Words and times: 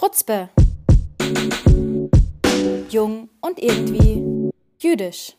Chutzpe. 0.00 0.48
Jung 2.88 3.28
und 3.42 3.58
irgendwie 3.62 4.50
jüdisch. 4.78 5.36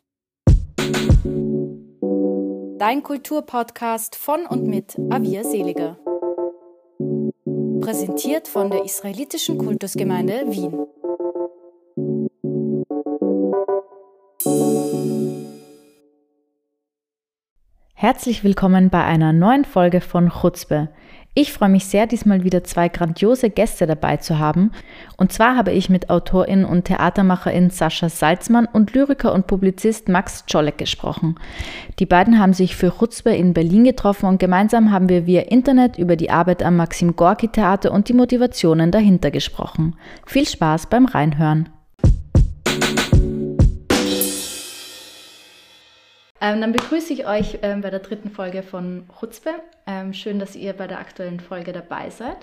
Dein 2.78 3.02
Kulturpodcast 3.02 4.16
von 4.16 4.46
und 4.46 4.68
mit 4.68 5.00
Avia 5.10 5.44
Seliger. 5.44 5.98
Präsentiert 7.82 8.48
von 8.48 8.70
der 8.70 8.86
Israelitischen 8.86 9.58
Kultusgemeinde 9.58 10.44
Wien. 10.52 10.86
Herzlich 17.96 18.44
willkommen 18.44 18.92
bei 18.92 19.04
einer 19.04 19.34
neuen 19.34 19.66
Folge 19.66 20.02
von 20.02 20.30
Chutzpe. 20.30 20.90
Ich 21.34 21.54
freue 21.54 21.70
mich 21.70 21.86
sehr, 21.86 22.08
diesmal 22.08 22.44
wieder 22.44 22.66
zwei 22.66 22.90
grandiose 22.90 23.50
Gäste 23.50 23.88
dabei 23.88 24.18
zu 24.18 24.38
haben. 24.38 24.72
Und 25.16 25.32
zwar 25.32 25.56
habe 25.56 25.72
ich 25.72 25.90
mit 25.90 26.10
Autorin 26.10 26.66
und 26.66 26.84
Theatermacherin 26.84 27.70
Sascha 27.70 28.10
Salzmann 28.10 28.66
und 28.66 28.94
Lyriker 28.94 29.34
und 29.34 29.48
Publizist 29.48 30.10
Max 30.10 30.44
Czolek 30.46 30.78
gesprochen. 30.78 31.36
Die 32.00 32.06
beiden 32.06 32.38
haben 32.38 32.52
sich 32.52 32.76
für 32.76 32.92
Chutzpe 32.92 33.30
in 33.30 33.54
Berlin 33.54 33.86
getroffen 33.86 34.26
und 34.26 34.40
gemeinsam 34.40 34.92
haben 34.92 35.08
wir 35.08 35.26
via 35.26 35.44
Internet 35.44 35.98
über 35.98 36.18
die 36.18 36.32
Arbeit 36.32 36.64
am 36.64 36.76
Maxim 36.76 37.16
Gorki 37.16 37.48
Theater 37.48 37.94
und 37.94 38.10
die 38.10 38.14
Motivationen 38.14 38.92
dahinter 38.92 39.32
gesprochen. 39.32 39.96
Viel 40.26 40.46
Spaß 40.46 40.88
beim 40.88 41.06
Reinhören. 41.06 41.70
Ähm, 46.42 46.60
dann 46.60 46.72
begrüße 46.72 47.14
ich 47.14 47.28
euch 47.28 47.60
ähm, 47.62 47.82
bei 47.82 47.92
der 47.92 48.00
dritten 48.00 48.32
Folge 48.32 48.64
von 48.64 49.06
Chutzpe. 49.20 49.52
Ähm, 49.86 50.12
schön, 50.12 50.40
dass 50.40 50.56
ihr 50.56 50.74
bei 50.74 50.88
der 50.88 51.00
aktuellen 51.00 51.40
Folge 51.40 51.72
dabei 51.72 52.10
seid. 52.10 52.38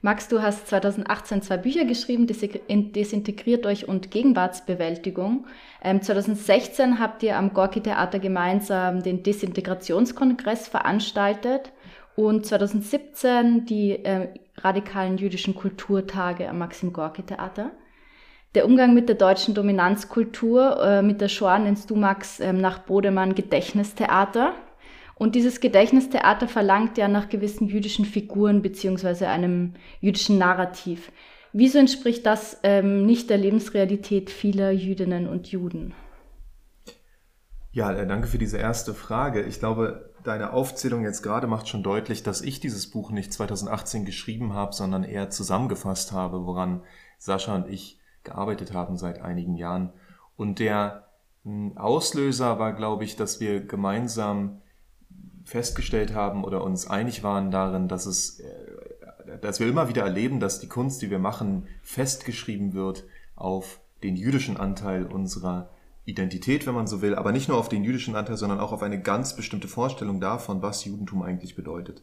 Max, 0.00 0.28
du 0.28 0.42
hast 0.42 0.68
2018 0.68 1.42
zwei 1.42 1.58
Bücher 1.58 1.84
geschrieben, 1.84 2.26
Desintegriert 2.26 3.66
euch 3.66 3.88
und 3.88 4.10
Gegenwartsbewältigung. 4.10 5.46
2016 5.82 6.84
ähm, 6.84 6.98
habt 7.00 7.22
ihr 7.22 7.38
am 7.38 7.54
Gorki 7.54 7.80
Theater 7.80 8.18
gemeinsam 8.18 9.02
den 9.02 9.22
Desintegrationskongress 9.22 10.68
veranstaltet 10.68 11.72
und 12.16 12.46
2017 12.46 13.66
die 13.66 13.92
äh, 14.04 14.28
radikalen 14.58 15.16
jüdischen 15.16 15.54
Kulturtage 15.54 16.48
am 16.48 16.58
Maxim 16.58 16.92
Gorki 16.92 17.22
Theater. 17.22 17.70
Der 18.54 18.66
Umgang 18.66 18.94
mit 18.94 19.08
der 19.08 19.16
deutschen 19.16 19.52
Dominanzkultur, 19.52 20.80
äh, 20.80 21.02
mit 21.02 21.20
der 21.20 21.28
Shoah 21.28 21.58
nennst 21.58 21.90
du, 21.90 21.96
Max, 21.96 22.38
ähm, 22.38 22.60
nach 22.60 22.78
Bodemann 22.80 23.34
Gedächtnistheater. 23.34 24.52
Und 25.16 25.34
dieses 25.34 25.60
Gedächtnistheater 25.60 26.46
verlangt 26.46 26.96
ja 26.96 27.08
nach 27.08 27.28
gewissen 27.28 27.66
jüdischen 27.66 28.04
Figuren 28.04 28.62
beziehungsweise 28.62 29.28
einem 29.28 29.74
jüdischen 30.00 30.38
Narrativ. 30.38 31.10
Wieso 31.52 31.78
entspricht 31.78 32.26
das 32.26 32.60
ähm, 32.62 33.06
nicht 33.06 33.28
der 33.28 33.38
Lebensrealität 33.38 34.30
vieler 34.30 34.70
Jüdinnen 34.70 35.28
und 35.28 35.48
Juden? 35.48 35.94
Ja, 37.72 37.92
äh, 37.92 38.06
danke 38.06 38.28
für 38.28 38.38
diese 38.38 38.58
erste 38.58 38.94
Frage. 38.94 39.42
Ich 39.42 39.58
glaube, 39.58 40.14
deine 40.22 40.52
Aufzählung 40.52 41.02
jetzt 41.02 41.22
gerade 41.22 41.48
macht 41.48 41.68
schon 41.68 41.82
deutlich, 41.82 42.22
dass 42.22 42.40
ich 42.40 42.60
dieses 42.60 42.88
Buch 42.88 43.10
nicht 43.10 43.32
2018 43.32 44.04
geschrieben 44.04 44.52
habe, 44.52 44.72
sondern 44.72 45.02
eher 45.02 45.28
zusammengefasst 45.30 46.12
habe, 46.12 46.46
woran 46.46 46.82
Sascha 47.18 47.56
und 47.56 47.68
ich 47.68 47.98
gearbeitet 48.24 48.72
haben 48.72 48.96
seit 48.96 49.20
einigen 49.20 49.54
Jahren. 49.56 49.92
Und 50.36 50.58
der 50.58 51.06
hm, 51.44 51.76
Auslöser 51.76 52.58
war, 52.58 52.72
glaube 52.72 53.04
ich, 53.04 53.16
dass 53.16 53.40
wir 53.40 53.64
gemeinsam 53.64 54.60
festgestellt 55.44 56.14
haben 56.14 56.42
oder 56.42 56.64
uns 56.64 56.88
einig 56.88 57.22
waren 57.22 57.50
darin, 57.50 57.88
dass 57.88 58.06
es, 58.06 58.40
äh, 58.40 59.38
dass 59.40 59.60
wir 59.60 59.68
immer 59.68 59.88
wieder 59.88 60.02
erleben, 60.02 60.40
dass 60.40 60.60
die 60.60 60.68
Kunst, 60.68 61.02
die 61.02 61.10
wir 61.10 61.18
machen, 61.18 61.68
festgeschrieben 61.82 62.72
wird 62.72 63.04
auf 63.36 63.80
den 64.02 64.16
jüdischen 64.16 64.56
Anteil 64.56 65.06
unserer 65.06 65.70
Identität, 66.06 66.66
wenn 66.66 66.74
man 66.74 66.86
so 66.86 67.00
will, 67.00 67.14
aber 67.14 67.32
nicht 67.32 67.48
nur 67.48 67.58
auf 67.58 67.68
den 67.68 67.84
jüdischen 67.84 68.14
Anteil, 68.14 68.36
sondern 68.36 68.60
auch 68.60 68.72
auf 68.72 68.82
eine 68.82 69.00
ganz 69.00 69.36
bestimmte 69.36 69.68
Vorstellung 69.68 70.20
davon, 70.20 70.60
was 70.60 70.84
Judentum 70.84 71.22
eigentlich 71.22 71.56
bedeutet. 71.56 72.02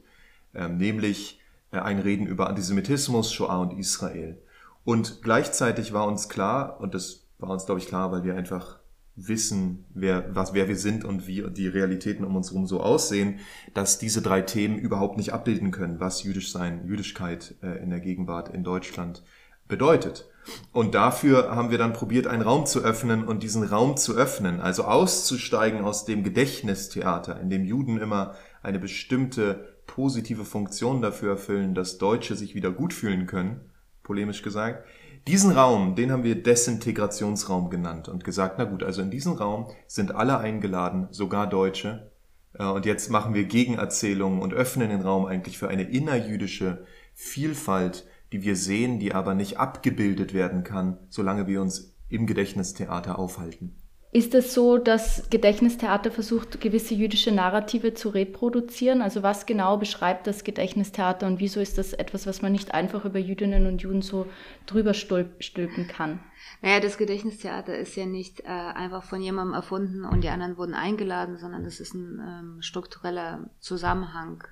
Ähm, 0.55 0.77
nämlich 0.77 1.39
äh, 1.71 1.77
ein 1.77 1.99
Reden 1.99 2.25
über 2.25 2.49
Antisemitismus, 2.49 3.31
Shoah 3.31 3.59
und 3.61 3.77
Israel. 3.77 4.41
Und 4.83 5.21
gleichzeitig 5.21 5.93
war 5.93 6.07
uns 6.07 6.29
klar, 6.29 6.79
und 6.79 6.93
das 6.93 7.27
war 7.37 7.49
uns, 7.49 7.65
glaube 7.65 7.79
ich, 7.79 7.87
klar, 7.87 8.11
weil 8.11 8.23
wir 8.23 8.35
einfach 8.35 8.79
wissen, 9.15 9.85
wer, 9.93 10.35
was, 10.35 10.53
wer 10.53 10.67
wir 10.67 10.77
sind 10.77 11.03
und 11.03 11.27
wie 11.27 11.43
die 11.51 11.67
Realitäten 11.67 12.23
um 12.23 12.35
uns 12.35 12.49
herum 12.49 12.65
so 12.65 12.79
aussehen, 12.79 13.39
dass 13.73 13.99
diese 13.99 14.21
drei 14.21 14.41
Themen 14.41 14.77
überhaupt 14.77 15.17
nicht 15.17 15.33
abbilden 15.33 15.71
können, 15.71 15.99
was 15.99 16.23
jüdisch 16.23 16.51
sein, 16.51 16.87
Jüdischkeit 16.87 17.55
äh, 17.61 17.83
in 17.83 17.89
der 17.89 17.99
Gegenwart 17.99 18.49
in 18.49 18.63
Deutschland 18.63 19.23
bedeutet. 19.67 20.29
Und 20.71 20.95
dafür 20.95 21.55
haben 21.55 21.69
wir 21.69 21.77
dann 21.77 21.93
probiert, 21.93 22.25
einen 22.25 22.41
Raum 22.41 22.65
zu 22.65 22.79
öffnen 22.79 23.27
und 23.27 23.43
diesen 23.43 23.63
Raum 23.63 23.95
zu 23.95 24.15
öffnen, 24.15 24.59
also 24.59 24.85
auszusteigen 24.85 25.81
aus 25.81 26.05
dem 26.05 26.23
Gedächtnistheater, 26.23 27.39
in 27.39 27.49
dem 27.49 27.63
Juden 27.63 27.99
immer 27.99 28.33
eine 28.63 28.79
bestimmte 28.79 29.75
positive 29.85 30.45
Funktion 30.45 31.01
dafür 31.01 31.31
erfüllen, 31.31 31.75
dass 31.75 31.99
Deutsche 31.99 32.35
sich 32.35 32.55
wieder 32.55 32.71
gut 32.71 32.93
fühlen 32.93 33.27
können 33.27 33.70
polemisch 34.11 34.41
gesagt. 34.41 34.85
Diesen 35.25 35.51
Raum, 35.51 35.95
den 35.95 36.11
haben 36.11 36.25
wir 36.25 36.43
Desintegrationsraum 36.43 37.69
genannt 37.69 38.09
und 38.09 38.25
gesagt, 38.25 38.55
na 38.57 38.65
gut, 38.65 38.83
also 38.83 39.01
in 39.01 39.09
diesem 39.09 39.31
Raum 39.31 39.67
sind 39.87 40.13
alle 40.13 40.37
eingeladen, 40.37 41.07
sogar 41.11 41.47
Deutsche. 41.47 42.11
Äh, 42.53 42.65
und 42.65 42.85
jetzt 42.85 43.09
machen 43.09 43.33
wir 43.33 43.45
Gegenerzählungen 43.45 44.41
und 44.41 44.53
öffnen 44.53 44.89
den 44.89 44.99
Raum 44.99 45.25
eigentlich 45.25 45.57
für 45.57 45.69
eine 45.69 45.83
innerjüdische 45.83 46.85
Vielfalt, 47.13 48.05
die 48.33 48.43
wir 48.43 48.57
sehen, 48.57 48.99
die 48.99 49.13
aber 49.13 49.33
nicht 49.33 49.59
abgebildet 49.59 50.33
werden 50.33 50.65
kann, 50.65 50.97
solange 51.07 51.47
wir 51.47 51.61
uns 51.61 51.95
im 52.09 52.27
Gedächtnistheater 52.27 53.17
aufhalten. 53.17 53.80
Ist 54.13 54.35
es 54.35 54.53
so, 54.53 54.77
dass 54.77 55.29
Gedächtnistheater 55.29 56.11
versucht, 56.11 56.59
gewisse 56.59 56.93
jüdische 56.93 57.31
Narrative 57.31 57.93
zu 57.93 58.09
reproduzieren? 58.09 59.01
Also 59.01 59.23
was 59.23 59.45
genau 59.45 59.77
beschreibt 59.77 60.27
das 60.27 60.43
Gedächtnistheater 60.43 61.27
und 61.27 61.39
wieso 61.39 61.61
ist 61.61 61.77
das 61.77 61.93
etwas, 61.93 62.27
was 62.27 62.41
man 62.41 62.51
nicht 62.51 62.73
einfach 62.73 63.05
über 63.05 63.19
Jüdinnen 63.19 63.67
und 63.67 63.81
Juden 63.81 64.01
so 64.01 64.27
drüber 64.65 64.93
stülpen 64.93 65.87
kann? 65.87 66.19
Naja, 66.61 66.81
das 66.81 66.97
Gedächtnistheater 66.97 67.77
ist 67.77 67.95
ja 67.95 68.05
nicht 68.05 68.41
äh, 68.41 68.47
einfach 68.47 69.05
von 69.05 69.21
jemandem 69.21 69.53
erfunden 69.53 70.03
und 70.03 70.25
die 70.25 70.29
anderen 70.29 70.57
wurden 70.57 70.73
eingeladen, 70.73 71.37
sondern 71.37 71.63
das 71.63 71.79
ist 71.79 71.93
ein 71.93 72.19
ähm, 72.19 72.61
struktureller 72.61 73.49
Zusammenhang. 73.61 74.43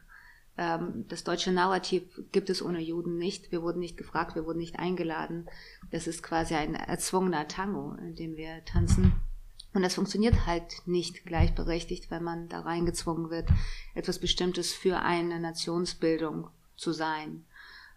Ähm, 0.58 1.04
das 1.10 1.26
deutsche 1.26 1.52
Narrativ 1.52 2.04
gibt 2.32 2.50
es 2.50 2.62
ohne 2.62 2.80
Juden 2.80 3.18
nicht. 3.18 3.52
Wir 3.52 3.62
wurden 3.62 3.80
nicht 3.80 3.98
gefragt, 3.98 4.36
wir 4.36 4.46
wurden 4.46 4.60
nicht 4.60 4.80
eingeladen. 4.80 5.48
Das 5.92 6.08
ist 6.08 6.24
quasi 6.24 6.56
ein 6.56 6.76
erzwungener 6.76 7.50
Tango, 7.50 7.96
in 8.00 8.16
dem 8.16 8.38
wir 8.38 8.64
tanzen. 8.64 9.12
Und 9.74 9.84
das 9.84 9.96
funktioniert 9.96 10.48
halt 10.48 10.82
nicht 10.86 11.26
gleichberechtigt, 11.26 12.10
wenn 12.10 12.24
man 12.24 12.50
da 12.50 12.62
reingezwungen 12.62 13.30
wird, 13.30 13.50
etwas 13.94 14.20
Bestimmtes 14.20 14.74
für 14.74 15.00
eine 15.00 15.40
Nationsbildung 15.40 16.50
zu 16.76 16.92
sein. 16.92 17.46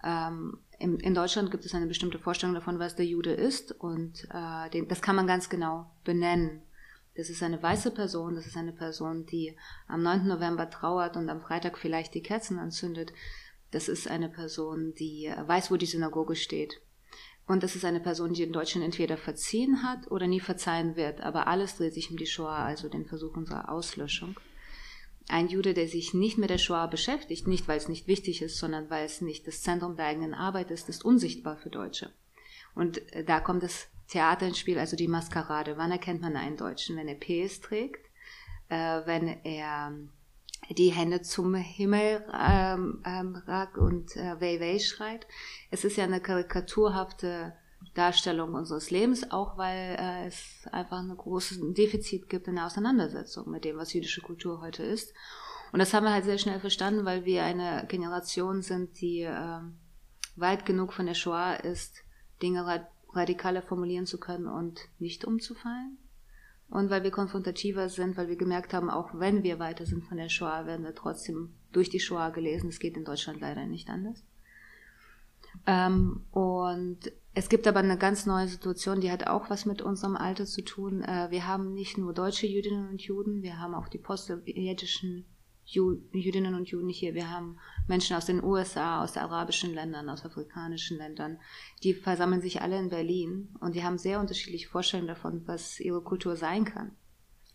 Ähm, 0.04 0.58
in, 0.78 0.98
in, 0.98 1.14
Deutschland 1.14 1.50
gibt 1.50 1.64
es 1.64 1.74
eine 1.74 1.86
bestimmte 1.86 2.18
Vorstellung 2.18 2.54
davon, 2.54 2.78
was 2.78 2.96
der 2.96 3.06
Jude 3.06 3.32
ist 3.32 3.72
und 3.72 4.26
äh, 4.30 4.68
den, 4.70 4.88
das 4.88 5.00
kann 5.00 5.16
man 5.16 5.26
ganz 5.26 5.48
genau 5.48 5.90
benennen. 6.04 6.62
Das 7.14 7.30
ist 7.30 7.42
eine 7.42 7.62
weiße 7.62 7.90
Person, 7.90 8.34
das 8.34 8.46
ist 8.46 8.56
eine 8.56 8.72
Person, 8.72 9.26
die 9.26 9.56
am 9.86 10.02
9. 10.02 10.26
November 10.26 10.68
trauert 10.70 11.16
und 11.16 11.28
am 11.28 11.42
Freitag 11.42 11.78
vielleicht 11.78 12.14
die 12.14 12.22
Kerzen 12.22 12.58
anzündet. 12.58 13.12
Das 13.70 13.88
ist 13.88 14.08
eine 14.08 14.28
Person, 14.28 14.92
die 14.94 15.32
weiß, 15.38 15.70
wo 15.70 15.76
die 15.76 15.86
Synagoge 15.86 16.36
steht. 16.36 16.80
Und 17.46 17.62
das 17.62 17.74
ist 17.74 17.84
eine 17.84 18.00
Person, 18.00 18.32
die 18.32 18.44
in 18.44 18.52
Deutschland 18.52 18.84
entweder 18.84 19.16
verziehen 19.16 19.82
hat 19.82 20.10
oder 20.10 20.26
nie 20.26 20.40
verzeihen 20.40 20.96
wird. 20.96 21.20
Aber 21.20 21.48
alles 21.48 21.76
dreht 21.76 21.94
sich 21.94 22.10
um 22.10 22.16
die 22.16 22.26
Shoah, 22.26 22.56
also 22.56 22.88
den 22.88 23.06
Versuch 23.06 23.36
unserer 23.36 23.68
Auslöschung. 23.68 24.38
Ein 25.28 25.48
Jude, 25.48 25.74
der 25.74 25.88
sich 25.88 26.14
nicht 26.14 26.38
mit 26.38 26.50
der 26.50 26.58
Shoah 26.58 26.86
beschäftigt, 26.88 27.46
nicht 27.46 27.68
weil 27.68 27.78
es 27.78 27.88
nicht 27.88 28.06
wichtig 28.06 28.42
ist, 28.42 28.58
sondern 28.58 28.90
weil 28.90 29.04
es 29.04 29.20
nicht 29.20 29.46
das 29.46 29.62
Zentrum 29.62 29.96
der 29.96 30.06
eigenen 30.06 30.34
Arbeit 30.34 30.70
ist, 30.70 30.88
ist 30.88 31.04
unsichtbar 31.04 31.56
für 31.56 31.70
Deutsche. 31.70 32.12
Und 32.74 33.12
äh, 33.12 33.24
da 33.24 33.40
kommt 33.40 33.62
das 33.62 33.88
Theater 34.08 34.46
ins 34.46 34.58
Spiel, 34.58 34.78
also 34.78 34.96
die 34.96 35.08
Maskerade. 35.08 35.76
Wann 35.76 35.90
erkennt 35.90 36.20
man 36.20 36.36
einen 36.36 36.56
Deutschen? 36.56 36.96
Wenn 36.96 37.08
er 37.08 37.14
PS 37.14 37.60
trägt, 37.60 38.04
äh, 38.68 39.00
wenn 39.04 39.28
er 39.44 39.92
die 40.70 40.90
Hände 40.90 41.22
zum 41.22 41.54
Himmel 41.54 42.24
ähm, 42.32 43.02
ähm, 43.04 43.36
ragt 43.46 43.78
und 43.78 44.16
äh, 44.16 44.40
Wei 44.40 44.60
Wei 44.60 44.78
schreit. 44.78 45.26
Es 45.70 45.84
ist 45.84 45.96
ja 45.96 46.04
eine 46.04 46.20
karikaturhafte 46.20 47.54
Darstellung 47.94 48.54
unseres 48.54 48.90
Lebens, 48.90 49.30
auch 49.30 49.58
weil 49.58 49.96
äh, 49.98 50.26
es 50.26 50.66
einfach 50.70 50.98
ein 50.98 51.16
großes 51.16 51.58
Defizit 51.74 52.28
gibt 52.28 52.48
in 52.48 52.56
der 52.56 52.66
Auseinandersetzung 52.66 53.50
mit 53.50 53.64
dem, 53.64 53.76
was 53.76 53.92
jüdische 53.92 54.22
Kultur 54.22 54.60
heute 54.60 54.82
ist. 54.82 55.12
Und 55.72 55.78
das 55.78 55.92
haben 55.92 56.04
wir 56.04 56.12
halt 56.12 56.24
sehr 56.24 56.38
schnell 56.38 56.60
verstanden, 56.60 57.04
weil 57.04 57.24
wir 57.24 57.44
eine 57.44 57.86
Generation 57.88 58.62
sind, 58.62 59.00
die 59.00 59.22
äh, 59.22 59.60
weit 60.36 60.64
genug 60.64 60.92
von 60.92 61.06
der 61.06 61.14
Shoah 61.14 61.54
ist, 61.54 62.04
Dinge 62.40 62.86
radikaler 63.12 63.62
formulieren 63.62 64.06
zu 64.06 64.18
können 64.18 64.46
und 64.46 64.80
nicht 64.98 65.24
umzufallen 65.24 65.98
und 66.72 66.88
weil 66.88 67.02
wir 67.02 67.10
konfrontativer 67.10 67.90
sind, 67.90 68.16
weil 68.16 68.28
wir 68.28 68.36
gemerkt 68.36 68.72
haben, 68.72 68.88
auch 68.88 69.10
wenn 69.12 69.42
wir 69.42 69.58
weiter 69.58 69.84
sind 69.84 70.04
von 70.04 70.16
der 70.16 70.30
Shoah, 70.30 70.64
werden 70.64 70.84
wir 70.84 70.94
trotzdem 70.94 71.52
durch 71.70 71.90
die 71.90 72.00
Shoah 72.00 72.30
gelesen. 72.30 72.70
Es 72.70 72.78
geht 72.78 72.96
in 72.96 73.04
Deutschland 73.04 73.40
leider 73.40 73.66
nicht 73.66 73.90
anders. 73.90 74.24
Ähm, 75.66 76.24
und 76.30 77.12
es 77.34 77.50
gibt 77.50 77.66
aber 77.66 77.80
eine 77.80 77.98
ganz 77.98 78.24
neue 78.24 78.48
Situation, 78.48 79.02
die 79.02 79.10
hat 79.10 79.26
auch 79.26 79.50
was 79.50 79.66
mit 79.66 79.82
unserem 79.82 80.16
Alter 80.16 80.46
zu 80.46 80.62
tun. 80.64 81.02
Äh, 81.02 81.30
wir 81.30 81.46
haben 81.46 81.74
nicht 81.74 81.98
nur 81.98 82.14
deutsche 82.14 82.46
Jüdinnen 82.46 82.88
und 82.88 83.02
Juden, 83.02 83.42
wir 83.42 83.58
haben 83.58 83.74
auch 83.74 83.88
die 83.88 83.98
postsowjetischen 83.98 85.26
Jüdinnen 85.64 86.54
und 86.54 86.68
Juden 86.68 86.88
hier. 86.88 87.14
Wir 87.14 87.30
haben 87.30 87.58
Menschen 87.86 88.16
aus 88.16 88.26
den 88.26 88.42
USA, 88.42 89.02
aus 89.02 89.16
arabischen 89.16 89.74
Ländern, 89.74 90.08
aus 90.08 90.24
afrikanischen 90.24 90.98
Ländern. 90.98 91.38
Die 91.82 91.94
versammeln 91.94 92.42
sich 92.42 92.60
alle 92.60 92.78
in 92.78 92.90
Berlin 92.90 93.48
und 93.60 93.74
die 93.74 93.84
haben 93.84 93.98
sehr 93.98 94.20
unterschiedliche 94.20 94.68
Vorstellungen 94.68 95.08
davon, 95.08 95.42
was 95.46 95.80
ihre 95.80 96.02
Kultur 96.02 96.36
sein 96.36 96.64
kann. 96.64 96.92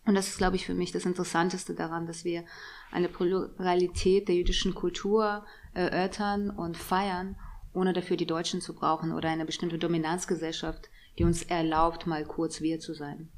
Und 0.04 0.14
das 0.14 0.28
ist, 0.28 0.38
glaube 0.38 0.56
ich, 0.56 0.64
für 0.64 0.74
mich 0.74 0.90
das 0.90 1.04
Interessanteste 1.04 1.74
daran, 1.74 2.06
dass 2.06 2.24
wir 2.24 2.44
eine 2.90 3.10
Pluralität 3.10 4.28
der 4.28 4.36
jüdischen 4.36 4.74
Kultur 4.74 5.44
erörtern 5.74 6.48
und 6.48 6.78
feiern, 6.78 7.36
ohne 7.74 7.92
dafür 7.92 8.16
die 8.16 8.26
Deutschen 8.26 8.62
zu 8.62 8.74
brauchen 8.74 9.12
oder 9.12 9.28
eine 9.28 9.44
bestimmte 9.44 9.78
Dominanzgesellschaft, 9.78 10.88
die 11.18 11.24
uns 11.24 11.42
erlaubt, 11.42 12.06
mal 12.06 12.24
kurz 12.24 12.62
wir 12.62 12.80
zu 12.80 12.94
sein. 12.94 13.28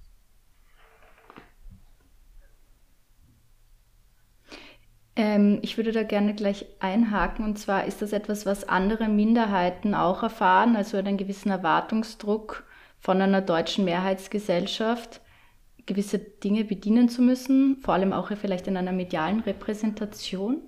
Ähm, 5.20 5.58
ich 5.60 5.76
würde 5.76 5.92
da 5.92 6.02
gerne 6.02 6.34
gleich 6.34 6.64
einhaken. 6.80 7.44
Und 7.44 7.58
zwar 7.58 7.84
ist 7.84 8.00
das 8.00 8.14
etwas, 8.14 8.46
was 8.46 8.66
andere 8.66 9.06
Minderheiten 9.06 9.94
auch 9.94 10.22
erfahren, 10.22 10.76
also 10.76 10.96
einen 10.96 11.18
gewissen 11.18 11.50
Erwartungsdruck 11.50 12.64
von 12.98 13.20
einer 13.20 13.42
deutschen 13.42 13.84
Mehrheitsgesellschaft 13.84 15.20
gewisse 15.84 16.18
Dinge 16.18 16.64
bedienen 16.64 17.08
zu 17.08 17.20
müssen, 17.20 17.78
vor 17.82 17.94
allem 17.94 18.12
auch 18.12 18.30
vielleicht 18.40 18.66
in 18.66 18.76
einer 18.76 18.92
medialen 18.92 19.40
Repräsentation? 19.40 20.62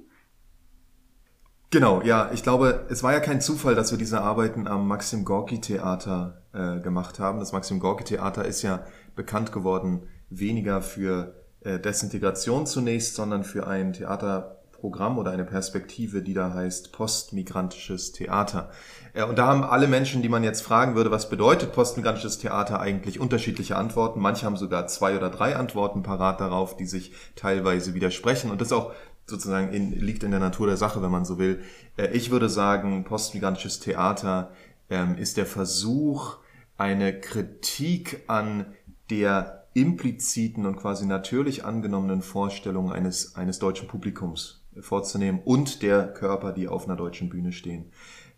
Genau, 1.71 2.03
ja, 2.03 2.31
ich 2.35 2.43
glaube, 2.43 2.87
es 2.91 3.03
war 3.03 3.13
ja 3.13 3.21
kein 3.21 3.41
Zufall, 3.41 3.75
dass 3.75 3.91
wir 3.91 3.99
diese 3.99 4.21
Arbeiten 4.21 4.67
am 4.67 4.87
Maxim 4.87 5.25
Gorki 5.25 5.61
Theater 5.61 6.43
äh, 6.53 6.81
gemacht 6.81 7.19
haben. 7.19 7.39
Das 7.39 7.53
Maxim 7.53 7.81
Gorki 7.81 8.05
Theater 8.05 8.45
ist 8.45 8.61
ja 8.63 8.85
bekannt 9.15 9.53
geworden 9.53 10.09
weniger 10.29 10.83
für 10.83 11.42
Desintegration 11.65 12.67
zunächst, 12.67 13.15
sondern 13.15 13.45
für 13.45 13.67
ein 13.67 13.93
Theaterprogramm 13.93 15.19
oder 15.19 15.31
eine 15.31 15.45
Perspektive, 15.45 16.23
die 16.23 16.35
da 16.35 16.53
heißt 16.53 16.93
postmigrantisches 16.93 18.13
Theater. 18.13 18.71
Äh, 19.15 19.25
und 19.25 19.39
da 19.39 19.47
haben 19.47 19.65
alle 19.65 19.89
Menschen, 19.89 20.23
die 20.23 20.29
man 20.29 20.45
jetzt 20.45 20.63
fragen 20.63 20.95
würde, 20.95 21.11
was 21.11 21.29
bedeutet 21.29 21.73
postmigrantisches 21.73 22.39
Theater 22.39 22.81
eigentlich, 22.81 23.21
unterschiedliche 23.21 23.77
Antworten. 23.77 24.21
Manche 24.21 24.47
haben 24.47 24.57
sogar 24.57 24.87
zwei 24.87 25.17
oder 25.17 25.31
drei 25.31 25.57
Antworten 25.57 26.03
parat 26.03 26.41
darauf, 26.41 26.77
die 26.77 26.87
sich 26.87 27.13
teilweise 27.37 27.95
widersprechen. 27.95 28.51
Und 28.51 28.61
das 28.61 28.73
auch 28.73 28.93
sozusagen 29.27 29.73
in, 29.73 29.93
liegt 29.93 30.25
in 30.25 30.31
der 30.31 30.41
Natur 30.41 30.67
der 30.67 30.77
Sache, 30.77 31.03
wenn 31.03 31.11
man 31.11 31.25
so 31.25 31.39
will. 31.39 31.63
Äh, 31.97 32.09
ich 32.09 32.31
würde 32.31 32.49
sagen, 32.49 33.05
postmigrantisches 33.05 33.81
Theater 33.81 34.51
ähm, 34.91 35.17
ist 35.17 35.37
der 35.37 35.47
Versuch, 35.47 36.39
eine 36.79 37.21
Kritik 37.21 38.25
an 38.27 38.75
der 39.11 39.62
impliziten 39.75 40.67
und 40.67 40.77
quasi 40.77 41.07
natürlich 41.07 41.65
angenommenen 41.65 42.23
Vorstellung 42.23 42.93
eines, 42.93 43.37
eines 43.37 43.59
deutschen 43.59 43.89
Publikums 43.89 44.63
vorzunehmen 44.81 45.41
und 45.45 45.83
der 45.83 46.13
Körper, 46.13 46.53
die 46.53 46.69
auf 46.69 46.87
einer 46.87 46.97
deutschen 46.97 47.29
Bühne 47.29 47.53
stehen 47.53 47.87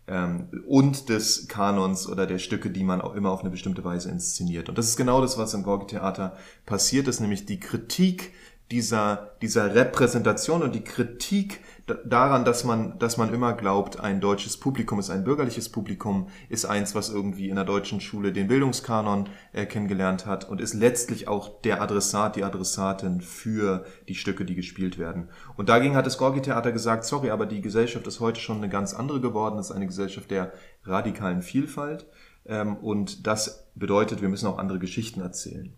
ähm, 0.07 0.49
und 0.67 1.09
des 1.09 1.47
Kanons 1.47 2.07
oder 2.07 2.27
der 2.27 2.39
Stücke, 2.39 2.69
die 2.69 2.83
man 2.83 3.01
auch 3.01 3.15
immer 3.15 3.31
auf 3.31 3.41
eine 3.41 3.49
bestimmte 3.49 3.83
Weise 3.83 4.09
inszeniert. 4.09 4.69
Und 4.69 4.77
das 4.77 4.87
ist 4.87 4.97
genau 4.97 5.21
das, 5.21 5.37
was 5.37 5.53
im 5.53 5.63
Gorki-Theater 5.63 6.35
passiert 6.65 7.07
ist, 7.07 7.19
nämlich 7.19 7.45
die 7.45 7.59
Kritik 7.59 8.33
dieser, 8.71 9.31
dieser 9.41 9.75
Repräsentation 9.75 10.63
und 10.63 10.73
die 10.73 10.83
Kritik 10.83 11.59
daran, 12.05 12.45
dass 12.45 12.63
man, 12.63 12.97
dass 12.99 13.17
man 13.17 13.33
immer 13.33 13.53
glaubt, 13.53 13.99
ein 13.99 14.19
deutsches 14.19 14.57
Publikum 14.57 14.99
ist 14.99 15.09
ein 15.09 15.23
bürgerliches 15.23 15.69
Publikum, 15.69 16.27
ist 16.49 16.65
eins, 16.65 16.95
was 16.95 17.09
irgendwie 17.09 17.49
in 17.49 17.55
der 17.55 17.65
deutschen 17.65 18.01
Schule 18.01 18.33
den 18.33 18.47
Bildungskanon 18.47 19.29
äh, 19.53 19.65
kennengelernt 19.65 20.25
hat 20.25 20.49
und 20.49 20.61
ist 20.61 20.73
letztlich 20.73 21.27
auch 21.27 21.61
der 21.61 21.81
Adressat, 21.81 22.35
die 22.35 22.43
Adressatin 22.43 23.21
für 23.21 23.85
die 24.07 24.15
Stücke, 24.15 24.45
die 24.45 24.55
gespielt 24.55 24.97
werden. 24.97 25.29
Und 25.57 25.69
dagegen 25.69 25.95
hat 25.95 26.05
das 26.05 26.17
Gorgi-Theater 26.17 26.71
gesagt, 26.71 27.05
sorry, 27.05 27.29
aber 27.29 27.45
die 27.45 27.61
Gesellschaft 27.61 28.07
ist 28.07 28.19
heute 28.19 28.39
schon 28.39 28.57
eine 28.57 28.69
ganz 28.69 28.93
andere 28.93 29.21
geworden, 29.21 29.59
ist 29.59 29.71
eine 29.71 29.87
Gesellschaft 29.87 30.31
der 30.31 30.53
radikalen 30.83 31.41
Vielfalt 31.41 32.07
ähm, 32.45 32.77
und 32.77 33.27
das 33.27 33.67
bedeutet, 33.75 34.21
wir 34.21 34.29
müssen 34.29 34.47
auch 34.47 34.57
andere 34.57 34.79
Geschichten 34.79 35.21
erzählen. 35.21 35.73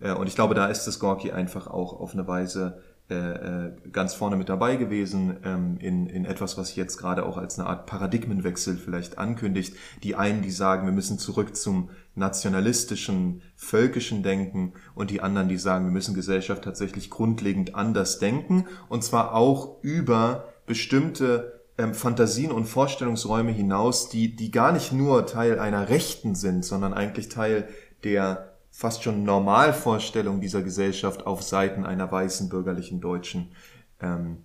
Äh, 0.00 0.12
und 0.12 0.26
ich 0.26 0.34
glaube, 0.34 0.54
da 0.54 0.66
ist 0.66 0.86
das 0.86 0.98
Gorki 0.98 1.32
einfach 1.32 1.66
auch 1.66 1.98
auf 1.98 2.12
eine 2.12 2.26
Weise 2.26 2.82
äh, 3.10 3.14
äh, 3.14 3.72
ganz 3.90 4.14
vorne 4.14 4.36
mit 4.36 4.48
dabei 4.48 4.76
gewesen 4.76 5.36
ähm, 5.44 5.78
in, 5.80 6.06
in 6.06 6.24
etwas, 6.24 6.56
was 6.56 6.76
jetzt 6.76 6.96
gerade 6.96 7.26
auch 7.26 7.38
als 7.38 7.58
eine 7.58 7.68
Art 7.68 7.86
Paradigmenwechsel 7.86 8.76
vielleicht 8.76 9.18
ankündigt. 9.18 9.74
Die 10.04 10.14
einen, 10.14 10.42
die 10.42 10.52
sagen, 10.52 10.86
wir 10.86 10.92
müssen 10.92 11.18
zurück 11.18 11.56
zum 11.56 11.90
nationalistischen, 12.14 13.42
völkischen 13.56 14.22
Denken 14.22 14.74
und 14.94 15.10
die 15.10 15.22
anderen, 15.22 15.48
die 15.48 15.56
sagen, 15.56 15.86
wir 15.86 15.92
müssen 15.92 16.14
Gesellschaft 16.14 16.62
tatsächlich 16.62 17.10
grundlegend 17.10 17.74
anders 17.74 18.20
denken 18.20 18.66
und 18.88 19.02
zwar 19.02 19.34
auch 19.34 19.82
über 19.82 20.44
bestimmte 20.66 21.60
ähm, 21.78 21.94
Fantasien 21.94 22.52
und 22.52 22.66
Vorstellungsräume 22.66 23.50
hinaus, 23.50 24.08
die, 24.08 24.36
die 24.36 24.52
gar 24.52 24.70
nicht 24.70 24.92
nur 24.92 25.26
Teil 25.26 25.58
einer 25.58 25.88
Rechten 25.88 26.36
sind, 26.36 26.64
sondern 26.64 26.94
eigentlich 26.94 27.28
Teil 27.28 27.66
der 28.04 28.49
fast 28.80 29.02
schon 29.02 29.24
Normalvorstellung 29.24 30.40
dieser 30.40 30.62
Gesellschaft 30.62 31.26
auf 31.26 31.42
Seiten 31.42 31.84
einer 31.84 32.10
weißen 32.10 32.48
bürgerlichen 32.48 33.02
deutschen 33.02 33.52
ähm, 34.00 34.38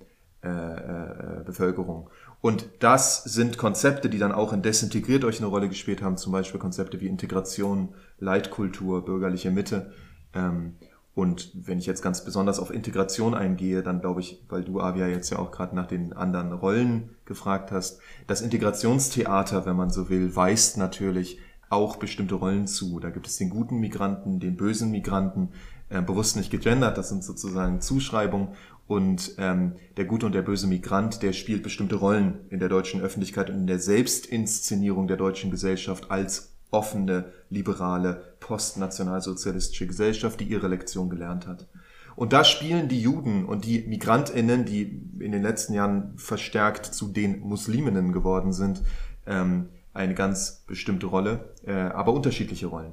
äh, 0.44 0.50
äh, 0.50 1.44
Bevölkerung. 1.46 2.10
Und 2.42 2.68
das 2.80 3.24
sind 3.24 3.58
Konzepte, 3.58 4.10
die 4.10 4.20
dann 4.20 4.34
auch 4.34 4.52
in 4.52 4.62
Desintegriert 4.62 5.24
euch 5.24 5.40
eine 5.40 5.48
Rolle 5.48 5.70
gespielt 5.70 6.02
haben, 6.02 6.18
zum 6.18 6.34
Beispiel 6.34 6.60
Konzepte 6.60 7.00
wie 7.00 7.08
Integration, 7.08 7.94
Leitkultur, 8.20 9.06
bürgerliche 9.06 9.52
Mitte. 9.52 9.94
Ähm, 10.34 10.74
und 11.14 11.52
wenn 11.54 11.80
ich 11.80 11.86
jetzt 11.86 12.02
ganz 12.02 12.26
besonders 12.26 12.60
auf 12.60 12.72
Integration 12.72 13.36
eingehe, 13.36 13.84
dann 13.84 14.02
glaube 14.02 14.20
ich, 14.20 14.44
weil 14.50 14.66
du, 14.66 14.82
Avia, 14.82 15.08
jetzt 15.08 15.30
ja 15.30 15.40
auch 15.40 15.52
gerade 15.52 15.74
nach 15.78 15.88
den 15.88 16.12
anderen 16.12 16.52
Rollen 16.52 17.12
gefragt 17.24 17.72
hast, 17.72 18.02
das 18.28 18.42
Integrationstheater, 18.42 19.66
wenn 19.66 19.78
man 19.78 19.92
so 19.92 20.10
will, 20.10 20.36
weist 20.36 20.78
natürlich 20.78 21.40
auch 21.70 21.98
bestimmte 21.98 22.36
Rollen 22.36 22.68
zu. 22.68 23.00
Da 23.00 23.10
gibt 23.10 23.28
es 23.28 23.38
den 23.38 23.50
guten 23.50 23.80
Migranten, 23.80 24.40
den 24.40 24.56
bösen 24.56 24.92
Migranten, 24.92 25.50
äh, 25.90 26.02
bewusst 26.02 26.36
nicht 26.36 26.52
gegendert, 26.52 26.98
das 26.98 27.10
sind 27.10 27.24
sozusagen 27.24 27.82
Zuschreibungen. 27.82 28.50
Und 28.88 29.36
ähm, 29.40 29.74
der 29.98 30.06
gute 30.06 30.28
und 30.28 30.36
der 30.36 30.44
böse 30.44 30.68
Migrant, 30.68 31.24
der 31.24 31.34
spielt 31.34 31.64
bestimmte 31.64 31.96
Rollen 31.96 32.42
in 32.50 32.60
der 32.60 32.70
deutschen 32.70 33.02
Öffentlichkeit 33.02 33.50
und 33.50 33.56
in 33.56 33.68
der 33.68 33.80
Selbstinszenierung 33.80 35.08
der 35.08 35.18
deutschen 35.18 35.50
Gesellschaft 35.50 36.12
als 36.12 36.56
offene, 36.70 37.32
liberale, 37.50 38.36
postnationalsozialistische 38.40 39.88
Gesellschaft, 39.88 40.40
die 40.40 40.46
ihre 40.46 40.68
Lektion 40.68 41.10
gelernt 41.10 41.48
hat. 41.48 41.68
Und 42.16 42.32
da 42.32 42.44
spielen 42.44 42.88
die 42.88 43.02
Juden 43.02 43.46
und 43.46 43.66
die 43.66 43.82
Migrantinnen, 43.88 44.66
die 44.66 44.84
in 45.20 45.32
den 45.32 45.42
letzten 45.42 45.74
Jahren 45.74 46.14
verstärkt 46.18 46.86
zu 46.86 47.08
den 47.08 47.40
Musliminnen 47.42 48.14
geworden 48.14 48.54
sind, 48.54 48.84
ähm, 49.26 49.70
eine 49.96 50.14
ganz 50.14 50.64
bestimmte 50.68 51.08
Rolle, 51.08 51.56
äh, 51.66 51.74
aber 51.74 52.14
unterschiedliche 52.14 52.68
Rollen. 52.68 52.92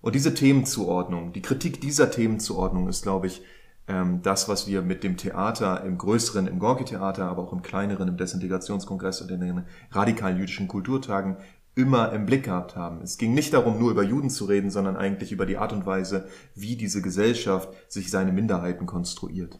Und 0.00 0.14
diese 0.14 0.34
Themenzuordnung, 0.34 1.32
die 1.32 1.42
Kritik 1.42 1.80
dieser 1.80 2.10
Themenzuordnung 2.10 2.88
ist, 2.88 3.02
glaube 3.02 3.26
ich, 3.26 3.42
ähm, 3.88 4.20
das, 4.22 4.48
was 4.48 4.66
wir 4.66 4.82
mit 4.82 5.02
dem 5.02 5.16
Theater 5.16 5.82
im 5.84 5.98
größeren, 5.98 6.46
im 6.46 6.58
Gorki-Theater, 6.58 7.24
aber 7.24 7.42
auch 7.42 7.52
im 7.52 7.62
kleineren, 7.62 8.08
im 8.08 8.16
Desintegrationskongress 8.16 9.22
und 9.22 9.30
in 9.30 9.40
den 9.40 9.64
radikalen 9.90 10.38
jüdischen 10.38 10.68
Kulturtagen 10.68 11.36
immer 11.74 12.12
im 12.12 12.26
Blick 12.26 12.44
gehabt 12.44 12.76
haben. 12.76 13.00
Es 13.00 13.16
ging 13.16 13.32
nicht 13.32 13.54
darum, 13.54 13.78
nur 13.78 13.90
über 13.90 14.02
Juden 14.02 14.28
zu 14.28 14.44
reden, 14.44 14.70
sondern 14.70 14.96
eigentlich 14.96 15.32
über 15.32 15.46
die 15.46 15.56
Art 15.56 15.72
und 15.72 15.86
Weise, 15.86 16.28
wie 16.54 16.76
diese 16.76 17.00
Gesellschaft 17.00 17.70
sich 17.88 18.10
seine 18.10 18.32
Minderheiten 18.32 18.84
konstruiert. 18.86 19.58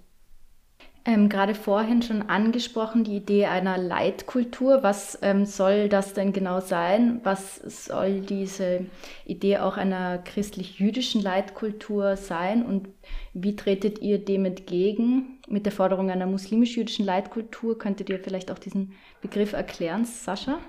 Ähm, 1.04 1.28
gerade 1.28 1.56
vorhin 1.56 2.00
schon 2.00 2.22
angesprochen, 2.22 3.02
die 3.02 3.16
Idee 3.16 3.46
einer 3.46 3.76
Leitkultur. 3.76 4.84
Was 4.84 5.18
ähm, 5.22 5.46
soll 5.46 5.88
das 5.88 6.14
denn 6.14 6.32
genau 6.32 6.60
sein? 6.60 7.20
Was 7.24 7.56
soll 7.56 8.20
diese 8.20 8.86
Idee 9.24 9.58
auch 9.58 9.76
einer 9.76 10.18
christlich-jüdischen 10.18 11.20
Leitkultur 11.20 12.16
sein? 12.16 12.64
Und 12.64 12.88
wie 13.34 13.56
tretet 13.56 14.00
ihr 14.00 14.24
dem 14.24 14.44
entgegen 14.44 15.40
mit 15.48 15.66
der 15.66 15.72
Forderung 15.72 16.08
einer 16.08 16.26
muslimisch-jüdischen 16.26 17.04
Leitkultur? 17.04 17.78
Könntet 17.78 18.08
ihr 18.08 18.20
vielleicht 18.20 18.52
auch 18.52 18.58
diesen 18.60 18.92
Begriff 19.20 19.54
erklären, 19.54 20.04
Sascha? 20.04 20.60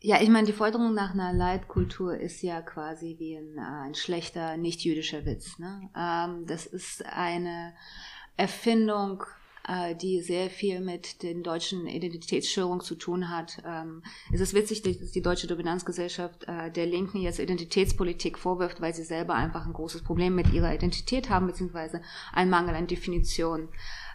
Ja, 0.00 0.20
ich 0.20 0.28
meine, 0.28 0.48
die 0.48 0.52
Forderung 0.52 0.94
nach 0.94 1.14
einer 1.14 1.32
Leitkultur 1.32 2.16
ist 2.16 2.42
ja 2.42 2.60
quasi 2.60 3.16
wie 3.20 3.36
ein, 3.36 3.58
ein 3.58 3.94
schlechter 3.94 4.56
nicht-jüdischer 4.56 5.24
Witz. 5.24 5.60
Ne? 5.60 5.88
Ähm, 5.96 6.44
das 6.46 6.66
ist 6.66 7.06
eine 7.06 7.72
Erfindung 8.36 9.22
äh, 9.66 9.94
die 9.94 10.20
sehr 10.22 10.50
viel 10.50 10.80
mit 10.80 11.22
den 11.22 11.42
deutschen 11.42 11.86
Identitätsstörungen 11.86 12.80
zu 12.80 12.94
tun 12.94 13.30
hat. 13.30 13.62
Ähm, 13.66 14.02
es 14.32 14.40
ist 14.40 14.54
witzig, 14.54 14.82
dass 14.82 15.10
die 15.10 15.22
deutsche 15.22 15.46
Dominanzgesellschaft 15.46 16.44
äh, 16.44 16.70
der 16.70 16.86
Linken 16.86 17.18
jetzt 17.18 17.40
Identitätspolitik 17.40 18.38
vorwirft, 18.38 18.80
weil 18.80 18.94
sie 18.94 19.04
selber 19.04 19.34
einfach 19.34 19.66
ein 19.66 19.72
großes 19.72 20.02
Problem 20.02 20.34
mit 20.34 20.52
ihrer 20.52 20.74
Identität 20.74 21.30
haben, 21.30 21.46
beziehungsweise 21.46 22.00
einen 22.32 22.50
Mangel 22.50 22.74
an 22.74 22.86
Definition. 22.86 23.68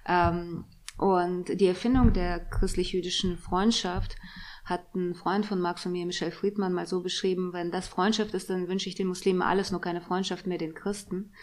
Ähm, 0.06 0.66
und 0.98 1.60
die 1.60 1.68
Erfindung 1.68 2.14
der 2.14 2.40
christlich-jüdischen 2.40 3.38
Freundschaft 3.38 4.16
hat 4.64 4.94
ein 4.96 5.16
Freund 5.16 5.46
von 5.46 5.60
Max 5.60 5.86
und 5.86 5.92
mir, 5.94 6.06
Michel 6.06 6.32
Friedmann, 6.32 6.74
mal 6.74 6.88
so 6.88 7.02
beschrieben, 7.02 7.54
wenn 7.54 7.72
das 7.72 7.88
Freundschaft 7.88 8.34
ist, 8.34 8.50
dann 8.50 8.68
wünsche 8.68 8.88
ich 8.88 8.96
den 8.96 9.08
Muslimen 9.08 9.42
alles, 9.42 9.72
nur 9.72 9.82
keine 9.82 10.02
Freundschaft 10.02 10.48
mehr 10.48 10.60
den 10.60 10.76
Christen. 10.76 11.34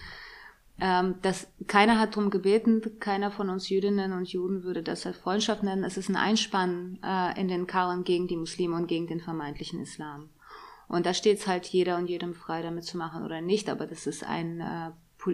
Ähm, 0.80 1.16
das, 1.23 1.49
keiner 1.66 1.99
hat 1.99 2.16
darum 2.16 2.30
gebeten, 2.30 2.82
keiner 3.00 3.30
von 3.30 3.49
uns 3.50 3.68
Jüdinnen 3.68 4.12
und 4.12 4.28
Juden 4.28 4.62
würde 4.62 4.82
das 4.82 5.06
als 5.06 5.18
Freundschaft 5.18 5.62
nennen. 5.62 5.85
Es 5.85 5.97
ist 5.97 6.08
ein 6.08 6.16
Einspann 6.16 6.99
äh, 7.04 7.40
in 7.40 7.49
den 7.49 7.66
Karren 7.66 8.04
gegen 8.04 8.28
die 8.28 8.37
Muslime 8.37 8.76
und 8.76 8.87
gegen 8.87 9.06
den 9.06 9.20
vermeintlichen 9.20 9.80
Islam. 9.80 10.30
Und 10.87 11.04
da 11.04 11.14
steht 11.14 11.38
es 11.38 11.47
halt 11.47 11.66
jeder 11.66 11.97
und 11.97 12.08
jedem 12.08 12.35
frei, 12.35 12.62
damit 12.62 12.85
zu 12.85 12.97
machen 12.97 13.25
oder 13.25 13.40
nicht, 13.40 13.68
aber 13.68 13.87
das 13.87 14.06
ist 14.06 14.25
ein 14.25 14.61
äh, 14.61 14.90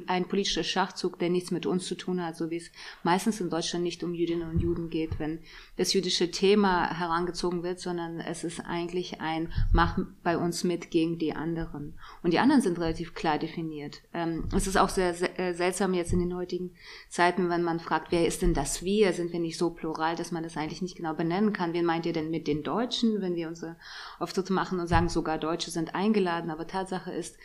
ein 0.07 0.26
politischer 0.26 0.64
Schachzug, 0.64 1.19
der 1.19 1.31
nichts 1.31 1.50
mit 1.50 1.67
uns 1.67 1.87
zu 1.87 1.95
tun 1.95 2.25
hat, 2.25 2.37
so 2.37 2.50
wie 2.50 2.57
es 2.57 2.71
meistens 3.03 3.41
in 3.41 3.50
Deutschland 3.50 3.85
nicht 3.85 4.03
um 4.03 4.14
Jüdinnen 4.14 4.49
und 4.49 4.61
Juden 4.61 4.91
geht, 4.91 5.19
wenn 5.19 5.41
das 5.76 5.93
jüdische 5.93 6.31
Thema 6.31 6.88
herangezogen 6.99 7.62
wird, 7.62 7.81
sondern 7.81 8.21
es 8.21 8.45
ist 8.45 8.61
eigentlich 8.61 9.21
ein 9.21 9.53
Mach 9.73 9.99
bei 10.23 10.38
uns 10.38 10.64
mit 10.64 10.91
gegen 10.91 11.19
die 11.19 11.35
anderen. 11.35 11.95
Und 12.23 12.33
die 12.33 12.38
anderen 12.38 12.62
sind 12.62 12.79
relativ 12.79 13.14
klar 13.14 13.38
definiert. 13.38 14.03
Ähm, 14.12 14.49
es 14.55 14.67
ist 14.67 14.76
auch 14.76 14.88
sehr, 14.88 15.14
äh, 15.38 15.53
seltsam 15.53 15.95
jetzt 15.95 16.12
in 16.12 16.21
den 16.21 16.35
heutigen 16.35 16.75
Zeiten, 17.09 17.50
wenn 17.50 17.62
man 17.62 17.81
fragt, 17.81 18.11
wer 18.11 18.26
ist 18.26 18.43
denn 18.43 18.55
das 18.55 18.83
Wir? 18.83 19.12
Sind 19.12 19.33
wir 19.33 19.41
nicht 19.41 19.59
so 19.59 19.71
plural, 19.71 20.17
dass 20.17 20.33
man 20.33 20.43
das 20.43 20.57
eigentlich 20.57 20.83
nicht 20.83 20.97
genau 20.97 21.14
benennen 21.14 21.53
kann? 21.53 21.73
Wen 21.73 21.85
meint 21.85 22.07
ihr 22.07 22.12
denn 22.12 22.31
mit 22.31 22.47
den 22.47 22.62
Deutschen, 22.62 23.21
wenn 23.21 23.37
wir 23.37 23.49
unsere 23.49 23.76
Auftritte 24.19 24.53
machen 24.53 24.81
und 24.81 24.87
sagen, 24.87 25.09
sogar 25.09 25.38
Deutsche 25.38 25.71
sind 25.71 25.95
eingeladen? 25.95 26.50
Aber 26.50 26.67
Tatsache 26.67 27.12
ist, 27.12 27.37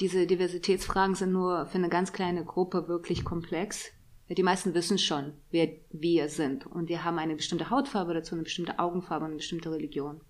diese 0.00 0.26
Diversitätsfragen 0.26 1.14
sind 1.14 1.32
nur 1.32 1.66
für 1.66 1.78
eine 1.78 1.88
ganz 1.88 2.12
kleine 2.12 2.44
Gruppe 2.44 2.88
wirklich 2.88 3.24
komplex. 3.24 3.90
Die 4.28 4.42
meisten 4.42 4.74
wissen 4.74 4.98
schon, 4.98 5.34
wer 5.50 5.68
wir 5.90 6.28
sind. 6.28 6.66
Und 6.66 6.88
wir 6.88 7.04
haben 7.04 7.18
eine 7.18 7.36
bestimmte 7.36 7.70
Hautfarbe 7.70 8.14
dazu, 8.14 8.34
eine 8.34 8.44
bestimmte 8.44 8.78
Augenfarbe 8.78 9.24
und 9.24 9.32
eine 9.32 9.38
bestimmte 9.38 9.70
Religion. 9.70 10.20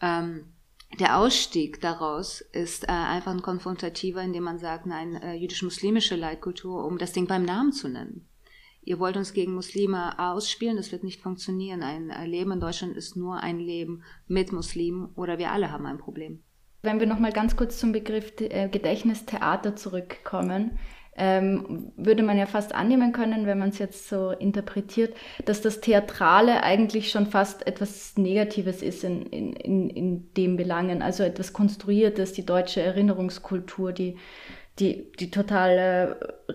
Ähm, 0.00 0.52
der 0.98 1.18
Ausstieg 1.18 1.80
daraus 1.80 2.40
ist 2.40 2.84
äh, 2.84 2.92
einfach 2.92 3.32
ein 3.32 3.42
konfrontativer, 3.42 4.22
indem 4.22 4.44
man 4.44 4.58
sagt, 4.58 4.86
nein, 4.86 5.14
äh, 5.16 5.34
jüdisch-muslimische 5.34 6.16
Leitkultur, 6.16 6.84
um 6.84 6.98
das 6.98 7.12
Ding 7.12 7.26
beim 7.26 7.44
Namen 7.44 7.72
zu 7.72 7.88
nennen. 7.88 8.28
Ihr 8.82 8.98
wollt 8.98 9.18
uns 9.18 9.34
gegen 9.34 9.54
Muslime 9.54 10.18
ausspielen, 10.18 10.78
das 10.78 10.92
wird 10.92 11.04
nicht 11.04 11.20
funktionieren. 11.20 11.82
Ein 11.82 12.08
Leben 12.26 12.52
in 12.52 12.60
Deutschland 12.60 12.96
ist 12.96 13.16
nur 13.16 13.36
ein 13.36 13.58
Leben 13.58 14.02
mit 14.26 14.50
Muslimen 14.50 15.12
oder 15.14 15.36
wir 15.36 15.52
alle 15.52 15.70
haben 15.70 15.84
ein 15.84 15.98
Problem. 15.98 16.42
Wenn 16.82 17.00
wir 17.00 17.06
nochmal 17.06 17.32
ganz 17.32 17.56
kurz 17.56 17.78
zum 17.78 17.92
Begriff 17.92 18.32
äh, 18.40 18.68
Gedächtnistheater 18.68 19.74
zurückkommen, 19.76 20.78
ähm, 21.18 21.92
würde 21.96 22.22
man 22.22 22.38
ja 22.38 22.46
fast 22.46 22.74
annehmen 22.74 23.12
können, 23.12 23.44
wenn 23.44 23.58
man 23.58 23.70
es 23.70 23.78
jetzt 23.78 24.08
so 24.08 24.30
interpretiert, 24.30 25.16
dass 25.44 25.60
das 25.60 25.80
Theatrale 25.80 26.62
eigentlich 26.62 27.10
schon 27.10 27.26
fast 27.26 27.66
etwas 27.66 28.16
Negatives 28.16 28.82
ist 28.82 29.02
in, 29.02 29.26
in, 29.26 29.52
in, 29.54 29.90
in 29.90 30.34
dem 30.34 30.56
Belangen, 30.56 31.02
also 31.02 31.24
etwas 31.24 31.52
Konstruiertes, 31.52 32.32
die 32.32 32.46
deutsche 32.46 32.82
Erinnerungskultur, 32.82 33.92
die, 33.92 34.16
die, 34.78 35.10
die 35.18 35.32
total 35.32 36.16
äh, 36.48 36.52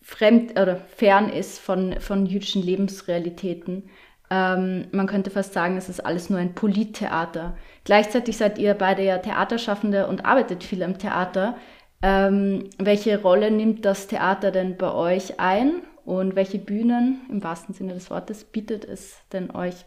fremd 0.00 0.52
oder 0.58 0.76
fern 0.76 1.28
ist 1.28 1.58
von, 1.58 2.00
von 2.00 2.24
jüdischen 2.24 2.62
Lebensrealitäten. 2.62 3.90
Ähm, 4.30 4.86
man 4.92 5.06
könnte 5.06 5.30
fast 5.30 5.52
sagen, 5.52 5.76
es 5.76 5.88
ist 5.88 6.00
alles 6.00 6.30
nur 6.30 6.38
ein 6.38 6.54
Polittheater. 6.54 7.56
Gleichzeitig 7.86 8.36
seid 8.36 8.58
ihr 8.58 8.74
beide 8.74 9.04
ja 9.04 9.18
Theaterschaffende 9.18 10.08
und 10.08 10.24
arbeitet 10.24 10.64
viel 10.64 10.82
am 10.82 10.98
Theater. 10.98 11.56
Ähm, 12.02 12.68
welche 12.78 13.22
Rolle 13.22 13.52
nimmt 13.52 13.84
das 13.84 14.08
Theater 14.08 14.50
denn 14.50 14.76
bei 14.76 14.92
euch 14.92 15.38
ein 15.38 15.82
und 16.04 16.34
welche 16.34 16.58
Bühnen 16.58 17.20
im 17.30 17.44
wahrsten 17.44 17.76
Sinne 17.76 17.94
des 17.94 18.10
Wortes 18.10 18.42
bietet 18.42 18.84
es 18.84 19.14
denn 19.32 19.52
euch? 19.52 19.86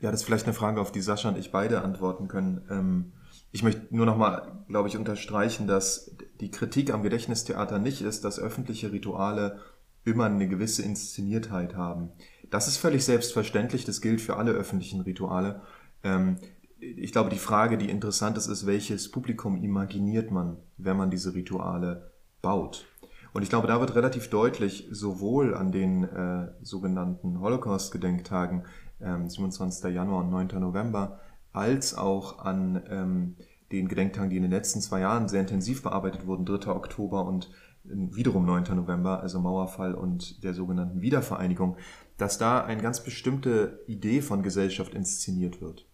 Ja, 0.00 0.10
das 0.10 0.20
ist 0.20 0.26
vielleicht 0.26 0.44
eine 0.44 0.52
Frage, 0.52 0.78
auf 0.78 0.92
die 0.92 1.00
Sascha 1.00 1.30
und 1.30 1.38
ich 1.38 1.50
beide 1.50 1.80
antworten 1.80 2.28
können. 2.28 2.66
Ähm, 2.70 3.12
ich 3.50 3.62
möchte 3.62 3.94
nur 3.96 4.04
nochmal, 4.04 4.62
glaube 4.68 4.90
ich, 4.90 4.98
unterstreichen, 4.98 5.66
dass 5.66 6.14
die 6.38 6.50
Kritik 6.50 6.92
am 6.92 7.02
Gedächtnistheater 7.02 7.78
nicht 7.78 8.02
ist, 8.02 8.24
dass 8.24 8.38
öffentliche 8.38 8.92
Rituale 8.92 9.60
immer 10.04 10.26
eine 10.26 10.48
gewisse 10.48 10.82
Inszeniertheit 10.82 11.76
haben. 11.76 12.10
Das 12.50 12.68
ist 12.68 12.76
völlig 12.76 13.06
selbstverständlich, 13.06 13.86
das 13.86 14.02
gilt 14.02 14.20
für 14.20 14.36
alle 14.36 14.52
öffentlichen 14.52 15.00
Rituale. 15.00 15.62
Ähm, 16.04 16.36
ich 16.80 17.12
glaube, 17.12 17.30
die 17.30 17.38
Frage, 17.38 17.78
die 17.78 17.90
interessant 17.90 18.36
ist, 18.36 18.46
ist, 18.46 18.66
welches 18.66 19.10
Publikum 19.10 19.62
imaginiert 19.62 20.30
man, 20.30 20.56
wenn 20.76 20.96
man 20.96 21.10
diese 21.10 21.34
Rituale 21.34 22.12
baut. 22.42 22.86
Und 23.32 23.42
ich 23.42 23.48
glaube, 23.48 23.68
da 23.68 23.80
wird 23.80 23.94
relativ 23.94 24.28
deutlich, 24.28 24.88
sowohl 24.90 25.54
an 25.54 25.70
den 25.70 26.04
äh, 26.04 26.48
sogenannten 26.62 27.40
Holocaust-Gedenktagen, 27.40 28.64
ähm, 29.00 29.28
27. 29.28 29.92
Januar 29.94 30.24
und 30.24 30.30
9. 30.30 30.60
November, 30.60 31.20
als 31.52 31.96
auch 31.96 32.40
an 32.40 32.82
ähm, 32.88 33.36
den 33.70 33.88
Gedenktagen, 33.88 34.30
die 34.30 34.36
in 34.36 34.42
den 34.42 34.50
letzten 34.50 34.80
zwei 34.80 35.00
Jahren 35.00 35.28
sehr 35.28 35.40
intensiv 35.42 35.82
bearbeitet 35.82 36.26
wurden, 36.26 36.44
3. 36.44 36.70
Oktober 36.70 37.24
und 37.24 37.50
wiederum 37.84 38.44
9. 38.44 38.64
November, 38.74 39.20
also 39.20 39.40
Mauerfall 39.40 39.94
und 39.94 40.42
der 40.44 40.54
sogenannten 40.54 41.00
Wiedervereinigung, 41.00 41.76
dass 42.18 42.36
da 42.36 42.64
eine 42.64 42.82
ganz 42.82 43.02
bestimmte 43.02 43.82
Idee 43.86 44.20
von 44.20 44.42
Gesellschaft 44.42 44.92
inszeniert 44.92 45.60
wird. 45.60 45.89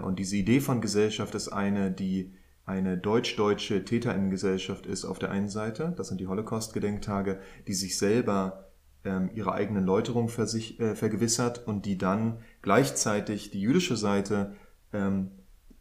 Und 0.00 0.18
diese 0.18 0.36
Idee 0.36 0.60
von 0.60 0.80
Gesellschaft 0.80 1.34
ist 1.34 1.48
eine, 1.48 1.90
die 1.90 2.32
eine 2.64 2.96
deutsch-deutsche 2.96 3.84
Täterinnengesellschaft 3.84 4.86
ist 4.86 5.04
auf 5.04 5.18
der 5.18 5.30
einen 5.30 5.48
Seite, 5.48 5.92
das 5.96 6.08
sind 6.08 6.20
die 6.20 6.28
Holocaust-Gedenktage, 6.28 7.40
die 7.66 7.74
sich 7.74 7.98
selber 7.98 8.70
ähm, 9.04 9.30
ihre 9.34 9.52
eigenen 9.52 9.84
Läuterung 9.84 10.28
äh, 10.28 10.94
vergewissert 10.94 11.66
und 11.66 11.86
die 11.86 11.98
dann 11.98 12.38
gleichzeitig 12.62 13.50
die 13.50 13.60
jüdische 13.60 13.96
Seite 13.96 14.54
ähm, 14.92 15.32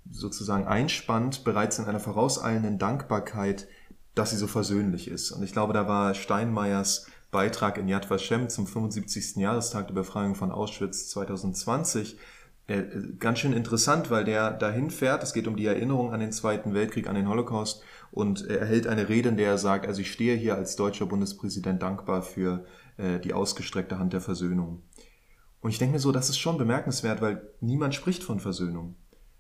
sozusagen 0.10 0.65
einspannt, 0.65 1.44
bereits 1.44 1.77
in 1.77 1.86
einer 1.86 2.00
vorauseilenden 2.00 2.80
Dankbarkeit 2.80 3.68
dass 4.15 4.32
sie 4.32 4.38
so 4.38 4.48
versöhnlich 4.48 5.08
ist. 5.08 5.32
Und 5.32 5.44
ich 5.44 5.53
glaube, 5.53 5.74
da 5.74 5.88
war 5.88 6.13
Steinmeiers 6.13 7.08
Beitrag 7.32 7.77
in 7.77 7.88
Yad 7.88 8.10
Vashem 8.10 8.50
zum 8.50 8.68
75. 8.68 9.38
Jahrestag 9.38 9.88
der 9.88 9.94
Befreiung 9.94 10.36
von 10.36 10.51
Auschwitz 10.51 11.08
2020 11.10 12.18
äh, 12.68 12.84
ganz 13.20 13.39
schön 13.39 13.53
interessant, 13.53 14.10
weil 14.10 14.24
der 14.24 14.51
dahin 14.51 14.91
fährt. 14.91 15.24
Es 15.24 15.34
geht 15.34 15.48
um 15.48 15.56
die 15.56 15.65
Erinnerung 15.65 16.13
an 16.13 16.20
den 16.20 16.32
Zweiten 16.32 16.74
Weltkrieg, 16.74 17.08
an 17.08 17.15
den 17.15 17.27
Holocaust 17.27 17.84
und 18.12 18.46
er 18.48 18.65
hält 18.65 18.88
eine 18.88 19.10
Rede, 19.10 19.30
in 19.30 19.38
der 19.38 19.51
er 19.51 19.58
sagt, 19.58 19.88
also 19.88 20.01
ich 20.01 20.12
stehe 20.12 20.36
hier 20.36 20.56
als 20.56 20.75
deutscher 20.75 21.06
Bundespräsident 21.06 21.82
dankbar 21.82 22.22
für 22.22 22.65
äh, 22.98 23.20
die 23.20 23.34
ausgestreckte 23.34 23.98
Hand 24.00 24.13
der 24.13 24.22
Versöhnung. 24.22 24.84
Und 25.62 25.70
ich 25.70 25.77
denke 25.77 25.94
mir 25.94 26.00
so, 26.00 26.12
das 26.12 26.30
ist 26.30 26.39
schon 26.39 26.58
bemerkenswert, 26.58 27.22
weil 27.22 27.41
niemand 27.62 27.96
spricht 27.96 28.24
von 28.24 28.39
Versöhnung. 28.39 28.96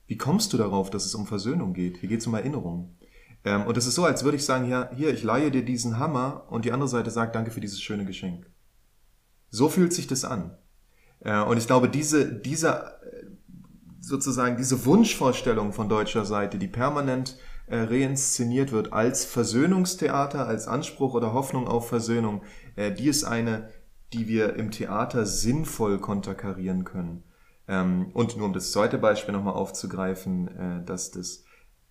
Wie 0.07 0.17
kommst 0.17 0.53
du 0.53 0.57
darauf, 0.57 0.89
dass 0.89 1.05
es 1.05 1.15
um 1.15 1.25
Versöhnung 1.25 1.73
geht? 1.73 1.97
Hier 1.97 2.09
geht 2.09 2.19
es 2.19 2.27
um 2.27 2.33
Erinnerung. 2.33 2.95
Ähm, 3.43 3.65
und 3.65 3.77
es 3.77 3.87
ist 3.87 3.95
so, 3.95 4.05
als 4.05 4.23
würde 4.23 4.37
ich 4.37 4.45
sagen, 4.45 4.69
ja, 4.69 4.89
hier, 4.95 5.13
ich 5.13 5.23
leihe 5.23 5.51
dir 5.51 5.65
diesen 5.65 5.99
Hammer 5.99 6.45
und 6.49 6.65
die 6.65 6.71
andere 6.71 6.89
Seite 6.89 7.11
sagt, 7.11 7.35
danke 7.35 7.51
für 7.51 7.61
dieses 7.61 7.81
schöne 7.81 8.05
Geschenk. 8.05 8.45
So 9.49 9.67
fühlt 9.67 9.93
sich 9.93 10.07
das 10.07 10.23
an. 10.23 10.57
Äh, 11.23 11.41
und 11.41 11.57
ich 11.57 11.67
glaube, 11.67 11.89
diese, 11.89 12.31
diese, 12.31 12.69
äh, 12.69 13.25
sozusagen, 13.99 14.57
diese 14.57 14.85
Wunschvorstellung 14.85 15.73
von 15.73 15.89
deutscher 15.89 16.25
Seite, 16.25 16.57
die 16.57 16.67
permanent 16.67 17.37
äh, 17.67 17.77
reinszeniert 17.77 18.71
wird 18.71 18.93
als 18.93 19.25
Versöhnungstheater, 19.25 20.47
als 20.47 20.67
Anspruch 20.67 21.13
oder 21.13 21.33
Hoffnung 21.33 21.67
auf 21.67 21.87
Versöhnung, 21.87 22.41
die 22.77 23.09
ist 23.09 23.25
eine, 23.25 23.69
die 24.13 24.29
wir 24.29 24.55
im 24.55 24.71
Theater 24.71 25.25
sinnvoll 25.25 25.99
konterkarieren 25.99 26.85
können. 26.85 27.23
Ähm, 27.67 28.11
und 28.13 28.37
nur 28.37 28.45
um 28.45 28.53
das 28.53 28.71
zweite 28.71 28.97
Beispiel 28.97 29.33
nochmal 29.33 29.53
aufzugreifen, 29.53 30.83
dass 30.85 31.11
das 31.11 31.43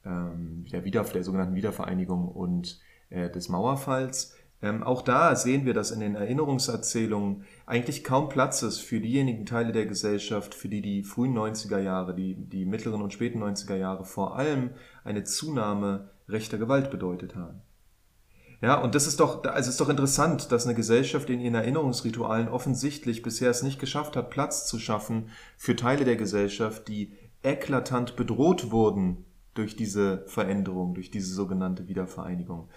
ähm, 0.07 0.65
der, 0.73 0.85
Wieder 0.85 1.05
der 1.05 1.23
sogenannten 1.23 1.55
Wiedervereinigung 1.55 2.29
und 2.29 2.81
des 3.11 3.49
Mauerfalls. 3.49 4.37
Ähm, 4.63 4.83
auch 4.83 5.03
da 5.03 5.35
sehen 5.37 5.65
wir, 5.65 5.73
dass 5.73 5.91
in 5.91 6.01
den 6.01 6.15
Erinnerungserzählungen 6.15 7.45
eigentlich 7.65 8.05
kaum 8.05 8.29
Platz 8.29 8.63
ist 8.63 8.81
für 8.81 9.01
diejenigen 9.01 9.47
Teile 9.47 9.73
der 9.73 9.87
Gesellschaft, 9.87 10.55
für 10.55 10.69
die 10.69 10.83
die 10.83 11.03
frühen 11.03 11.35
90er 11.35 11.79
Jahre, 11.79 12.15
die, 12.15 12.35
die 12.35 12.67
mittleren 12.67 13.01
und 13.01 13.13
späten 13.13 13.43
90er 13.43 13.77
Jahre 13.77 14.05
vor 14.05 14.37
allem 14.37 14.71
eine 15.03 15.25
Zunahme 15.25 16.11
rechter 16.29 16.59
Gewalt 16.59 16.91
bedeutet 16.91 17.37
haben. 17.37 17.63
Ja, 18.63 18.79
und 18.79 18.95
das 18.95 19.07
ist 19.07 19.21
doch, 19.21 19.43
also 19.45 19.69
es 19.69 19.69
ist 19.69 19.81
doch 19.81 19.89
interessant, 19.89 20.53
dass 20.53 20.67
eine 20.67 20.75
Gesellschaft 20.75 21.31
in 21.31 21.41
ihren 21.41 21.55
Erinnerungsritualen 21.55 22.49
offensichtlich 22.49 23.23
bisher 23.23 23.51
es 23.51 23.63
nicht 23.63 23.79
geschafft 23.79 24.17
hat, 24.17 24.29
Platz 24.29 24.67
zu 24.67 24.79
schaffen 24.79 25.31
für 25.57 25.77
Teile 25.77 26.05
der 26.05 26.17
Gesellschaft, 26.17 26.87
die 26.89 27.15
eklatant 27.43 28.17
bedroht 28.17 28.71
wurden 28.71 29.25
durch 29.55 29.77
diese 29.77 30.25
Veränderung, 30.27 30.95
durch 30.95 31.11
diese 31.11 31.33
sogenannte 31.33 31.89
Wiedervereinigung. 31.89 32.69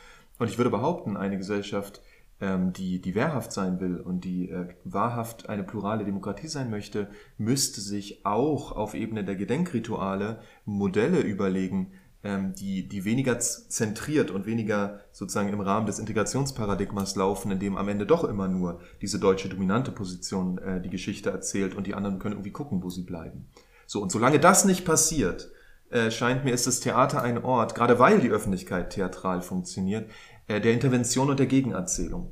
Und 0.43 0.49
ich 0.49 0.57
würde 0.57 0.71
behaupten, 0.71 1.15
eine 1.15 1.37
Gesellschaft, 1.37 2.01
ähm, 2.41 2.73
die, 2.73 2.99
die 2.99 3.15
wehrhaft 3.15 3.53
sein 3.53 3.79
will 3.79 4.01
und 4.01 4.25
die 4.25 4.49
äh, 4.49 4.75
wahrhaft 4.83 5.47
eine 5.47 5.63
plurale 5.63 6.03
Demokratie 6.03 6.49
sein 6.49 6.69
möchte, 6.69 7.07
müsste 7.37 7.79
sich 7.79 8.25
auch 8.25 8.73
auf 8.73 8.93
Ebene 8.93 9.23
der 9.23 9.37
Gedenkrituale 9.37 10.41
Modelle 10.65 11.21
überlegen, 11.21 11.93
ähm, 12.25 12.53
die, 12.55 12.89
die 12.89 13.05
weniger 13.05 13.39
zentriert 13.39 14.31
und 14.31 14.45
weniger 14.45 14.99
sozusagen 15.13 15.47
im 15.47 15.61
Rahmen 15.61 15.85
des 15.85 15.99
Integrationsparadigmas 15.99 17.15
laufen, 17.15 17.49
in 17.49 17.59
dem 17.59 17.77
am 17.77 17.87
Ende 17.87 18.05
doch 18.05 18.25
immer 18.25 18.49
nur 18.49 18.81
diese 19.01 19.19
deutsche 19.19 19.47
dominante 19.47 19.93
Position 19.93 20.57
äh, 20.57 20.81
die 20.81 20.89
Geschichte 20.89 21.29
erzählt 21.29 21.73
und 21.73 21.87
die 21.87 21.93
anderen 21.93 22.19
können 22.19 22.33
irgendwie 22.33 22.51
gucken, 22.51 22.83
wo 22.83 22.89
sie 22.89 23.03
bleiben. 23.03 23.47
So, 23.85 24.01
und 24.01 24.11
solange 24.11 24.41
das 24.41 24.65
nicht 24.65 24.83
passiert, 24.83 25.53
äh, 25.93 26.09
scheint 26.09 26.43
mir, 26.43 26.55
ist 26.55 26.65
das 26.65 26.79
Theater 26.79 27.21
ein 27.21 27.43
Ort, 27.43 27.75
gerade 27.75 27.99
weil 27.99 28.19
die 28.19 28.31
Öffentlichkeit 28.31 28.89
theatral 28.89 29.43
funktioniert, 29.43 30.09
der 30.47 30.73
Intervention 30.73 31.29
und 31.29 31.39
der 31.39 31.47
Gegenerzählung. 31.47 32.31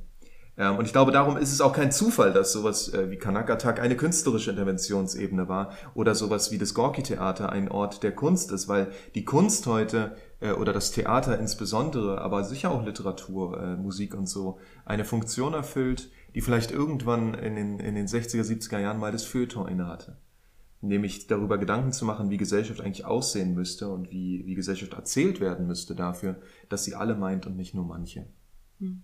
Ähm, 0.58 0.78
und 0.78 0.86
ich 0.86 0.92
glaube, 0.92 1.12
darum 1.12 1.38
ist 1.38 1.52
es 1.52 1.62
auch 1.62 1.74
kein 1.74 1.92
Zufall, 1.92 2.34
dass 2.34 2.52
sowas 2.52 2.94
äh, 2.94 3.10
wie 3.10 3.18
Kanakatak 3.18 3.80
eine 3.80 3.96
künstlerische 3.96 4.52
Interventionsebene 4.52 5.48
war 5.48 5.72
oder 5.94 6.14
sowas 6.14 6.52
wie 6.52 6.58
das 6.58 6.74
Gorki-Theater 6.74 7.52
ein 7.52 7.70
Ort 7.70 8.04
der 8.04 8.14
Kunst 8.14 8.52
ist, 8.52 8.68
weil 8.68 8.92
die 9.16 9.26
Kunst 9.26 9.66
heute 9.66 10.16
äh, 10.40 10.52
oder 10.52 10.74
das 10.74 10.92
Theater 10.92 11.40
insbesondere, 11.40 12.22
aber 12.22 12.44
sicher 12.44 12.72
auch 12.72 12.86
Literatur, 12.86 13.60
äh, 13.62 13.76
Musik 13.76 14.14
und 14.14 14.28
so, 14.28 14.60
eine 14.86 15.06
Funktion 15.06 15.54
erfüllt, 15.54 16.12
die 16.36 16.42
vielleicht 16.42 16.72
irgendwann 16.72 17.34
in 17.34 17.56
den, 17.56 17.80
in 17.80 17.96
den 17.96 18.08
60er, 18.08 18.44
70er 18.44 18.80
Jahren 18.80 19.00
mal 19.00 19.12
das 19.12 19.24
Feuilleton 19.24 19.68
innehatte 19.68 20.18
nämlich 20.82 21.28
darüber 21.28 21.58
Gedanken 21.58 21.92
zu 21.92 22.06
machen, 22.06 22.30
wie 22.30 22.38
Gesellschaft 22.38 22.82
eigentlich 22.82 23.06
aussehen 23.06 23.54
müsste 23.54 23.90
und 23.90 24.12
wie, 24.12 24.46
wie 24.46 24.56
Gesellschaft 24.56 24.94
erzählt 24.94 25.40
werden 25.40 25.68
müsste 25.68 25.96
dafür, 25.96 26.42
dass 26.70 26.84
sie 26.84 26.96
alle 26.96 27.16
meint 27.16 27.46
und 27.46 27.56
nicht 27.56 27.74
nur 27.74 27.86
manche. 27.86 28.26
Hm. 28.80 29.04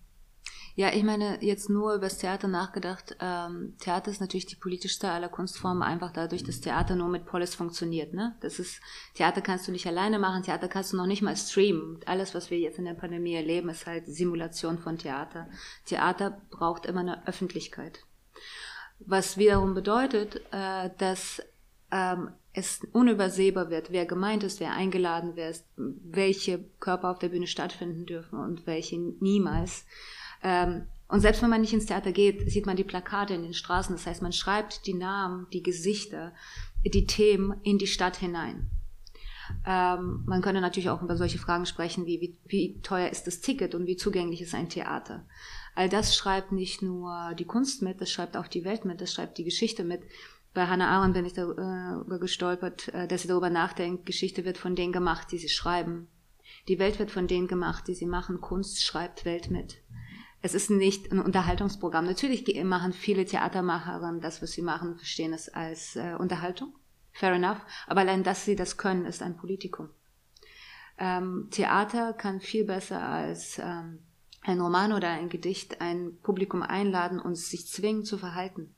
Ja, 0.78 0.94
ich 0.94 1.04
meine, 1.04 1.44
jetzt 1.44 1.72
nur 1.72 1.96
über 1.96 2.06
das 2.06 2.20
Theater 2.20 2.48
nachgedacht. 2.48 3.18
Ähm, 3.20 3.74
Theater 3.80 4.12
ist 4.12 4.22
natürlich 4.22 4.46
die 4.46 4.56
politischste 4.56 5.10
aller 5.10 5.28
Kunstformen, 5.28 5.82
einfach 5.82 6.12
dadurch, 6.12 6.44
dass 6.44 6.62
Theater 6.62 6.96
nur 6.96 7.10
mit 7.10 7.26
Polis 7.26 7.56
funktioniert. 7.56 8.14
Ne? 8.14 8.36
Das 8.42 8.60
ist, 8.60 8.80
Theater 9.16 9.42
kannst 9.42 9.68
du 9.68 9.72
nicht 9.72 9.88
alleine 9.88 10.20
machen, 10.20 10.44
Theater 10.44 10.68
kannst 10.68 10.94
du 10.94 10.98
noch 10.98 11.08
nicht 11.08 11.24
mal 11.24 11.36
streamen. 11.36 12.00
Alles, 12.06 12.36
was 12.36 12.52
wir 12.52 12.60
jetzt 12.60 12.78
in 12.78 12.86
der 12.86 12.94
Pandemie 12.94 13.34
erleben, 13.34 13.70
ist 13.70 13.88
halt 13.88 14.06
Simulation 14.06 14.78
von 14.78 15.00
Theater. 15.00 15.50
Theater 15.86 16.44
braucht 16.52 16.86
immer 16.86 17.00
eine 17.00 17.26
Öffentlichkeit. 17.26 18.02
Was 19.00 19.36
wiederum 19.38 19.74
bedeutet, 19.74 20.42
äh, 20.52 20.92
dass 21.00 21.42
ähm, 21.92 22.30
es 22.54 22.82
unübersehbar 22.92 23.70
wird, 23.70 23.92
wer 23.92 24.06
gemeint 24.06 24.44
ist, 24.44 24.60
wer 24.60 24.74
eingeladen 24.74 25.36
wird, 25.36 25.64
welche 25.76 26.64
Körper 26.80 27.12
auf 27.12 27.20
der 27.20 27.30
Bühne 27.30 27.48
stattfinden 27.48 28.06
dürfen 28.06 28.40
und 28.40 28.66
welche 28.66 28.98
niemals. 28.98 29.86
Ähm, 30.44 30.88
und 31.08 31.22
selbst 31.22 31.42
wenn 31.42 31.50
man 31.50 31.62
nicht 31.62 31.74
ins 31.74 31.86
Theater 31.86 32.12
geht, 32.12 32.50
sieht 32.52 32.66
man 32.66 32.76
die 32.76 32.84
Plakate 32.84 33.34
in 33.34 33.44
den 33.44 33.54
Straßen. 33.54 33.96
Das 33.96 34.06
heißt, 34.06 34.22
man 34.22 34.34
schreibt 34.34 34.88
die 34.88 34.94
Namen, 34.94 35.48
die 35.54 35.64
Gesichter, 35.64 36.34
die 36.84 37.06
Themen 37.06 37.60
in 37.64 37.78
die 37.78 37.88
Stadt 37.88 38.18
hinein. 38.18 38.70
Ähm, 39.66 40.24
man 40.26 40.42
könnte 40.42 40.60
natürlich 40.60 40.90
auch 40.90 41.02
über 41.02 41.16
solche 41.16 41.38
Fragen 41.38 41.66
sprechen, 41.66 42.06
wie, 42.06 42.20
wie, 42.20 42.38
wie 42.46 42.82
teuer 42.82 43.10
ist 43.10 43.28
das 43.28 43.40
Ticket 43.40 43.76
und 43.76 43.88
wie 43.88 43.96
zugänglich 43.96 44.42
ist 44.42 44.54
ein 44.54 44.68
Theater. 44.68 45.26
All 45.76 45.88
das 45.88 46.16
schreibt 46.16 46.52
nicht 46.52 46.82
nur 46.82 47.34
die 47.38 47.46
Kunst 47.46 47.82
mit, 47.82 48.02
das 48.02 48.12
schreibt 48.12 48.36
auch 48.36 48.48
die 48.48 48.66
Welt 48.66 48.84
mit, 48.84 49.00
das 49.00 49.14
schreibt 49.14 49.38
die 49.38 49.46
Geschichte 49.46 49.84
mit 49.84 50.02
bei 50.54 50.68
Hannah 50.68 50.90
Arendt 50.90 51.14
bin 51.14 51.26
ich 51.26 51.34
darüber 51.34 52.16
äh, 52.16 52.20
gestolpert, 52.20 52.88
äh, 52.90 53.08
dass 53.08 53.22
sie 53.22 53.28
darüber 53.28 53.50
nachdenkt, 53.50 54.06
Geschichte 54.06 54.46
wird 54.46 54.58
von 54.58 54.76
denen 54.76 54.94
gemacht, 54.94 55.32
die 55.32 55.38
sie 55.38 55.50
schreiben. 55.50 56.08
Die 56.68 56.80
Welt 56.80 57.00
wird 57.00 57.12
von 57.12 57.28
denen 57.28 57.48
gemacht, 57.48 57.88
die 57.88 57.94
sie 57.94 58.06
machen. 58.06 58.42
Kunst 58.42 58.84
schreibt 58.84 59.26
Welt 59.26 59.50
mit. 59.50 59.78
Es 60.42 60.54
ist 60.54 60.70
nicht 60.70 61.12
ein 61.12 61.20
Unterhaltungsprogramm. 61.20 62.06
Natürlich 62.06 62.64
machen 62.64 62.94
viele 62.94 63.26
Theatermacherinnen 63.26 64.22
das, 64.22 64.42
was 64.42 64.52
sie 64.52 64.62
machen, 64.62 64.96
verstehen 64.98 65.34
es 65.34 65.50
als 65.50 65.96
äh, 65.96 66.16
Unterhaltung. 66.18 66.74
Fair 67.12 67.34
enough. 67.34 67.60
Aber 67.88 68.02
allein, 68.02 68.24
dass 68.24 68.46
sie 68.46 68.56
das 68.56 68.78
können, 68.78 69.06
ist 69.06 69.24
ein 69.24 69.38
Politikum. 69.38 69.90
Ähm, 71.00 71.48
Theater 71.52 72.14
kann 72.14 72.40
viel 72.40 72.66
besser 72.66 73.02
als 73.02 73.60
ähm, 73.60 74.00
ein 74.42 74.62
Roman 74.62 74.94
oder 74.94 75.10
ein 75.10 75.30
Gedicht 75.30 75.82
ein 75.82 76.18
Publikum 76.22 76.62
einladen 76.62 77.20
und 77.20 77.36
sich 77.36 77.68
zwingen 77.68 78.06
zu 78.06 78.18
verhalten. 78.18 78.74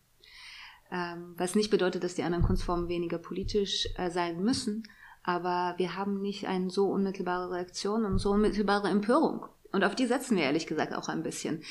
Ähm, 0.91 1.35
was 1.37 1.55
nicht 1.55 1.69
bedeutet, 1.69 2.03
dass 2.03 2.15
die 2.15 2.23
anderen 2.23 2.43
Kunstformen 2.43 2.87
weniger 2.87 3.19
politisch 3.19 3.87
äh, 3.95 4.09
sein 4.09 4.41
müssen, 4.41 4.87
aber 5.23 5.75
wir 5.77 5.95
haben 5.95 6.21
nicht 6.21 6.47
eine 6.47 6.69
so 6.69 6.87
unmittelbare 6.87 7.51
Reaktion 7.51 8.05
und 8.05 8.17
so 8.17 8.31
unmittelbare 8.31 8.89
Empörung. 8.89 9.45
Und 9.71 9.83
auf 9.83 9.93
die 9.93 10.07
setzen 10.07 10.35
wir 10.35 10.43
ehrlich 10.43 10.65
gesagt 10.65 10.95
auch 10.95 11.09
ein 11.09 11.21
bisschen. 11.21 11.61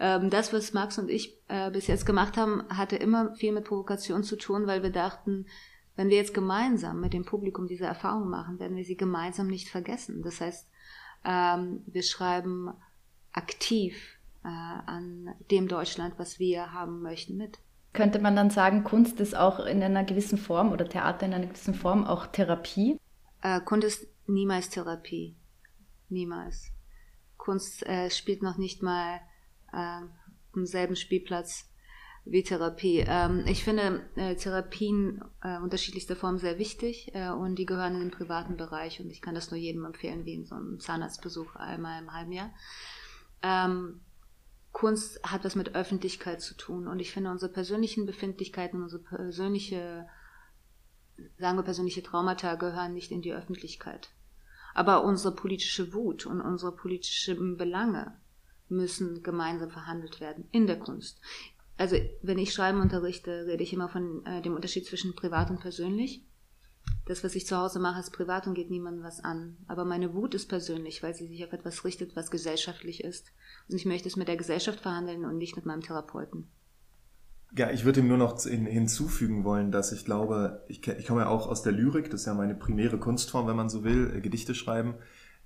Ähm, 0.00 0.30
das, 0.30 0.52
was 0.52 0.72
Max 0.72 0.98
und 0.98 1.10
ich 1.10 1.36
äh, 1.48 1.70
bis 1.70 1.86
jetzt 1.86 2.06
gemacht 2.06 2.38
haben, 2.38 2.62
hatte 2.70 2.96
immer 2.96 3.34
viel 3.34 3.52
mit 3.52 3.64
Provokation 3.64 4.24
zu 4.24 4.36
tun, 4.36 4.66
weil 4.66 4.82
wir 4.82 4.90
dachten, 4.90 5.46
wenn 5.94 6.08
wir 6.08 6.16
jetzt 6.16 6.32
gemeinsam 6.32 7.00
mit 7.00 7.12
dem 7.12 7.26
Publikum 7.26 7.66
diese 7.66 7.84
Erfahrung 7.84 8.30
machen, 8.30 8.58
werden 8.58 8.76
wir 8.76 8.84
sie 8.84 8.96
gemeinsam 8.96 9.48
nicht 9.48 9.68
vergessen. 9.68 10.22
Das 10.22 10.40
heißt, 10.40 10.66
ähm, 11.24 11.82
wir 11.86 12.02
schreiben 12.02 12.72
aktiv 13.32 14.18
äh, 14.44 14.48
an 14.48 15.34
dem 15.50 15.68
Deutschland, 15.68 16.14
was 16.16 16.38
wir 16.38 16.72
haben 16.72 17.02
möchten, 17.02 17.36
mit 17.36 17.58
könnte 17.92 18.18
man 18.18 18.36
dann 18.36 18.50
sagen, 18.50 18.84
Kunst 18.84 19.20
ist 19.20 19.36
auch 19.36 19.60
in 19.60 19.82
einer 19.82 20.04
gewissen 20.04 20.38
Form 20.38 20.72
oder 20.72 20.88
Theater 20.88 21.26
in 21.26 21.34
einer 21.34 21.46
gewissen 21.46 21.74
Form 21.74 22.04
auch 22.04 22.26
Therapie? 22.26 22.98
Äh, 23.42 23.60
Kunst 23.60 23.86
ist 23.86 24.06
niemals 24.26 24.70
Therapie. 24.70 25.36
Niemals. 26.08 26.72
Kunst 27.36 27.86
äh, 27.86 28.10
spielt 28.10 28.42
noch 28.42 28.56
nicht 28.56 28.82
mal 28.82 29.20
äh, 29.72 30.00
im 30.54 30.66
selben 30.66 30.96
Spielplatz 30.96 31.68
wie 32.24 32.42
Therapie. 32.42 33.04
Ähm, 33.06 33.44
ich 33.46 33.64
finde 33.64 34.08
äh, 34.14 34.36
Therapien 34.36 35.22
äh, 35.42 35.58
unterschiedlichster 35.58 36.14
Form 36.14 36.38
sehr 36.38 36.58
wichtig 36.58 37.14
äh, 37.14 37.30
und 37.30 37.56
die 37.56 37.66
gehören 37.66 37.94
in 37.94 38.00
den 38.00 38.10
privaten 38.10 38.56
Bereich 38.56 39.00
und 39.00 39.10
ich 39.10 39.20
kann 39.20 39.34
das 39.34 39.50
nur 39.50 39.58
jedem 39.58 39.84
empfehlen, 39.84 40.24
wie 40.24 40.34
in 40.34 40.44
so 40.44 40.54
einem 40.54 40.78
Zahnarztbesuch 40.78 41.56
einmal 41.56 42.00
im 42.00 42.12
halben 42.12 42.32
Jahr. 42.32 42.50
Ähm, 43.42 44.00
Kunst 44.72 45.22
hat 45.22 45.44
was 45.44 45.54
mit 45.54 45.74
Öffentlichkeit 45.74 46.40
zu 46.40 46.54
tun. 46.54 46.88
Und 46.88 46.98
ich 46.98 47.12
finde, 47.12 47.30
unsere 47.30 47.52
persönlichen 47.52 48.06
Befindlichkeiten, 48.06 48.82
unsere 48.82 49.02
persönliche, 49.02 50.08
sagen 51.38 51.58
wir 51.58 51.62
persönliche 51.62 52.02
Traumata 52.02 52.54
gehören 52.56 52.94
nicht 52.94 53.10
in 53.10 53.22
die 53.22 53.34
Öffentlichkeit. 53.34 54.10
Aber 54.74 55.04
unsere 55.04 55.34
politische 55.34 55.92
Wut 55.92 56.24
und 56.24 56.40
unsere 56.40 56.72
politischen 56.74 57.56
Belange 57.58 58.16
müssen 58.68 59.22
gemeinsam 59.22 59.70
verhandelt 59.70 60.20
werden 60.20 60.48
in 60.50 60.66
der 60.66 60.78
Kunst. 60.78 61.20
Also 61.76 61.96
wenn 62.22 62.38
ich 62.38 62.54
Schreiben 62.54 62.80
unterrichte, 62.80 63.46
rede 63.46 63.62
ich 63.62 63.72
immer 63.72 63.88
von 63.88 64.24
äh, 64.24 64.40
dem 64.40 64.54
Unterschied 64.54 64.86
zwischen 64.86 65.14
privat 65.14 65.50
und 65.50 65.60
persönlich 65.60 66.24
das, 67.06 67.24
was 67.24 67.34
ich 67.34 67.46
zu 67.46 67.56
Hause 67.56 67.80
mache, 67.80 68.00
ist 68.00 68.12
privat 68.12 68.46
und 68.46 68.54
geht 68.54 68.70
niemandem 68.70 69.02
was 69.02 69.24
an. 69.24 69.56
Aber 69.66 69.84
meine 69.84 70.14
Wut 70.14 70.34
ist 70.34 70.48
persönlich, 70.48 71.02
weil 71.02 71.14
sie 71.14 71.26
sich 71.26 71.44
auf 71.44 71.52
etwas 71.52 71.84
richtet, 71.84 72.14
was 72.14 72.30
gesellschaftlich 72.30 73.02
ist. 73.02 73.32
Und 73.68 73.76
ich 73.76 73.86
möchte 73.86 74.08
es 74.08 74.16
mit 74.16 74.28
der 74.28 74.36
Gesellschaft 74.36 74.80
verhandeln 74.80 75.24
und 75.24 75.36
nicht 75.36 75.56
mit 75.56 75.66
meinem 75.66 75.82
Therapeuten. 75.82 76.46
Ja, 77.54 77.70
ich 77.70 77.84
würde 77.84 78.00
ihm 78.00 78.08
nur 78.08 78.18
noch 78.18 78.40
hinzufügen 78.40 79.44
wollen, 79.44 79.72
dass 79.72 79.92
ich 79.92 80.06
glaube, 80.06 80.64
ich, 80.68 80.86
ich 80.86 81.06
komme 81.06 81.22
ja 81.22 81.28
auch 81.28 81.48
aus 81.48 81.62
der 81.62 81.72
Lyrik, 81.72 82.08
das 82.10 82.20
ist 82.20 82.26
ja 82.26 82.34
meine 82.34 82.54
primäre 82.54 82.98
Kunstform, 82.98 83.46
wenn 83.46 83.56
man 83.56 83.68
so 83.68 83.84
will, 83.84 84.14
äh, 84.16 84.20
Gedichte 84.20 84.54
schreiben. 84.54 84.94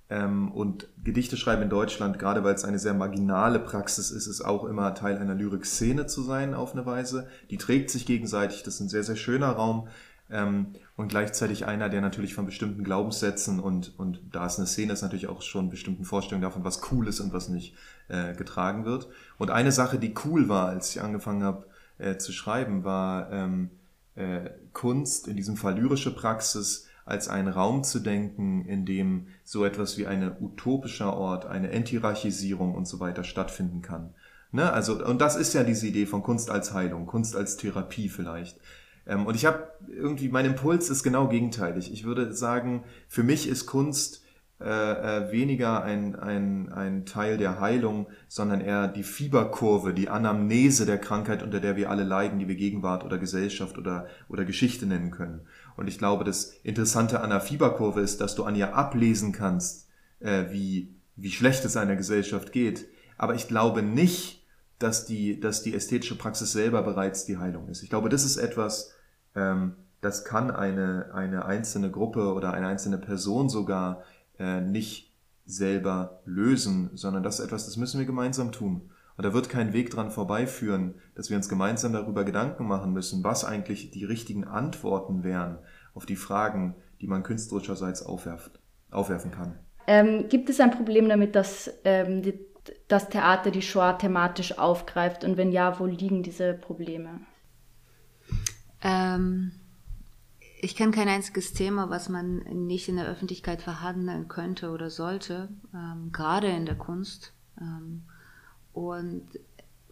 Ähm, 0.09 0.51
und 0.53 0.87
Gedichte 1.03 1.35
schreiben 1.35 1.63
in 1.63 1.69
Deutschland, 1.69 2.17
gerade 2.17 2.45
weil 2.45 2.55
es 2.55 2.63
eine 2.63 2.79
sehr 2.79 2.93
marginale 2.93 3.59
Praxis 3.59 4.09
ist, 4.11 4.27
ist 4.27 4.39
auch 4.39 4.63
immer 4.63 4.95
Teil 4.95 5.17
einer 5.17 5.35
Lyrikszene 5.35 6.05
zu 6.05 6.21
sein 6.21 6.53
auf 6.53 6.71
eine 6.71 6.85
Weise. 6.85 7.27
Die 7.49 7.57
trägt 7.57 7.89
sich 7.89 8.05
gegenseitig, 8.05 8.63
das 8.63 8.75
ist 8.75 8.79
ein 8.79 8.89
sehr, 8.89 9.03
sehr 9.03 9.17
schöner 9.17 9.49
Raum 9.49 9.89
ähm, 10.29 10.73
und 10.95 11.07
gleichzeitig 11.07 11.65
einer, 11.65 11.89
der 11.89 12.01
natürlich 12.01 12.33
von 12.33 12.45
bestimmten 12.45 12.83
Glaubenssätzen 12.83 13.59
und, 13.59 13.97
und 13.97 14.21
da 14.31 14.45
ist 14.45 14.57
eine 14.57 14.67
Szene, 14.67 14.93
ist 14.93 15.01
natürlich 15.01 15.27
auch 15.27 15.41
schon 15.41 15.69
bestimmten 15.69 16.05
Vorstellungen 16.05 16.41
davon, 16.41 16.63
was 16.63 16.81
cool 16.91 17.07
ist 17.07 17.19
und 17.19 17.33
was 17.33 17.49
nicht 17.49 17.75
äh, 18.09 18.33
getragen 18.33 18.85
wird. 18.85 19.07
Und 19.37 19.51
eine 19.51 19.71
Sache, 19.71 19.99
die 19.99 20.13
cool 20.25 20.49
war, 20.49 20.69
als 20.69 20.95
ich 20.95 21.01
angefangen 21.01 21.43
habe 21.43 21.65
äh, 21.97 22.17
zu 22.17 22.31
schreiben, 22.31 22.83
war 22.83 23.31
ähm, 23.31 23.69
äh, 24.15 24.49
Kunst, 24.73 25.27
in 25.27 25.37
diesem 25.37 25.55
Fall 25.55 25.79
lyrische 25.79 26.13
Praxis, 26.13 26.87
als 27.05 27.29
einen 27.29 27.47
Raum 27.47 27.85
zu 27.85 27.99
denken, 27.99 28.65
in 28.65 28.85
dem 28.85 29.27
so 29.45 29.63
etwas 29.63 29.97
wie 29.97 30.07
eine 30.07 30.37
utopischer 30.41 31.15
Ort, 31.15 31.45
eine 31.45 31.71
Enthierarchisierung 31.71 32.75
und 32.75 32.85
so 32.85 32.99
weiter 32.99 33.23
stattfinden 33.23 33.81
kann. 33.81 34.13
Ne? 34.51 34.71
Also, 34.73 35.05
und 35.05 35.21
das 35.21 35.37
ist 35.37 35.53
ja 35.53 35.63
diese 35.63 35.87
Idee 35.87 36.05
von 36.05 36.21
Kunst 36.21 36.49
als 36.49 36.73
Heilung, 36.73 37.05
Kunst 37.05 37.35
als 37.35 37.55
Therapie 37.55 38.09
vielleicht. 38.09 38.59
Ähm, 39.07 39.25
und 39.25 39.35
ich 39.35 39.45
habe 39.45 39.71
irgendwie, 39.87 40.29
mein 40.29 40.45
Impuls 40.45 40.89
ist 40.89 41.03
genau 41.03 41.27
gegenteilig. 41.27 41.91
Ich 41.91 42.03
würde 42.03 42.33
sagen, 42.33 42.83
für 43.07 43.23
mich 43.23 43.47
ist 43.47 43.65
Kunst 43.65 44.23
äh, 44.59 44.65
äh, 44.65 45.31
weniger 45.31 45.83
ein, 45.83 46.15
ein, 46.15 46.73
ein 46.73 47.05
Teil 47.05 47.37
der 47.37 47.59
Heilung, 47.59 48.07
sondern 48.27 48.59
eher 48.59 48.87
die 48.87 49.03
Fieberkurve, 49.03 49.93
die 49.93 50.09
Anamnese 50.09 50.87
der 50.87 50.97
Krankheit, 50.97 51.43
unter 51.43 51.59
der 51.59 51.75
wir 51.75 51.91
alle 51.91 52.03
leiden, 52.03 52.39
die 52.39 52.47
wir 52.47 52.55
Gegenwart 52.55 53.03
oder 53.03 53.19
Gesellschaft 53.19 53.77
oder, 53.77 54.07
oder 54.29 54.45
Geschichte 54.45 54.87
nennen 54.87 55.11
können. 55.11 55.41
Und 55.75 55.87
ich 55.87 55.99
glaube, 55.99 56.23
das 56.23 56.53
Interessante 56.63 57.21
an 57.21 57.29
der 57.29 57.39
Fieberkurve 57.39 58.01
ist, 58.01 58.19
dass 58.19 58.33
du 58.33 58.45
an 58.45 58.55
ihr 58.55 58.75
ablesen 58.75 59.31
kannst, 59.31 59.89
äh, 60.21 60.45
wie, 60.49 60.95
wie 61.15 61.31
schlecht 61.31 61.63
es 61.63 61.77
einer 61.77 61.95
Gesellschaft 61.95 62.51
geht. 62.51 62.87
Aber 63.15 63.35
ich 63.35 63.47
glaube 63.47 63.83
nicht, 63.83 64.43
dass 64.79 65.05
die, 65.05 65.39
dass 65.39 65.61
die 65.61 65.75
ästhetische 65.75 66.17
Praxis 66.17 66.51
selber 66.51 66.81
bereits 66.81 67.25
die 67.25 67.37
Heilung 67.37 67.67
ist. 67.69 67.83
Ich 67.83 67.89
glaube, 67.89 68.09
das 68.09 68.23
ist 68.23 68.37
etwas, 68.37 68.96
das 69.33 70.25
kann 70.25 70.51
eine, 70.51 71.11
eine 71.13 71.45
einzelne 71.45 71.91
Gruppe 71.91 72.33
oder 72.33 72.53
eine 72.53 72.67
einzelne 72.67 72.97
Person 72.97 73.49
sogar 73.49 74.03
äh, 74.39 74.61
nicht 74.61 75.13
selber 75.45 76.21
lösen, 76.25 76.91
sondern 76.93 77.23
das 77.23 77.39
ist 77.39 77.45
etwas, 77.45 77.65
das 77.65 77.77
müssen 77.77 77.99
wir 77.99 78.05
gemeinsam 78.05 78.51
tun. 78.51 78.89
Und 79.15 79.25
da 79.25 79.33
wird 79.33 79.49
kein 79.49 79.73
Weg 79.73 79.89
dran 79.89 80.11
vorbeiführen, 80.11 80.95
dass 81.15 81.29
wir 81.29 81.37
uns 81.37 81.49
gemeinsam 81.49 81.93
darüber 81.93 82.23
Gedanken 82.23 82.67
machen 82.67 82.93
müssen, 82.93 83.23
was 83.23 83.45
eigentlich 83.45 83.89
die 83.89 84.05
richtigen 84.05 84.43
Antworten 84.43 85.23
wären 85.23 85.57
auf 85.95 86.05
die 86.05 86.15
Fragen, 86.15 86.75
die 87.01 87.07
man 87.07 87.23
künstlerischerseits 87.23 88.03
aufwerft, 88.03 88.59
aufwerfen 88.91 89.31
kann. 89.31 89.57
Ähm, 89.87 90.27
gibt 90.29 90.49
es 90.49 90.59
ein 90.59 90.69
Problem 90.69 91.09
damit, 91.09 91.35
dass 91.35 91.71
ähm, 91.83 92.21
die, 92.21 92.39
das 92.87 93.09
Theater 93.09 93.49
die 93.49 93.61
Shoah 93.63 93.97
thematisch 93.97 94.59
aufgreift? 94.59 95.23
Und 95.23 95.37
wenn 95.37 95.51
ja, 95.51 95.79
wo 95.79 95.85
liegen 95.85 96.21
diese 96.21 96.53
Probleme? 96.53 97.21
Ähm, 98.87 99.51
ich 100.61 100.75
kenne 100.75 100.91
kein 100.91 101.09
einziges 101.09 101.53
Thema, 101.53 101.89
was 101.89 102.09
man 102.09 102.37
nicht 102.65 102.87
in 102.87 102.95
der 102.95 103.07
Öffentlichkeit 103.07 103.61
verhandeln 103.61 104.27
könnte 104.27 104.71
oder 104.71 104.89
sollte, 104.89 105.49
ähm, 105.73 106.11
gerade 106.11 106.47
in 106.47 106.65
der 106.65 106.75
Kunst. 106.75 107.33
Ähm, 107.59 108.03
und 108.73 109.27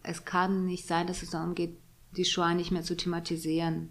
es 0.02 0.24
kann 0.24 0.64
nicht 0.64 0.86
sein, 0.86 1.06
dass 1.06 1.22
es 1.22 1.30
darum 1.30 1.54
geht, 1.54 1.76
die 2.16 2.24
Shoah 2.24 2.54
nicht 2.54 2.70
mehr 2.70 2.82
zu 2.82 2.96
thematisieren. 2.96 3.90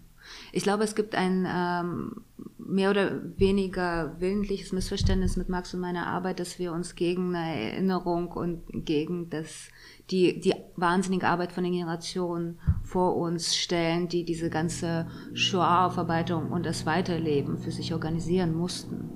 Ich 0.52 0.64
glaube, 0.64 0.82
es 0.82 0.96
gibt 0.96 1.14
ein 1.14 1.46
ähm, 1.48 2.24
mehr 2.58 2.90
oder 2.90 3.22
weniger 3.38 4.16
willentliches 4.18 4.72
Missverständnis 4.72 5.36
mit 5.36 5.48
Max 5.48 5.72
und 5.72 5.80
meiner 5.80 6.08
Arbeit, 6.08 6.40
dass 6.40 6.58
wir 6.58 6.72
uns 6.72 6.96
gegen 6.96 7.34
eine 7.34 7.72
Erinnerung 7.72 8.32
und 8.32 8.62
gegen 8.84 9.30
das, 9.30 9.68
die, 10.10 10.40
die 10.40 10.54
wahnsinnige 10.76 11.26
Arbeit 11.26 11.52
von 11.52 11.64
den 11.64 11.72
Generationen 11.72 12.60
vor 12.84 13.16
uns 13.16 13.56
stellen, 13.56 14.08
die 14.08 14.24
diese 14.24 14.50
ganze 14.50 15.08
Shoah-Aufarbeitung 15.34 16.52
und 16.52 16.64
das 16.64 16.86
Weiterleben 16.86 17.58
für 17.58 17.72
sich 17.72 17.92
organisieren 17.92 18.54
mussten. 18.54 19.10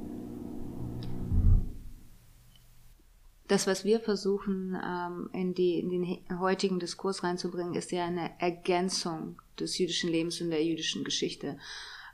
das, 3.51 3.67
was 3.67 3.85
wir 3.85 3.99
versuchen 3.99 4.79
ähm, 4.83 5.29
in, 5.33 5.55
die, 5.55 5.81
in 5.81 5.91
den 5.91 6.39
heutigen 6.39 6.79
Diskurs 6.79 7.25
reinzubringen, 7.25 7.75
ist 7.75 7.91
ja 7.91 8.05
eine 8.05 8.31
Ergänzung 8.41 9.43
des 9.59 9.77
jüdischen 9.79 10.09
Lebens 10.09 10.41
und 10.41 10.51
der 10.51 10.65
jüdischen 10.65 11.03
Geschichte. 11.03 11.59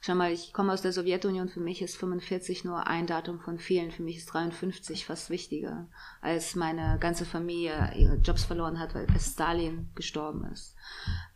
Schau 0.07 0.15
mal, 0.15 0.31
ich 0.31 0.53
komme 0.53 0.73
aus 0.73 0.83
der 0.83 0.93
Sowjetunion, 0.93 1.49
für 1.49 1.59
mich 1.59 1.83
ist 1.83 1.97
45 1.97 2.65
nur 2.65 2.87
ein 2.87 3.09
Datum 3.09 3.41
von 3.41 3.59
vielen, 3.59 3.91
für 3.91 4.05
mich 4.05 4.19
ist 4.19 4.27
53 4.27 5.05
fast 5.05 5.31
wichtiger, 5.31 5.89
als 6.21 6.55
meine 6.55 6.99
ganze 7.01 7.25
Familie 7.25 7.91
ihre 7.97 8.15
Jobs 8.15 8.45
verloren 8.45 8.79
hat, 8.79 8.95
weil 8.95 9.09
Stalin 9.19 9.89
gestorben 9.97 10.45
ist. 10.53 10.77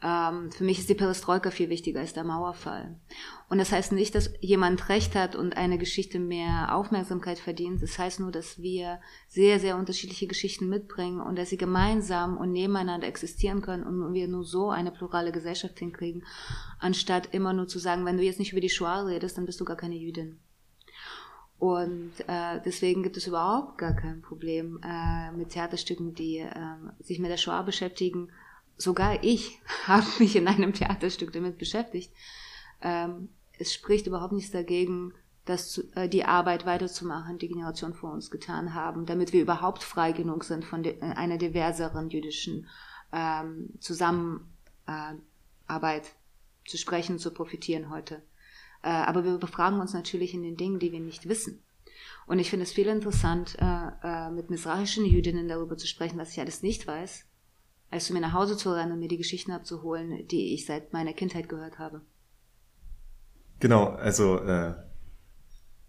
Ähm, 0.02 0.50
für 0.50 0.64
mich 0.64 0.78
ist 0.78 0.88
die 0.88 0.94
Perestroika 0.94 1.50
viel 1.50 1.68
wichtiger 1.68 2.00
als 2.00 2.14
der 2.14 2.24
Mauerfall. 2.24 2.96
Und 3.50 3.58
das 3.58 3.70
heißt 3.70 3.92
nicht, 3.92 4.14
dass 4.14 4.32
jemand 4.40 4.88
Recht 4.88 5.14
hat 5.14 5.36
und 5.36 5.56
eine 5.56 5.76
Geschichte 5.76 6.18
mehr 6.18 6.74
Aufmerksamkeit 6.74 7.38
verdient. 7.38 7.82
Das 7.82 7.98
heißt 7.98 8.20
nur, 8.20 8.32
dass 8.32 8.62
wir 8.62 9.00
sehr, 9.28 9.60
sehr 9.60 9.76
unterschiedliche 9.76 10.26
Geschichten 10.26 10.68
mitbringen 10.68 11.20
und 11.20 11.36
dass 11.36 11.50
sie 11.50 11.58
gemeinsam 11.58 12.38
und 12.38 12.52
nebeneinander 12.52 13.08
existieren 13.08 13.60
können 13.60 13.84
und 13.84 14.14
wir 14.14 14.28
nur 14.28 14.44
so 14.44 14.70
eine 14.70 14.90
plurale 14.90 15.32
Gesellschaft 15.32 15.78
hinkriegen, 15.78 16.24
anstatt 16.78 17.34
immer 17.34 17.52
nur 17.52 17.68
zu 17.68 17.78
sagen, 17.78 18.06
wenn 18.06 18.16
du 18.16 18.22
jetzt 18.22 18.38
nicht 18.38 18.52
über 18.52 18.60
die 18.62 18.70
Shoah 18.70 19.06
redest, 19.06 19.36
dann 19.36 19.46
bist 19.46 19.60
du 19.60 19.64
gar 19.66 19.76
keine 19.76 19.96
Jüdin. 19.96 20.38
Und 21.58 22.12
äh, 22.26 22.58
deswegen 22.64 23.02
gibt 23.02 23.18
es 23.18 23.26
überhaupt 23.26 23.76
gar 23.76 23.92
kein 23.92 24.22
Problem 24.22 24.80
äh, 24.82 25.30
mit 25.32 25.50
Theaterstücken, 25.50 26.14
die 26.14 26.38
äh, 26.38 26.50
sich 27.00 27.18
mit 27.18 27.30
der 27.30 27.36
Shoah 27.36 27.62
beschäftigen. 27.62 28.30
Sogar 28.80 29.22
ich 29.22 29.60
habe 29.86 30.06
mich 30.18 30.36
in 30.36 30.48
einem 30.48 30.72
Theaterstück 30.72 31.32
damit 31.32 31.58
beschäftigt. 31.58 32.12
Ähm, 32.80 33.28
es 33.58 33.74
spricht 33.74 34.06
überhaupt 34.06 34.32
nichts 34.32 34.50
dagegen, 34.50 35.12
das, 35.44 35.78
äh, 35.94 36.08
die 36.08 36.24
Arbeit 36.24 36.64
weiterzumachen, 36.64 37.38
die 37.38 37.48
Generationen 37.48 37.94
vor 37.94 38.12
uns 38.12 38.30
getan 38.30 38.74
haben, 38.74 39.04
damit 39.06 39.32
wir 39.32 39.42
überhaupt 39.42 39.82
frei 39.82 40.12
genug 40.12 40.44
sind, 40.44 40.64
von 40.64 40.82
de, 40.82 40.98
äh, 40.98 41.02
einer 41.02 41.36
diverseren 41.36 42.08
jüdischen 42.08 42.68
ähm, 43.12 43.70
Zusammenarbeit 43.80 44.46
zu 46.66 46.78
sprechen, 46.78 47.18
zu 47.18 47.32
profitieren 47.32 47.90
heute. 47.90 48.22
Äh, 48.82 48.88
aber 48.88 49.24
wir 49.24 49.36
befragen 49.38 49.80
uns 49.80 49.92
natürlich 49.92 50.32
in 50.32 50.42
den 50.42 50.56
Dingen, 50.56 50.78
die 50.78 50.92
wir 50.92 51.00
nicht 51.00 51.28
wissen. 51.28 51.62
Und 52.26 52.38
ich 52.38 52.48
finde 52.48 52.62
es 52.62 52.72
viel 52.72 52.86
interessant, 52.86 53.56
äh, 53.58 53.90
äh, 54.02 54.30
mit 54.30 54.48
misrachischen 54.48 55.04
Jüdinnen 55.04 55.48
darüber 55.48 55.76
zu 55.76 55.86
sprechen, 55.86 56.18
was 56.18 56.32
ich 56.32 56.40
alles 56.40 56.62
nicht 56.62 56.86
weiß, 56.86 57.26
als 57.90 58.06
zu 58.06 58.12
mir 58.12 58.20
nach 58.20 58.32
Hause 58.32 58.56
zu 58.56 58.72
rennen 58.72 58.92
und 58.92 59.00
mir 59.00 59.08
die 59.08 59.18
Geschichten 59.18 59.52
abzuholen, 59.52 60.26
die 60.28 60.54
ich 60.54 60.66
seit 60.66 60.92
meiner 60.92 61.12
Kindheit 61.12 61.48
gehört 61.48 61.78
habe. 61.78 62.02
Genau, 63.58 63.86
also 63.86 64.38
äh, 64.38 64.74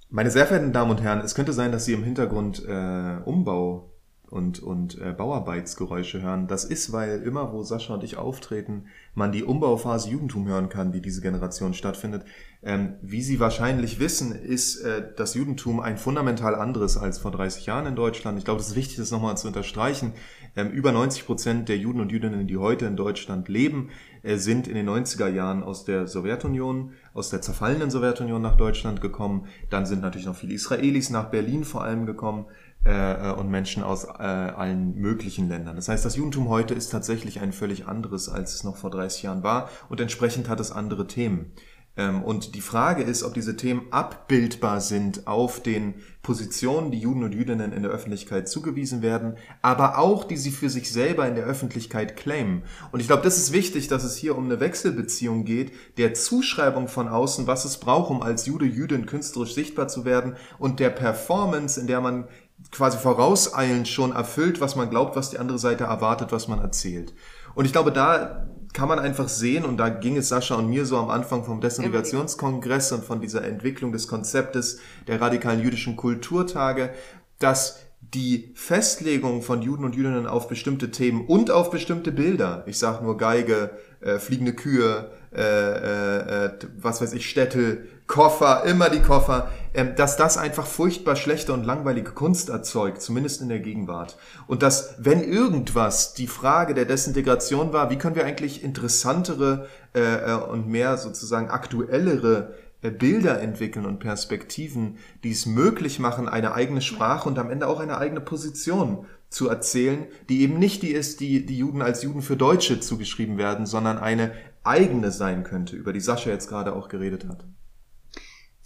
meine 0.09 0.29
sehr 0.29 0.45
verehrten 0.45 0.73
Damen 0.73 0.91
und 0.91 1.01
Herren, 1.01 1.21
es 1.21 1.35
könnte 1.35 1.53
sein, 1.53 1.71
dass 1.71 1.85
Sie 1.85 1.93
im 1.93 2.03
Hintergrund 2.03 2.63
äh, 2.67 3.17
Umbau 3.23 3.91
und, 4.31 4.63
und 4.63 4.97
äh, 4.97 5.11
Bauarbeitsgeräusche 5.11 6.21
hören. 6.21 6.47
Das 6.47 6.63
ist, 6.63 6.93
weil 6.93 7.21
immer, 7.21 7.51
wo 7.51 7.63
Sascha 7.63 7.93
und 7.93 8.03
ich 8.03 8.15
auftreten, 8.15 8.85
man 9.13 9.33
die 9.33 9.43
Umbauphase 9.43 10.09
Judentum 10.09 10.47
hören 10.47 10.69
kann, 10.69 10.93
die 10.93 11.01
diese 11.01 11.21
Generation 11.21 11.73
stattfindet. 11.73 12.23
Ähm, 12.63 12.95
wie 13.01 13.21
Sie 13.21 13.41
wahrscheinlich 13.41 13.99
wissen, 13.99 14.31
ist 14.31 14.77
äh, 14.81 15.03
das 15.17 15.33
Judentum 15.33 15.81
ein 15.81 15.97
fundamental 15.97 16.55
anderes 16.55 16.95
als 16.95 17.17
vor 17.17 17.31
30 17.31 17.65
Jahren 17.65 17.87
in 17.87 17.95
Deutschland. 17.97 18.37
Ich 18.37 18.45
glaube, 18.45 18.61
es 18.61 18.69
ist 18.69 18.75
wichtig, 18.75 18.95
das 18.97 19.11
nochmal 19.11 19.35
zu 19.35 19.47
unterstreichen. 19.47 20.13
Ähm, 20.55 20.69
über 20.69 20.91
90 20.91 21.25
Prozent 21.25 21.69
der 21.69 21.77
Juden 21.77 22.01
und 22.01 22.11
Jüdinnen, 22.11 22.47
die 22.47 22.57
heute 22.57 22.85
in 22.85 22.95
Deutschland 22.95 23.47
leben, 23.47 23.89
äh, 24.23 24.35
sind 24.37 24.67
in 24.67 24.75
den 24.75 24.89
90er 24.89 25.29
Jahren 25.29 25.63
aus 25.63 25.85
der 25.85 26.07
Sowjetunion, 26.07 26.91
aus 27.13 27.29
der 27.29 27.41
zerfallenen 27.41 27.89
Sowjetunion 27.89 28.41
nach 28.41 28.57
Deutschland 28.57 29.01
gekommen. 29.01 29.47
Dann 29.69 29.85
sind 29.85 30.01
natürlich 30.01 30.27
noch 30.27 30.35
viele 30.35 30.53
Israelis 30.53 31.09
nach 31.09 31.29
Berlin 31.29 31.63
vor 31.63 31.83
allem 31.83 32.05
gekommen 32.05 32.45
äh, 32.83 33.31
und 33.31 33.49
Menschen 33.49 33.83
aus 33.83 34.05
äh, 34.05 34.09
allen 34.09 34.95
möglichen 34.95 35.47
Ländern. 35.47 35.75
Das 35.75 35.87
heißt, 35.87 36.03
das 36.03 36.15
Judentum 36.15 36.49
heute 36.49 36.73
ist 36.73 36.89
tatsächlich 36.89 37.39
ein 37.39 37.53
völlig 37.53 37.87
anderes, 37.87 38.27
als 38.27 38.53
es 38.53 38.63
noch 38.63 38.75
vor 38.75 38.89
30 38.89 39.23
Jahren 39.23 39.43
war 39.43 39.69
und 39.89 40.01
entsprechend 40.01 40.49
hat 40.49 40.59
es 40.59 40.71
andere 40.71 41.07
Themen. 41.07 41.51
Ähm, 41.97 42.23
und 42.23 42.56
die 42.56 42.62
Frage 42.62 43.04
ist, 43.04 43.23
ob 43.23 43.34
diese 43.34 43.58
Themen 43.58 43.88
abbildbar 43.91 44.80
sind 44.80 45.27
auf 45.27 45.62
den 45.62 45.95
Positionen, 46.21 46.91
die 46.91 46.99
Juden 46.99 47.23
und 47.23 47.34
Jüdinnen 47.34 47.73
in 47.73 47.84
der 47.84 47.91
Öffentlichkeit 47.91 48.47
zugewiesen 48.47 49.01
werden, 49.01 49.38
aber 49.62 49.97
auch, 49.97 50.23
die 50.23 50.38
sie 50.38 50.51
für 50.51 50.69
sich 50.69 50.91
selber 50.91 51.27
in 51.27 51.36
der 51.36 51.45
Öffentlichkeit 51.45 52.15
claimen. 52.15 52.63
Und 52.91 52.99
ich 52.99 53.08
glaube, 53.08 53.23
das 53.23 53.38
ist 53.38 53.51
wichtig, 53.51 53.88
dass 53.88 54.04
es 54.04 54.15
hier 54.15 54.38
um 54.38 54.45
eine 54.45 54.60
Wechselbeziehung 54.60 55.43
geht, 55.43 55.73
der 55.97 56.13
Zuschreibung 56.13 56.88
von 56.88 57.08
außen, 57.08 57.47
was 57.47 57.65
es 57.65 57.77
braucht, 57.77 58.12
um 58.12 58.21
als 58.21 58.45
Jude, 58.45 58.65
Jüdin 58.65 59.06
künstlerisch 59.06 59.54
sichtbar 59.54 59.88
zu 59.88 60.06
werden 60.06 60.36
und 60.60 60.80
der 60.80 60.91
Performance, 60.91 61.80
in 61.80 61.88
der 61.88 62.01
man 62.01 62.27
quasi 62.71 62.97
vorauseilend 62.97 63.88
schon 63.88 64.12
erfüllt, 64.12 64.62
was 64.62 64.75
man 64.75 64.89
glaubt, 64.89 65.15
was 65.15 65.32
die 65.32 65.39
andere 65.39 65.58
Seite 65.60 65.86
erwartet, 65.86 66.32
was 66.32 66.47
man 66.47 66.60
erzählt. 66.60 67.13
Und 67.56 67.65
ich 67.65 67.71
glaube, 67.71 67.91
da 67.91 68.47
kann 68.73 68.88
man 68.88 68.99
einfach 68.99 69.29
sehen, 69.29 69.65
und 69.65 69.77
da 69.77 69.89
ging 69.89 70.17
es 70.17 70.29
Sascha 70.29 70.55
und 70.55 70.69
mir 70.69 70.86
so 70.86 70.97
am 70.97 71.10
Anfang 71.10 71.43
vom 71.43 71.62
Desintegrationskongress 71.62 72.91
und 72.93 73.03
von 73.03 73.21
dieser 73.21 73.43
Entwicklung 73.43 73.91
des 73.91 74.07
Konzeptes 74.07 74.79
der 75.07 75.19
radikalen 75.19 75.62
jüdischen 75.62 75.95
Kulturtage, 75.95 76.91
dass 77.39 77.79
die 78.01 78.51
Festlegung 78.55 79.41
von 79.41 79.62
Juden 79.62 79.86
und 79.86 79.95
Jüdinnen 79.95 80.27
auf 80.27 80.47
bestimmte 80.47 80.91
Themen 80.91 81.25
und 81.25 81.51
auf 81.51 81.69
bestimmte 81.69 82.12
Bilder, 82.12 82.63
ich 82.65 82.77
sage 82.77 83.03
nur 83.03 83.17
Geige, 83.17 83.71
äh, 84.01 84.19
fliegende 84.19 84.53
Kühe, 84.53 85.12
äh, 85.34 85.41
äh, 85.41 86.45
äh, 86.45 86.51
was 86.77 87.01
weiß 87.01 87.13
ich, 87.13 87.29
Städte, 87.29 87.86
Koffer, 88.12 88.65
immer 88.65 88.89
die 88.89 89.00
Koffer, 89.00 89.47
äh, 89.71 89.86
dass 89.95 90.17
das 90.17 90.38
einfach 90.38 90.65
furchtbar 90.65 91.15
schlechte 91.15 91.54
und 91.54 91.63
langweilige 91.63 92.12
Kunst 92.12 92.50
erzeugt, 92.50 93.02
zumindest 93.02 93.41
in 93.41 93.47
der 93.47 93.62
Gegenwart. 93.62 94.17
Und 94.47 94.63
dass, 94.63 94.95
wenn 94.97 95.24
irgendwas 95.24 96.13
die 96.13 96.28
Frage 96.28 96.74
der 96.74 96.84
Desintegration 96.84 97.71
war, 97.71 97.89
wie 97.89 97.97
können 97.97 98.17
wir 98.17 98.26
eigentlich 98.26 98.65
interessantere 98.65 99.69
äh, 99.95 100.02
äh 100.02 100.34
und 100.34 100.67
mehr 100.67 100.97
sozusagen 100.97 101.50
aktuellere 101.50 102.54
äh, 102.82 102.91
Bilder 102.91 103.39
entwickeln 103.39 103.86
und 103.86 104.00
Perspektiven, 104.00 104.97
die 105.24 105.32
es 105.32 105.45
möglich 105.45 106.00
machen, 106.00 106.28
eine 106.28 106.54
eigene 106.54 106.82
Sprache 106.82 107.30
und 107.30 107.39
am 107.39 107.50
Ende 107.50 107.67
auch 107.67 107.80
eine 107.80 107.97
eigene 107.97 108.19
Position 108.19 109.06
zu 109.30 109.47
erzählen, 109.47 110.06
die 110.28 110.41
eben 110.41 110.60
nicht 110.60 110.84
die 110.84 110.91
ist, 110.91 111.21
die 111.21 111.45
die 111.45 111.58
Juden 111.58 111.82
als 111.82 112.04
Juden 112.04 112.21
für 112.21 112.36
Deutsche 112.36 112.82
zugeschrieben 112.82 113.38
werden, 113.38 113.65
sondern 113.65 113.97
eine 113.97 114.34
eigene 114.65 115.12
sein 115.12 115.45
könnte, 115.45 115.78
über 115.78 115.93
die 115.93 116.02
Sascha 116.02 116.30
jetzt 116.30 116.50
gerade 116.50 116.76
auch 116.76 116.89
geredet 116.89 117.26
hat. 117.26 117.45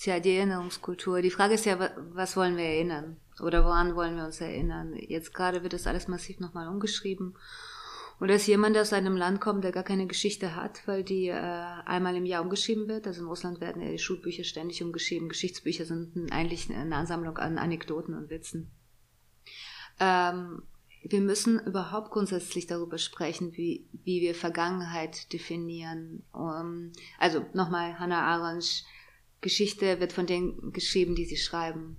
Tja, 0.05 0.19
die 0.19 0.35
Erinnerungskultur. 0.35 1.23
Die 1.23 1.31
Frage 1.31 1.55
ist 1.55 1.65
ja, 1.65 1.79
was 2.13 2.37
wollen 2.37 2.57
wir 2.57 2.63
erinnern? 2.63 3.17
Oder 3.41 3.65
woran 3.65 3.95
wollen 3.95 4.15
wir 4.15 4.25
uns 4.25 4.39
erinnern? 4.39 4.93
Jetzt 4.95 5.33
gerade 5.33 5.63
wird 5.63 5.73
das 5.73 5.87
alles 5.87 6.07
massiv 6.07 6.39
nochmal 6.39 6.67
umgeschrieben. 6.67 7.35
Und 8.19 8.27
dass 8.27 8.45
jemand 8.45 8.77
aus 8.77 8.93
einem 8.93 9.17
Land 9.17 9.41
kommt, 9.41 9.63
der 9.63 9.71
gar 9.71 9.81
keine 9.81 10.05
Geschichte 10.05 10.55
hat, 10.55 10.87
weil 10.87 11.03
die 11.03 11.29
äh, 11.29 11.33
einmal 11.33 12.15
im 12.15 12.27
Jahr 12.27 12.43
umgeschrieben 12.43 12.87
wird. 12.87 13.07
Also 13.07 13.23
in 13.23 13.27
Russland 13.27 13.61
werden 13.61 13.81
ja 13.81 13.89
die 13.89 13.97
Schulbücher 13.97 14.43
ständig 14.43 14.83
umgeschrieben. 14.83 15.27
Geschichtsbücher 15.27 15.85
sind 15.85 16.31
eigentlich 16.31 16.69
eine 16.69 16.95
Ansammlung 16.95 17.39
an 17.39 17.57
Anekdoten 17.57 18.13
und 18.13 18.29
Witzen. 18.29 18.69
Ähm, 19.99 20.61
wir 21.01 21.21
müssen 21.21 21.59
überhaupt 21.61 22.11
grundsätzlich 22.11 22.67
darüber 22.67 22.99
sprechen, 22.99 23.57
wie, 23.57 23.89
wie 23.91 24.21
wir 24.21 24.35
Vergangenheit 24.35 25.33
definieren. 25.33 26.21
Um, 26.31 26.91
also 27.17 27.43
nochmal, 27.53 27.97
Hannah 27.97 28.21
Arendt, 28.21 28.85
Geschichte 29.45 29.99
wird 29.99 30.11
von 30.11 30.25
denen 30.25 30.73
geschrieben, 30.73 31.13
die 31.13 31.25
sie 31.25 31.37
schreiben. 31.37 31.97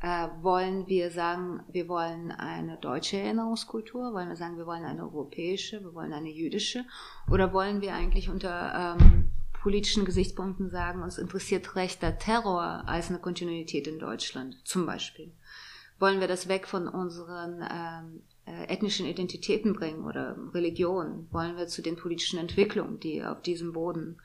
Äh, 0.00 0.28
wollen 0.40 0.86
wir 0.86 1.10
sagen, 1.10 1.60
wir 1.68 1.88
wollen 1.88 2.32
eine 2.32 2.78
deutsche 2.78 3.18
Erinnerungskultur? 3.18 4.14
Wollen 4.14 4.30
wir 4.30 4.36
sagen, 4.36 4.56
wir 4.56 4.66
wollen 4.66 4.84
eine 4.84 5.02
europäische, 5.02 5.82
wir 5.84 5.92
wollen 5.92 6.14
eine 6.14 6.30
jüdische? 6.30 6.86
Oder 7.30 7.52
wollen 7.52 7.82
wir 7.82 7.92
eigentlich 7.92 8.30
unter 8.30 8.96
ähm, 8.98 9.30
politischen 9.60 10.06
Gesichtspunkten 10.06 10.70
sagen, 10.70 11.02
uns 11.02 11.18
interessiert 11.18 11.76
rechter 11.76 12.18
Terror 12.18 12.84
als 12.86 13.10
eine 13.10 13.18
Kontinuität 13.18 13.86
in 13.86 13.98
Deutschland, 13.98 14.56
zum 14.64 14.86
Beispiel. 14.86 15.32
Wollen 15.98 16.20
wir 16.20 16.28
das 16.28 16.48
weg 16.48 16.66
von 16.66 16.88
unseren 16.88 17.62
ähm, 17.62 18.22
äh, 18.46 18.72
ethnischen 18.72 19.04
Identitäten 19.04 19.74
bringen 19.74 20.04
oder 20.04 20.34
Religion? 20.54 21.28
Wollen 21.30 21.58
wir 21.58 21.66
zu 21.66 21.82
den 21.82 21.96
politischen 21.96 22.38
Entwicklungen, 22.38 23.00
die 23.00 23.22
auf 23.22 23.42
diesem 23.42 23.74
Boden, 23.74 24.16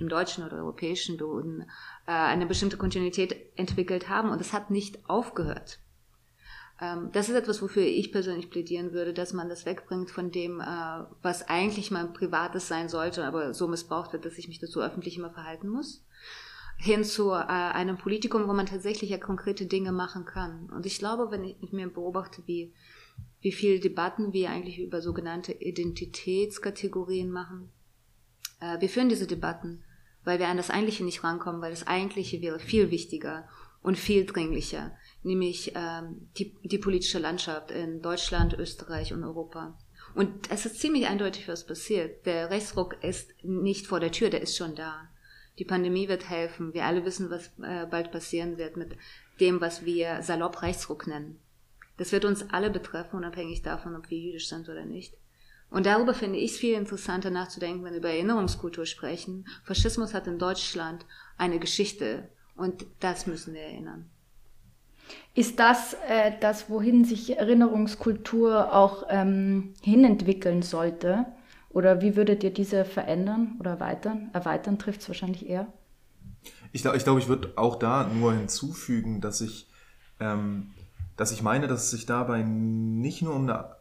dem 0.00 0.08
deutschen 0.08 0.44
oder 0.44 0.56
europäischen 0.56 1.16
Boden, 1.16 1.62
äh, 2.06 2.12
eine 2.12 2.46
bestimmte 2.46 2.76
Kontinuität 2.76 3.36
entwickelt 3.56 4.08
haben? 4.08 4.30
Und 4.30 4.40
es 4.40 4.52
hat 4.52 4.70
nicht 4.70 5.08
aufgehört. 5.08 5.80
Ähm, 6.80 7.10
das 7.12 7.28
ist 7.28 7.34
etwas, 7.34 7.62
wofür 7.62 7.84
ich 7.84 8.12
persönlich 8.12 8.50
plädieren 8.50 8.92
würde, 8.92 9.14
dass 9.14 9.32
man 9.32 9.48
das 9.48 9.64
wegbringt 9.64 10.10
von 10.10 10.30
dem, 10.30 10.60
äh, 10.60 10.64
was 11.22 11.48
eigentlich 11.48 11.90
mein 11.90 12.12
Privates 12.12 12.68
sein 12.68 12.88
sollte, 12.88 13.24
aber 13.24 13.54
so 13.54 13.66
missbraucht 13.66 14.12
wird, 14.12 14.24
dass 14.24 14.38
ich 14.38 14.48
mich 14.48 14.58
dazu 14.58 14.80
öffentlich 14.80 15.16
immer 15.16 15.30
verhalten 15.30 15.68
muss, 15.68 16.04
hin 16.76 17.04
zu 17.04 17.30
äh, 17.30 17.36
einem 17.36 17.96
Politikum, 17.96 18.46
wo 18.46 18.52
man 18.52 18.66
tatsächlich 18.66 19.10
ja 19.10 19.18
konkrete 19.18 19.66
Dinge 19.66 19.92
machen 19.92 20.26
kann. 20.26 20.68
Und 20.70 20.84
ich 20.84 20.98
glaube, 20.98 21.30
wenn 21.30 21.44
ich 21.44 21.72
mir 21.72 21.88
beobachte, 21.88 22.42
wie, 22.46 22.74
wie 23.40 23.52
viele 23.52 23.80
Debatten 23.80 24.34
wir 24.34 24.50
eigentlich 24.50 24.78
über 24.78 25.00
sogenannte 25.00 25.52
Identitätskategorien 25.52 27.30
machen, 27.30 27.70
wir 28.80 28.88
führen 28.88 29.10
diese 29.10 29.26
Debatten, 29.26 29.84
weil 30.26 30.38
wir 30.38 30.48
an 30.48 30.58
das 30.58 30.68
Eigentliche 30.68 31.04
nicht 31.04 31.24
rankommen, 31.24 31.62
weil 31.62 31.70
das 31.70 31.86
Eigentliche 31.86 32.42
wäre 32.42 32.58
viel 32.58 32.90
wichtiger 32.90 33.48
und 33.82 33.96
viel 33.96 34.26
dringlicher 34.26 34.92
nämlich 35.26 35.72
ähm, 35.74 36.30
die, 36.38 36.56
die 36.62 36.78
politische 36.78 37.18
Landschaft 37.18 37.70
in 37.70 38.00
Deutschland, 38.00 38.54
Österreich 38.54 39.12
und 39.12 39.24
Europa. 39.24 39.76
Und 40.14 40.50
es 40.50 40.64
ist 40.64 40.80
ziemlich 40.80 41.08
eindeutig, 41.08 41.48
was 41.48 41.66
passiert. 41.66 42.24
Der 42.24 42.48
Rechtsruck 42.48 43.02
ist 43.02 43.30
nicht 43.42 43.86
vor 43.86 44.00
der 44.00 44.12
Tür, 44.12 44.30
der 44.30 44.40
ist 44.40 44.56
schon 44.56 44.76
da. 44.76 45.10
Die 45.58 45.64
Pandemie 45.64 46.08
wird 46.08 46.30
helfen. 46.30 46.72
Wir 46.72 46.84
alle 46.84 47.04
wissen, 47.04 47.28
was 47.28 47.48
äh, 47.62 47.86
bald 47.86 48.12
passieren 48.12 48.56
wird 48.56 48.76
mit 48.76 48.96
dem, 49.40 49.60
was 49.60 49.84
wir 49.84 50.22
salopp 50.22 50.62
Rechtsruck 50.62 51.06
nennen. 51.06 51.40
Das 51.98 52.12
wird 52.12 52.24
uns 52.24 52.48
alle 52.50 52.70
betreffen, 52.70 53.16
unabhängig 53.16 53.62
davon, 53.62 53.96
ob 53.96 54.08
wir 54.10 54.18
jüdisch 54.18 54.48
sind 54.48 54.68
oder 54.68 54.84
nicht. 54.84 55.14
Und 55.70 55.86
darüber 55.86 56.14
finde 56.14 56.38
ich 56.38 56.52
es 56.52 56.58
viel 56.58 56.74
interessanter 56.74 57.30
nachzudenken, 57.30 57.84
wenn 57.84 57.92
wir 57.92 57.98
über 57.98 58.10
Erinnerungskultur 58.10 58.86
sprechen. 58.86 59.46
Faschismus 59.64 60.14
hat 60.14 60.26
in 60.26 60.38
Deutschland 60.38 61.04
eine 61.36 61.58
Geschichte 61.58 62.28
und 62.56 62.86
das 63.00 63.26
müssen 63.26 63.54
wir 63.54 63.62
erinnern. 63.62 64.08
Ist 65.34 65.58
das 65.58 65.94
äh, 66.08 66.32
das, 66.40 66.70
wohin 66.70 67.04
sich 67.04 67.36
Erinnerungskultur 67.36 68.72
auch 68.74 69.04
ähm, 69.08 69.74
hinentwickeln 69.82 70.62
sollte? 70.62 71.26
Oder 71.68 72.00
wie 72.00 72.16
würdet 72.16 72.42
ihr 72.42 72.52
diese 72.52 72.84
verändern 72.84 73.56
oder 73.60 73.72
erweitern? 73.72 74.30
Erweitern 74.32 74.78
trifft 74.78 75.02
es 75.02 75.08
wahrscheinlich 75.08 75.48
eher. 75.48 75.66
Ich 76.72 76.82
glaube, 76.82 76.96
ich, 76.96 77.04
glaub, 77.04 77.18
ich 77.18 77.28
würde 77.28 77.52
auch 77.56 77.76
da 77.76 78.08
nur 78.08 78.32
hinzufügen, 78.32 79.20
dass 79.20 79.40
ich, 79.40 79.68
ähm, 80.20 80.70
dass 81.16 81.32
ich 81.32 81.42
meine, 81.42 81.68
dass 81.68 81.84
es 81.84 81.90
sich 81.90 82.06
dabei 82.06 82.42
nicht 82.42 83.20
nur 83.20 83.34
um 83.34 83.48
eine, 83.48 83.75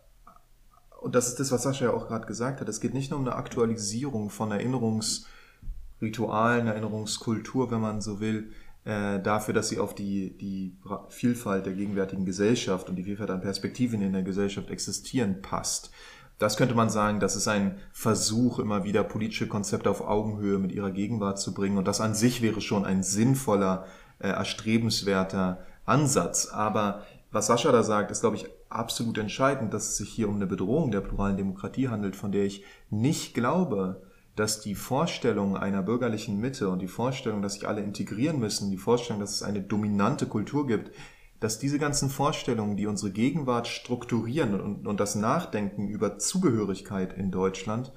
und 1.06 1.14
das 1.14 1.28
ist 1.28 1.40
das, 1.40 1.52
was 1.52 1.62
Sascha 1.62 1.86
ja 1.86 1.94
auch 1.94 2.08
gerade 2.08 2.26
gesagt 2.26 2.62
hat, 2.62 2.68
es 2.68 2.82
geht 2.82 2.96
nicht 2.96 3.12
nur 3.12 3.20
um 3.20 3.28
eine 3.28 3.36
Aktualisierung 3.36 4.32
von 4.32 4.52
Erinnerungsritualen, 4.52 6.66
Erinnerungskultur, 6.66 7.70
wenn 7.70 7.80
man 7.80 8.02
so 8.02 8.20
will, 8.20 8.50
äh, 8.86 9.20
dafür, 9.20 9.54
dass 9.54 9.70
sie 9.70 9.78
auf 9.78 9.94
die, 9.94 10.36
die 10.36 10.76
Vielfalt 11.10 11.68
der 11.68 11.74
gegenwärtigen 11.74 12.26
Gesellschaft 12.26 12.90
und 12.90 12.96
die 12.96 13.04
Vielfalt 13.04 13.30
an 13.30 13.42
Perspektiven 13.42 14.02
in 14.02 14.14
der 14.14 14.24
Gesellschaft 14.24 14.72
existieren, 14.72 15.44
passt. 15.44 15.92
Das 16.40 16.58
könnte 16.58 16.74
man 16.74 16.90
sagen, 16.90 17.20
das 17.20 17.36
ist 17.36 17.48
ein 17.48 17.78
Versuch, 17.92 18.58
immer 18.58 18.84
wieder 18.84 19.04
politische 19.04 19.48
Konzepte 19.48 19.92
auf 19.92 20.02
Augenhöhe 20.02 20.58
mit 20.58 20.72
ihrer 20.72 20.90
Gegenwart 20.90 21.40
zu 21.40 21.54
bringen. 21.54 21.78
Und 21.78 21.88
das 21.88 22.02
an 22.02 22.16
sich 22.16 22.42
wäre 22.42 22.62
schon 22.62 22.84
ein 22.84 23.04
sinnvoller, 23.04 23.86
äh, 24.18 24.30
erstrebenswerter 24.30 25.60
Ansatz. 25.86 26.48
Aber 26.48 27.04
was 27.32 27.46
Sascha 27.46 27.72
da 27.72 27.84
sagt, 27.84 28.10
ist, 28.10 28.22
glaube 28.22 28.38
ich, 28.38 28.48
absolut 28.70 29.18
entscheidend, 29.18 29.74
dass 29.74 29.90
es 29.90 29.98
sich 29.98 30.10
hier 30.10 30.28
um 30.28 30.36
eine 30.36 30.48
Bedrohung 30.48 30.92
der 30.92 31.02
pluralen 31.02 31.38
Demokratie 31.38 31.88
handelt, 31.88 32.16
von 32.16 32.32
der 32.32 32.46
ich 32.46 32.64
nicht 32.90 33.34
glaube, 33.34 34.02
dass 34.36 34.62
die 34.62 34.76
Vorstellung 34.76 35.56
einer 35.56 35.82
bürgerlichen 35.82 36.40
Mitte 36.40 36.70
und 36.70 36.80
die 36.80 36.88
Vorstellung, 36.88 37.42
dass 37.42 37.54
sich 37.54 37.68
alle 37.68 37.82
integrieren 37.82 38.40
müssen, 38.40 38.70
die 38.70 38.78
Vorstellung, 38.78 39.22
dass 39.22 39.36
es 39.36 39.44
eine 39.44 39.62
dominante 39.62 40.26
Kultur 40.26 40.68
gibt, 40.68 40.92
dass 41.40 41.60
diese 41.60 41.80
ganzen 41.80 42.10
Vorstellungen, 42.10 42.76
die 42.76 42.88
unsere 42.88 43.12
Gegenwart 43.12 43.68
strukturieren 43.68 44.60
und, 44.60 44.88
und 44.88 45.00
das 45.00 45.16
Nachdenken 45.16 45.88
über 45.88 46.18
Zugehörigkeit 46.18 47.14
in 47.14 47.32
Deutschland, 47.32 47.94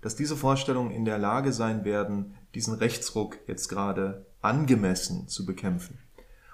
dass 0.00 0.16
diese 0.16 0.36
Vorstellungen 0.36 0.90
in 0.90 1.04
der 1.04 1.18
Lage 1.18 1.52
sein 1.52 1.84
werden, 1.84 2.34
diesen 2.54 2.74
Rechtsruck 2.74 3.38
jetzt 3.46 3.68
gerade 3.68 4.26
angemessen 4.40 5.28
zu 5.28 5.44
bekämpfen. 5.44 5.98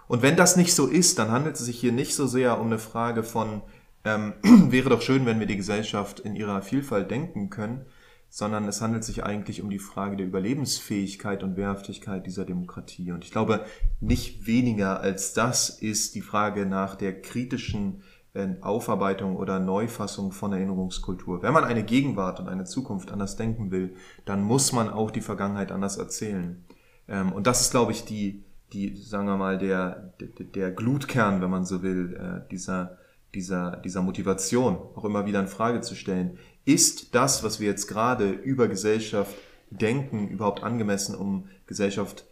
Und 0.08 0.22
wenn 0.22 0.36
das 0.36 0.56
nicht 0.56 0.74
so 0.74 0.86
ist, 0.86 1.18
dann 1.18 1.30
handelt 1.30 1.56
es 1.56 1.64
sich 1.64 1.78
hier 1.78 1.92
nicht 1.92 2.14
so 2.14 2.26
sehr 2.26 2.60
um 2.60 2.66
eine 2.66 2.78
Frage 2.78 3.22
von, 3.22 3.62
ähm, 4.04 4.34
wäre 4.42 4.90
doch 4.90 5.02
schön, 5.02 5.26
wenn 5.26 5.40
wir 5.40 5.46
die 5.46 5.56
Gesellschaft 5.56 6.20
in 6.20 6.36
ihrer 6.36 6.62
Vielfalt 6.62 7.10
denken 7.10 7.50
können, 7.50 7.86
sondern 8.28 8.66
es 8.66 8.80
handelt 8.80 9.04
sich 9.04 9.24
eigentlich 9.24 9.60
um 9.60 9.68
die 9.68 9.78
Frage 9.78 10.16
der 10.16 10.26
Überlebensfähigkeit 10.26 11.42
und 11.42 11.56
Wehrhaftigkeit 11.56 12.26
dieser 12.26 12.46
Demokratie. 12.46 13.12
Und 13.12 13.24
ich 13.24 13.30
glaube, 13.30 13.66
nicht 14.00 14.46
weniger 14.46 15.00
als 15.00 15.34
das 15.34 15.68
ist 15.68 16.14
die 16.14 16.22
Frage 16.22 16.64
nach 16.64 16.94
der 16.94 17.20
kritischen 17.20 18.02
äh, 18.34 18.48
Aufarbeitung 18.62 19.36
oder 19.36 19.60
Neufassung 19.60 20.32
von 20.32 20.54
Erinnerungskultur. 20.54 21.42
Wenn 21.42 21.52
man 21.52 21.64
eine 21.64 21.84
Gegenwart 21.84 22.40
und 22.40 22.48
eine 22.48 22.64
Zukunft 22.64 23.12
anders 23.12 23.36
denken 23.36 23.70
will, 23.70 23.94
dann 24.24 24.42
muss 24.42 24.72
man 24.72 24.88
auch 24.88 25.10
die 25.10 25.20
Vergangenheit 25.20 25.70
anders 25.70 25.98
erzählen. 25.98 26.64
Ähm, 27.08 27.32
und 27.32 27.46
das 27.46 27.60
ist, 27.60 27.72
glaube 27.72 27.92
ich, 27.92 28.06
die, 28.06 28.44
die, 28.72 28.96
sagen 28.96 29.26
wir 29.26 29.36
mal, 29.36 29.58
der, 29.58 30.14
der, 30.20 30.46
der 30.46 30.70
Glutkern, 30.70 31.40
wenn 31.40 31.50
man 31.50 31.64
so 31.64 31.82
will, 31.82 32.16
äh, 32.16 32.48
dieser, 32.50 32.98
dieser, 33.34 33.76
dieser 33.76 34.02
Motivation, 34.02 34.76
auch 34.94 35.04
immer 35.04 35.26
wieder 35.26 35.40
in 35.40 35.48
Frage 35.48 35.80
zu 35.80 35.94
stellen 35.94 36.38
ist 36.64 37.14
das, 37.14 37.42
was 37.42 37.60
wir 37.60 37.68
jetzt 37.68 37.86
gerade 37.86 38.30
über 38.30 38.68
Gesellschaft 38.68 39.34
denken, 39.70 40.28
überhaupt 40.28 40.62
angemessen, 40.62 41.14
um 41.14 41.48
Gesellschaft 41.66 42.26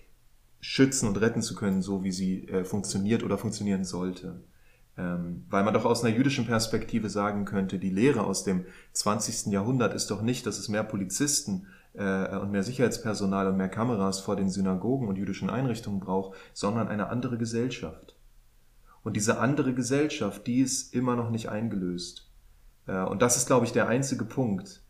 schützen 0.60 1.08
und 1.08 1.20
retten 1.20 1.42
zu 1.42 1.54
können, 1.54 1.82
so 1.82 2.04
wie 2.04 2.12
sie 2.12 2.46
äh, 2.48 2.64
funktioniert 2.64 3.22
oder 3.22 3.38
funktionieren 3.38 3.84
sollte. 3.84 4.44
Ähm, 4.96 5.46
weil 5.48 5.64
man 5.64 5.72
doch 5.72 5.84
aus 5.84 6.04
einer 6.04 6.14
jüdischen 6.14 6.46
Perspektive 6.46 7.08
sagen 7.08 7.44
könnte, 7.44 7.78
die 7.78 7.90
Lehre 7.90 8.24
aus 8.24 8.44
dem 8.44 8.66
20. 8.92 9.52
Jahrhundert 9.52 9.94
ist 9.94 10.10
doch 10.10 10.20
nicht, 10.20 10.46
dass 10.46 10.58
es 10.58 10.68
mehr 10.68 10.84
Polizisten 10.84 11.66
und 11.92 12.52
mehr 12.52 12.62
Sicherheitspersonal 12.62 13.48
und 13.48 13.56
mehr 13.56 13.68
Kameras 13.68 14.20
vor 14.20 14.36
den 14.36 14.48
Synagogen 14.48 15.08
und 15.08 15.16
jüdischen 15.16 15.50
Einrichtungen 15.50 15.98
braucht, 15.98 16.38
sondern 16.52 16.86
eine 16.86 17.08
andere 17.08 17.36
Gesellschaft. 17.36 18.16
Und 19.02 19.16
diese 19.16 19.38
andere 19.38 19.74
Gesellschaft, 19.74 20.46
die 20.46 20.60
ist 20.60 20.94
immer 20.94 21.16
noch 21.16 21.30
nicht 21.30 21.48
eingelöst. 21.48 22.30
Äh, 22.86 23.02
und 23.02 23.22
das 23.22 23.36
ist, 23.36 23.46
glaube 23.46 23.66
ich, 23.66 23.72
der 23.72 23.88
einzige 23.88 24.24
Punkt, 24.24 24.82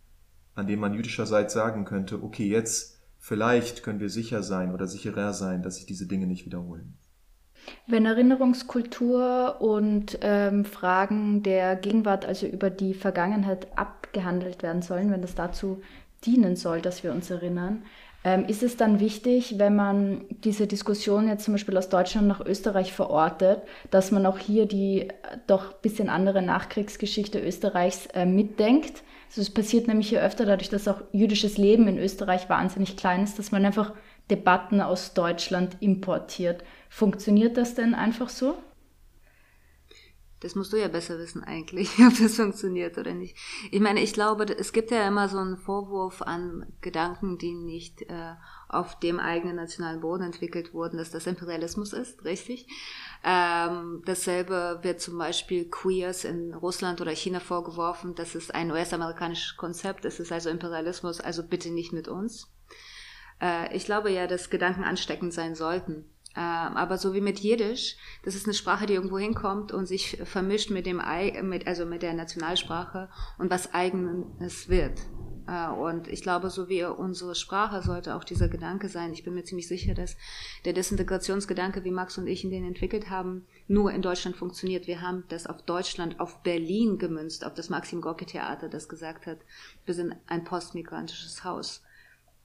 an 0.55 0.67
dem 0.67 0.81
man 0.81 0.95
jüdischerseits 0.95 1.55
sagen 1.55 1.85
könnte, 1.85 2.23
okay, 2.23 2.49
jetzt 2.49 2.99
vielleicht 3.19 3.83
können 3.83 4.01
wir 4.01 4.11
sicher 4.11 4.43
sein 4.43 4.75
oder 4.75 4.87
sicherer 4.87 5.33
sein, 5.33 5.63
dass 5.63 5.77
sich 5.77 5.87
diese 5.87 6.07
Dinge 6.07 6.27
nicht 6.27 6.47
wiederholen. 6.47 6.97
Wenn 7.87 8.07
Erinnerungskultur 8.07 9.61
und 9.61 10.19
ähm, 10.23 10.65
Fragen 10.65 11.43
der 11.43 11.77
Gegenwart, 11.77 12.25
also 12.25 12.47
über 12.47 12.71
die 12.71 12.95
Vergangenheit 12.95 13.69
abgehandelt 13.77 14.63
werden 14.63 14.81
sollen, 14.81 15.11
wenn 15.11 15.21
das 15.21 15.35
dazu 15.35 15.83
dienen 16.25 16.57
soll, 16.57 16.81
dass 16.81 17.03
wir 17.03 17.13
uns 17.13 17.31
erinnern, 17.31 17.83
ähm, 18.23 18.45
ist 18.47 18.63
es 18.63 18.77
dann 18.77 19.01
wichtig, 19.01 19.59
wenn 19.59 19.75
man 19.75 20.27
diese 20.29 20.67
Diskussion 20.67 21.27
jetzt 21.27 21.45
zum 21.45 21.55
Beispiel 21.55 21.77
aus 21.79 21.89
Deutschland 21.89 22.29
nach 22.29 22.45
Österreich 22.45 22.93
verortet, 22.93 23.63
dass 23.91 24.11
man 24.11 24.27
auch 24.27 24.39
hier 24.39 24.67
die 24.67 25.09
äh, 25.09 25.13
doch 25.47 25.71
ein 25.71 25.81
bisschen 25.81 26.11
andere 26.11 26.43
Nachkriegsgeschichte 26.43 27.41
Österreichs 27.41 28.07
äh, 28.13 28.27
mitdenkt? 28.27 29.03
Also 29.29 29.41
es 29.41 29.51
passiert 29.51 29.89
nämlich 29.89 30.11
hier 30.11 30.23
öfter 30.23 30.45
dadurch, 30.45 30.69
dass 30.69 30.89
auch 30.89 31.01
jüdisches 31.13 31.57
Leben 31.57 31.89
in 31.89 31.99
Österreich 31.99 32.49
wahnsinnig 32.51 32.97
klein 32.97 33.23
ist, 33.23 33.39
dass 33.39 33.53
man 33.53 33.65
einfach 33.65 33.95
Debatten 34.31 34.81
aus 34.81 35.15
Deutschland 35.15 35.77
importiert. 35.81 36.63
Funktioniert 36.91 37.57
das 37.57 37.75
denn 37.75 37.95
einfach 37.95 38.29
so? 38.29 38.57
Das 40.41 40.55
musst 40.55 40.73
du 40.73 40.79
ja 40.79 40.89
besser 40.89 41.19
wissen 41.19 41.45
eigentlich, 41.45 41.91
ob 42.07 42.19
das 42.19 42.37
funktioniert 42.37 42.97
oder 42.97 43.13
nicht. 43.13 43.37
Ich 43.71 43.81
meine, 43.81 44.01
ich 44.01 44.15
glaube, 44.15 44.45
es 44.45 44.73
gibt 44.73 44.91
ja 44.91 45.07
immer 45.07 45.29
so 45.29 45.39
einen 45.39 45.59
Vorwurf 45.59 46.23
an 46.23 46.67
Gedanken, 46.81 47.37
die 47.37 47.53
nicht 47.53 48.03
äh, 48.03 48.35
auf 48.69 48.99
dem 48.99 49.21
eigenen 49.21 49.57
nationalen 49.57 50.01
Boden 50.01 50.23
entwickelt 50.23 50.73
wurden, 50.73 50.97
dass 50.97 51.11
das 51.11 51.27
Imperialismus 51.27 51.93
ist, 51.93 52.25
richtig? 52.25 52.67
Ähm, 53.23 54.03
dasselbe 54.07 54.79
wird 54.83 55.01
zum 55.01 55.19
Beispiel 55.19 55.69
Queers 55.69 56.25
in 56.25 56.55
Russland 56.55 57.01
oder 57.01 57.11
China 57.11 57.41
vorgeworfen. 57.41 58.15
Das 58.15 58.35
ist 58.35 58.55
ein 58.55 58.71
US-amerikanisches 58.71 59.57
Konzept. 59.57 60.05
Es 60.07 60.21
ist 60.21 60.33
also 60.33 60.49
Imperialismus, 60.49 61.21
also 61.21 61.43
bitte 61.43 61.71
nicht 61.71 61.93
mit 61.93 62.09
uns. 62.09 62.51
Äh, 63.43 63.77
ich 63.77 63.85
glaube 63.85 64.11
ja, 64.11 64.27
dass 64.27 64.49
Gedanken 64.49 64.85
ansteckend 64.85 65.35
sein 65.35 65.55
sollten. 65.55 66.07
Ähm, 66.37 66.77
aber 66.77 66.97
so 66.97 67.13
wie 67.13 67.21
mit 67.21 67.41
Jiddisch, 67.41 67.97
das 68.25 68.37
ist 68.37 68.47
eine 68.47 68.55
Sprache, 68.55 68.87
die 68.87 68.95
irgendwo 68.95 69.19
hinkommt 69.19 69.73
und 69.73 69.87
sich 69.87 70.19
vermischt 70.25 70.71
mit 70.71 70.87
dem, 70.87 71.03
mit, 71.43 71.67
also 71.67 71.87
mit 71.87 72.03
der 72.03 72.15
Nationalsprache 72.15 73.09
und 73.39 73.51
was 73.51 73.75
eigenes 73.75 74.69
wird. 74.69 75.01
Äh, 75.51 75.69
und 75.71 76.07
ich 76.07 76.23
glaube, 76.23 76.49
so 76.51 76.69
wie 76.69 76.85
unsere 76.85 77.35
Sprache 77.35 77.83
sollte 77.83 78.15
auch 78.15 78.23
dieser 78.23 78.49
Gedanke 78.49 78.89
sein. 78.89 79.13
Ich 79.13 79.25
bin 79.25 79.35
mir 79.35 79.43
ziemlich 79.43 79.67
sicher, 79.67 79.95
dass 79.95 80.17
der 80.65 80.73
Desintegrationsgedanke, 80.73 81.83
wie 81.83 81.91
Max 81.91 82.17
und 82.17 82.29
ich 82.29 82.45
ihn 82.45 82.65
entwickelt 82.65 83.11
haben, 83.11 83.47
nur 83.67 83.91
in 83.91 84.03
Deutschland 84.03 84.37
funktioniert. 84.37 84.87
Wir 84.87 85.01
haben 85.01 85.25
das 85.29 85.47
auf 85.49 85.63
Deutschland, 85.63 86.21
auf 86.21 86.43
Berlin 86.43 86.99
gemünzt, 86.99 87.45
auf 87.45 87.55
das 87.55 87.71
Maxim 87.71 88.01
Gorki 88.01 88.27
Theater, 88.27 88.69
das 88.69 88.89
gesagt 88.89 89.27
hat, 89.27 89.39
wir 89.85 89.95
sind 89.95 90.15
ein 90.29 90.45
postmigrantisches 90.45 91.43
Haus. 91.43 91.83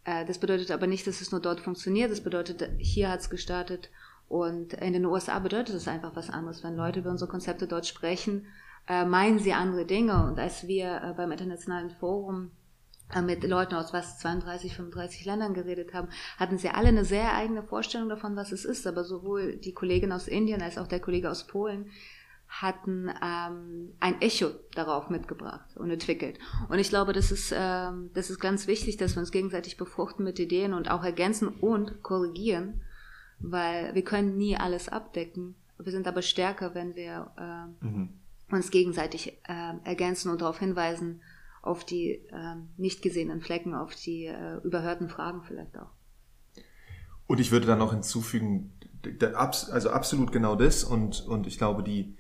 Äh, 0.05 0.25
das 0.25 0.39
bedeutet 0.39 0.71
aber 0.71 0.87
nicht, 0.87 1.05
dass 1.05 1.21
es 1.21 1.31
nur 1.31 1.41
dort 1.41 1.59
funktioniert. 1.59 2.11
Das 2.11 2.21
bedeutet, 2.21 2.69
hier 2.77 3.09
hat 3.09 3.19
es 3.19 3.29
gestartet. 3.29 3.89
Und 4.27 4.73
in 4.73 4.93
den 4.93 5.05
USA 5.05 5.37
bedeutet 5.39 5.75
es 5.75 5.87
einfach 5.87 6.15
was 6.15 6.29
anderes. 6.29 6.63
Wenn 6.63 6.75
Leute 6.75 6.99
über 6.99 7.11
unsere 7.11 7.29
Konzepte 7.29 7.67
dort 7.67 7.85
sprechen, 7.85 8.47
äh, 8.87 9.05
meinen 9.05 9.39
sie 9.39 9.53
andere 9.53 9.85
Dinge. 9.85 10.25
Und 10.25 10.39
als 10.39 10.67
wir 10.67 11.13
beim 11.17 11.31
Internationalen 11.31 11.91
Forum 11.91 12.51
äh, 13.13 13.21
mit 13.21 13.43
Leuten 13.43 13.75
aus 13.75 13.93
was 13.93 14.17
32, 14.19 14.75
35 14.75 15.25
Ländern 15.25 15.53
geredet 15.53 15.93
haben, 15.93 16.09
hatten 16.37 16.57
sie 16.57 16.69
alle 16.69 16.87
eine 16.87 17.05
sehr 17.05 17.35
eigene 17.35 17.61
Vorstellung 17.63 18.09
davon, 18.09 18.35
was 18.35 18.51
es 18.51 18.65
ist. 18.65 18.87
Aber 18.87 19.03
sowohl 19.03 19.57
die 19.57 19.73
Kollegin 19.73 20.11
aus 20.11 20.27
Indien 20.27 20.61
als 20.61 20.77
auch 20.77 20.87
der 20.87 20.99
Kollege 20.99 21.29
aus 21.29 21.45
Polen 21.45 21.91
hatten 22.61 23.09
ähm, 23.21 23.93
ein 23.99 24.21
Echo 24.21 24.51
darauf 24.73 25.09
mitgebracht 25.09 25.75
und 25.75 25.89
entwickelt. 25.91 26.39
Und 26.69 26.79
ich 26.79 26.89
glaube, 26.89 27.11
das 27.11 27.31
ist, 27.31 27.53
ähm, 27.55 28.11
das 28.13 28.29
ist 28.29 28.39
ganz 28.39 28.67
wichtig, 28.67 28.97
dass 28.97 29.15
wir 29.15 29.19
uns 29.19 29.31
gegenseitig 29.31 29.75
befruchten 29.77 30.23
mit 30.23 30.39
Ideen 30.39 30.73
und 30.73 30.89
auch 30.89 31.03
ergänzen 31.03 31.49
und 31.49 32.01
korrigieren, 32.01 32.81
weil 33.39 33.93
wir 33.93 34.03
können 34.03 34.37
nie 34.37 34.55
alles 34.55 34.87
abdecken. 34.87 35.55
Wir 35.77 35.91
sind 35.91 36.07
aber 36.07 36.21
stärker, 36.21 36.73
wenn 36.73 36.95
wir 36.95 37.31
äh, 37.37 37.85
mhm. 37.85 38.09
uns 38.49 38.71
gegenseitig 38.71 39.37
äh, 39.47 39.73
ergänzen 39.83 40.31
und 40.31 40.41
darauf 40.41 40.59
hinweisen, 40.59 41.21
auf 41.61 41.83
die 41.83 42.11
äh, 42.11 42.55
nicht 42.77 43.01
gesehenen 43.01 43.41
Flecken, 43.41 43.73
auf 43.73 43.95
die 43.95 44.27
äh, 44.27 44.57
überhörten 44.63 45.09
Fragen 45.09 45.43
vielleicht 45.43 45.77
auch. 45.77 45.89
Und 47.27 47.39
ich 47.39 47.51
würde 47.51 47.65
dann 47.65 47.79
noch 47.79 47.91
hinzufügen, 47.91 48.71
also 49.19 49.89
absolut 49.89 50.31
genau 50.31 50.55
das 50.55 50.83
und, 50.83 51.25
und 51.27 51.47
ich 51.47 51.57
glaube, 51.57 51.83
die, 51.83 52.15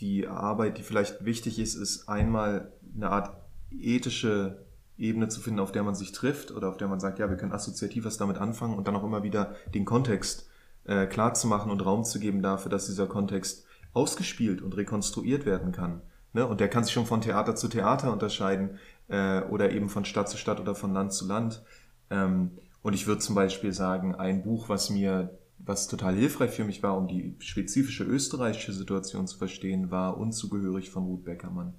die 0.00 0.26
Arbeit, 0.26 0.78
die 0.78 0.82
vielleicht 0.82 1.24
wichtig 1.24 1.58
ist, 1.58 1.74
ist 1.74 2.08
einmal 2.08 2.72
eine 2.94 3.10
Art 3.10 3.36
ethische 3.70 4.64
Ebene 4.96 5.28
zu 5.28 5.40
finden, 5.40 5.60
auf 5.60 5.72
der 5.72 5.84
man 5.84 5.94
sich 5.94 6.12
trifft 6.12 6.50
oder 6.50 6.68
auf 6.68 6.76
der 6.76 6.88
man 6.88 7.00
sagt, 7.00 7.18
ja, 7.18 7.30
wir 7.30 7.36
können 7.36 7.52
assoziativ 7.52 8.04
was 8.04 8.16
damit 8.16 8.38
anfangen 8.38 8.76
und 8.76 8.88
dann 8.88 8.96
auch 8.96 9.04
immer 9.04 9.22
wieder 9.22 9.54
den 9.74 9.84
Kontext 9.84 10.48
äh, 10.84 11.06
klar 11.06 11.34
zu 11.34 11.46
machen 11.46 11.70
und 11.70 11.84
Raum 11.84 12.04
zu 12.04 12.18
geben 12.18 12.42
dafür, 12.42 12.70
dass 12.70 12.86
dieser 12.86 13.06
Kontext 13.06 13.64
ausgespielt 13.92 14.60
und 14.62 14.76
rekonstruiert 14.76 15.46
werden 15.46 15.72
kann. 15.72 16.02
Ne? 16.32 16.46
Und 16.46 16.60
der 16.60 16.68
kann 16.68 16.84
sich 16.84 16.92
schon 16.92 17.06
von 17.06 17.20
Theater 17.20 17.54
zu 17.54 17.68
Theater 17.68 18.12
unterscheiden 18.12 18.78
äh, 19.08 19.42
oder 19.42 19.70
eben 19.70 19.88
von 19.88 20.04
Stadt 20.04 20.28
zu 20.28 20.36
Stadt 20.36 20.60
oder 20.60 20.74
von 20.74 20.92
Land 20.92 21.12
zu 21.12 21.26
Land. 21.26 21.62
Ähm, 22.10 22.52
und 22.82 22.94
ich 22.94 23.06
würde 23.06 23.20
zum 23.20 23.34
Beispiel 23.34 23.72
sagen, 23.72 24.14
ein 24.14 24.42
Buch, 24.42 24.68
was 24.68 24.90
mir, 24.90 25.37
was 25.68 25.86
total 25.86 26.14
hilfreich 26.16 26.50
für 26.50 26.64
mich 26.64 26.82
war, 26.82 26.96
um 26.96 27.06
die 27.06 27.36
spezifische 27.40 28.02
österreichische 28.02 28.72
Situation 28.72 29.26
zu 29.26 29.36
verstehen, 29.36 29.90
war 29.90 30.16
Unzugehörig 30.16 30.90
von 30.90 31.04
Ruth 31.04 31.24
Beckermann. 31.24 31.74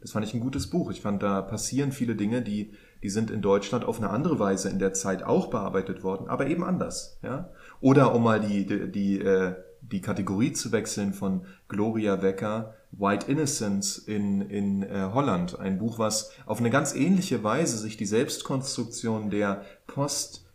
Das 0.00 0.12
fand 0.12 0.26
ich 0.26 0.34
ein 0.34 0.40
gutes 0.40 0.68
Buch. 0.68 0.90
Ich 0.90 1.00
fand, 1.00 1.22
da 1.22 1.40
passieren 1.42 1.92
viele 1.92 2.16
Dinge, 2.16 2.42
die, 2.42 2.72
die 3.02 3.10
sind 3.10 3.30
in 3.30 3.42
Deutschland 3.42 3.84
auf 3.84 3.98
eine 3.98 4.10
andere 4.10 4.38
Weise 4.38 4.68
in 4.68 4.78
der 4.78 4.94
Zeit 4.94 5.22
auch 5.22 5.48
bearbeitet 5.48 6.02
worden, 6.02 6.28
aber 6.28 6.48
eben 6.48 6.64
anders. 6.64 7.18
Ja? 7.22 7.50
Oder 7.80 8.14
um 8.14 8.24
mal 8.24 8.40
die, 8.40 8.66
die, 8.66 8.90
die, 8.90 9.20
äh, 9.20 9.54
die 9.82 10.00
Kategorie 10.00 10.52
zu 10.52 10.72
wechseln 10.72 11.12
von 11.12 11.42
Gloria 11.68 12.22
Wecker, 12.22 12.74
White 12.92 13.30
Innocence 13.30 13.98
in, 13.98 14.40
in 14.40 14.82
äh, 14.82 15.10
Holland. 15.12 15.58
Ein 15.58 15.78
Buch, 15.78 15.98
was 15.98 16.32
auf 16.46 16.58
eine 16.58 16.70
ganz 16.70 16.94
ähnliche 16.94 17.44
Weise 17.44 17.78
sich 17.78 17.96
die 17.96 18.06
Selbstkonstruktion 18.06 19.30
der 19.30 19.64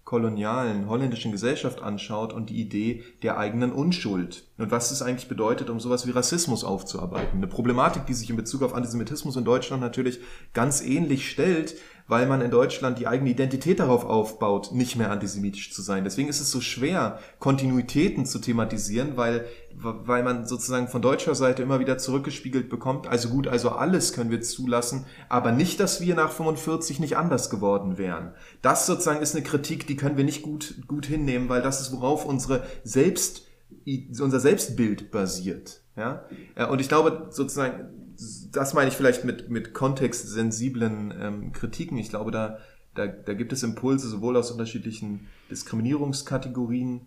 postkolonialen 0.05 0.87
holländischen 0.87 1.31
Gesellschaft 1.31 1.81
anschaut 1.81 2.31
und 2.31 2.51
die 2.51 2.61
Idee 2.61 3.03
der 3.23 3.39
eigenen 3.39 3.71
Unschuld. 3.71 4.45
Und 4.59 4.69
was 4.69 4.91
es 4.91 5.01
eigentlich 5.01 5.27
bedeutet, 5.27 5.71
um 5.71 5.79
sowas 5.79 6.05
wie 6.05 6.11
Rassismus 6.11 6.63
aufzuarbeiten. 6.63 7.37
Eine 7.39 7.47
Problematik, 7.47 8.05
die 8.05 8.13
sich 8.13 8.29
in 8.29 8.35
Bezug 8.35 8.61
auf 8.61 8.75
Antisemitismus 8.75 9.35
in 9.35 9.45
Deutschland 9.45 9.81
natürlich 9.81 10.19
ganz 10.53 10.81
ähnlich 10.81 11.29
stellt, 11.29 11.75
weil 12.07 12.27
man 12.27 12.41
in 12.41 12.51
Deutschland 12.51 12.99
die 12.99 13.07
eigene 13.07 13.31
Identität 13.31 13.79
darauf 13.79 14.05
aufbaut, 14.05 14.71
nicht 14.71 14.95
mehr 14.95 15.11
antisemitisch 15.11 15.73
zu 15.73 15.81
sein. 15.81 16.03
Deswegen 16.03 16.29
ist 16.29 16.39
es 16.39 16.51
so 16.51 16.61
schwer, 16.61 17.19
Kontinuitäten 17.39 18.25
zu 18.25 18.39
thematisieren, 18.39 19.17
weil, 19.17 19.45
weil 19.73 20.23
man 20.23 20.45
sozusagen 20.45 20.87
von 20.87 21.01
deutscher 21.01 21.33
Seite 21.33 21.63
immer 21.63 21.79
wieder 21.79 21.97
zurückgespiegelt 21.97 22.69
bekommt, 22.69 23.07
also 23.07 23.29
gut, 23.29 23.47
also 23.47 23.69
alles 23.69 24.13
können 24.13 24.29
wir 24.29 24.41
zulassen, 24.41 25.05
aber 25.29 25.51
nicht, 25.51 25.79
dass 25.79 25.99
wir 25.99 26.15
nach 26.15 26.31
45 26.31 26.99
nicht 26.99 27.17
anders 27.17 27.49
geworden 27.49 27.97
wären. 27.97 28.33
Das 28.61 28.85
sozusagen 28.85 29.21
ist 29.21 29.35
eine 29.35 29.43
Kritik, 29.43 29.87
die 29.87 29.95
können 29.95 30.17
wir 30.17 30.25
nicht 30.25 30.43
gut, 30.43 30.75
gut 30.87 31.07
hinnehmen, 31.07 31.49
weil 31.49 31.63
das 31.63 31.81
ist, 31.81 31.91
worauf 31.91 32.25
unsere 32.25 32.63
Selbst, 32.83 33.47
unser 33.85 34.39
Selbstbild 34.39 35.09
basiert. 35.09 35.81
Ja? 35.95 36.25
Und 36.69 36.81
ich 36.81 36.87
glaube 36.87 37.27
sozusagen, 37.31 38.04
das 38.51 38.73
meine 38.73 38.89
ich 38.89 38.95
vielleicht 38.95 39.25
mit, 39.25 39.49
mit 39.49 39.73
kontextsensiblen 39.73 41.13
ähm, 41.19 41.51
Kritiken. 41.53 41.97
Ich 41.97 42.09
glaube, 42.09 42.31
da, 42.31 42.57
da, 42.93 43.07
da 43.07 43.33
gibt 43.33 43.53
es 43.53 43.63
Impulse 43.63 44.07
sowohl 44.07 44.37
aus 44.37 44.51
unterschiedlichen 44.51 45.27
Diskriminierungskategorien, 45.49 47.01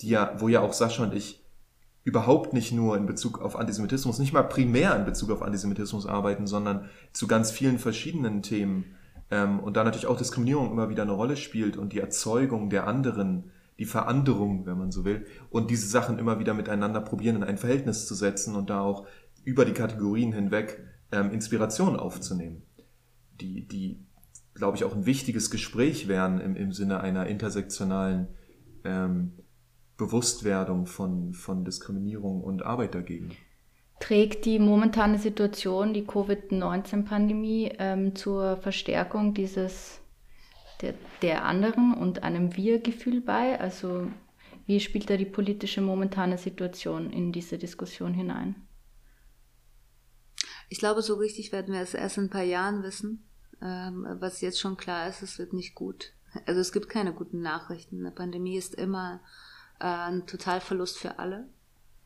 die 0.00 0.08
ja, 0.08 0.34
wo 0.38 0.48
ja 0.48 0.60
auch 0.60 0.72
Sascha 0.72 1.02
und 1.02 1.14
ich 1.14 1.44
überhaupt 2.04 2.52
nicht 2.52 2.72
nur 2.72 2.96
in 2.96 3.06
Bezug 3.06 3.40
auf 3.40 3.56
Antisemitismus, 3.56 4.18
nicht 4.18 4.34
mal 4.34 4.42
primär 4.42 4.94
in 4.94 5.06
Bezug 5.06 5.30
auf 5.30 5.42
Antisemitismus 5.42 6.06
arbeiten, 6.06 6.46
sondern 6.46 6.90
zu 7.12 7.26
ganz 7.26 7.50
vielen 7.50 7.78
verschiedenen 7.78 8.42
Themen. 8.42 8.94
Ähm, 9.30 9.58
und 9.58 9.76
da 9.76 9.84
natürlich 9.84 10.06
auch 10.06 10.18
Diskriminierung 10.18 10.70
immer 10.70 10.90
wieder 10.90 11.02
eine 11.02 11.12
Rolle 11.12 11.36
spielt 11.36 11.78
und 11.78 11.94
die 11.94 12.00
Erzeugung 12.00 12.68
der 12.68 12.86
anderen, 12.86 13.50
die 13.78 13.86
Veranderung, 13.86 14.66
wenn 14.66 14.78
man 14.78 14.92
so 14.92 15.04
will, 15.06 15.26
und 15.48 15.70
diese 15.70 15.88
Sachen 15.88 16.18
immer 16.18 16.38
wieder 16.38 16.52
miteinander 16.52 17.00
probieren 17.00 17.36
in 17.36 17.44
ein 17.44 17.58
Verhältnis 17.58 18.06
zu 18.06 18.14
setzen 18.14 18.54
und 18.54 18.68
da 18.68 18.80
auch 18.80 19.06
über 19.44 19.64
die 19.64 19.72
Kategorien 19.72 20.32
hinweg 20.32 20.82
ähm, 21.12 21.30
Inspiration 21.30 21.96
aufzunehmen, 21.96 22.62
die, 23.40 23.66
die, 23.66 24.04
glaube 24.54 24.76
ich, 24.76 24.84
auch 24.84 24.94
ein 24.94 25.06
wichtiges 25.06 25.50
Gespräch 25.50 26.08
wären 26.08 26.40
im, 26.40 26.56
im 26.56 26.72
Sinne 26.72 27.00
einer 27.00 27.26
intersektionalen 27.26 28.28
ähm, 28.84 29.32
Bewusstwerdung 29.96 30.86
von, 30.86 31.32
von 31.34 31.64
Diskriminierung 31.64 32.42
und 32.42 32.64
Arbeit 32.64 32.94
dagegen. 32.94 33.30
Trägt 34.00 34.44
die 34.44 34.58
momentane 34.58 35.18
Situation, 35.18 35.94
die 35.94 36.04
Covid-19-Pandemie, 36.04 37.72
ähm, 37.78 38.14
zur 38.16 38.56
Verstärkung 38.56 39.34
dieses 39.34 40.00
der, 40.80 40.94
der 41.22 41.44
anderen 41.44 41.94
und 41.94 42.22
einem 42.22 42.56
Wir-Gefühl 42.56 43.20
bei? 43.20 43.58
Also 43.60 44.08
wie 44.66 44.80
spielt 44.80 45.10
da 45.10 45.16
die 45.16 45.24
politische 45.24 45.80
momentane 45.80 46.38
Situation 46.38 47.10
in 47.10 47.32
diese 47.32 47.56
Diskussion 47.56 48.14
hinein? 48.14 48.56
Ich 50.68 50.78
glaube, 50.78 51.02
so 51.02 51.14
richtig 51.14 51.52
werden 51.52 51.74
wir 51.74 51.80
es 51.80 51.94
erst 51.94 52.18
in 52.18 52.24
ein 52.24 52.30
paar 52.30 52.42
Jahren 52.42 52.82
wissen. 52.82 53.26
Ähm, 53.62 54.06
was 54.20 54.40
jetzt 54.40 54.60
schon 54.60 54.76
klar 54.76 55.08
ist, 55.08 55.22
es 55.22 55.38
wird 55.38 55.52
nicht 55.52 55.74
gut. 55.74 56.12
Also 56.46 56.60
es 56.60 56.72
gibt 56.72 56.88
keine 56.88 57.12
guten 57.12 57.40
Nachrichten. 57.40 58.00
Eine 58.00 58.10
Pandemie 58.10 58.56
ist 58.56 58.74
immer 58.74 59.20
äh, 59.80 59.84
ein 59.84 60.26
Totalverlust 60.26 60.98
für 60.98 61.18
alle. 61.18 61.48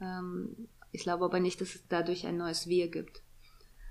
Ähm, 0.00 0.68
ich 0.92 1.02
glaube 1.02 1.24
aber 1.24 1.40
nicht, 1.40 1.60
dass 1.60 1.74
es 1.74 1.86
dadurch 1.88 2.26
ein 2.26 2.36
neues 2.36 2.66
Wir 2.66 2.88
gibt. 2.88 3.22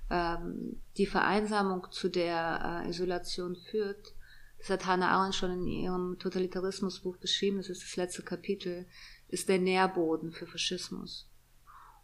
Ähm, 0.10 0.82
die 0.98 1.06
Vereinsamung, 1.06 1.88
zu 1.92 2.10
der 2.10 2.84
äh, 2.86 2.90
Isolation 2.90 3.56
führt, 3.56 4.16
das 4.60 4.70
hat 4.70 4.86
Hannah 4.86 5.10
Arendt 5.10 5.36
schon 5.36 5.52
in 5.52 5.68
ihrem 5.68 6.18
Totalitarismusbuch 6.18 7.18
beschrieben, 7.18 7.58
das 7.58 7.70
ist 7.70 7.84
das 7.84 7.96
letzte 7.96 8.24
Kapitel, 8.24 8.88
ist 9.28 9.50
der 9.50 9.60
Nährboden 9.60 10.32
für 10.32 10.48
Faschismus. 10.48 11.30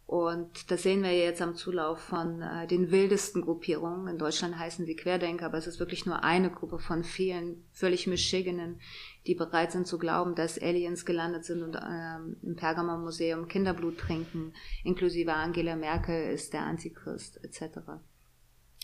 Und 0.06 0.70
das 0.70 0.82
sehen 0.82 1.02
wir 1.02 1.16
jetzt 1.16 1.40
am 1.40 1.54
Zulauf 1.54 1.98
von 1.98 2.42
äh, 2.42 2.66
den 2.66 2.90
wildesten 2.90 3.40
Gruppierungen. 3.40 4.06
In 4.06 4.18
Deutschland 4.18 4.58
heißen 4.58 4.84
sie 4.84 4.96
Querdenker, 4.96 5.46
aber 5.46 5.56
es 5.56 5.66
ist 5.66 5.80
wirklich 5.80 6.04
nur 6.04 6.22
eine 6.22 6.50
Gruppe 6.50 6.78
von 6.78 7.04
vielen 7.04 7.64
völlig 7.72 8.06
Mischigenen, 8.06 8.80
die 9.26 9.34
bereit 9.34 9.72
sind 9.72 9.86
zu 9.86 9.98
glauben, 9.98 10.34
dass 10.34 10.60
Aliens 10.60 11.06
gelandet 11.06 11.46
sind 11.46 11.62
und 11.62 11.76
ähm, 11.76 12.36
im 12.42 12.54
Pergamon-Museum 12.54 13.48
Kinderblut 13.48 13.96
trinken, 13.96 14.52
inklusive 14.84 15.32
Angela 15.32 15.74
Merkel 15.74 16.32
ist 16.32 16.52
der 16.52 16.66
Antichrist 16.66 17.42
etc. 17.42 17.78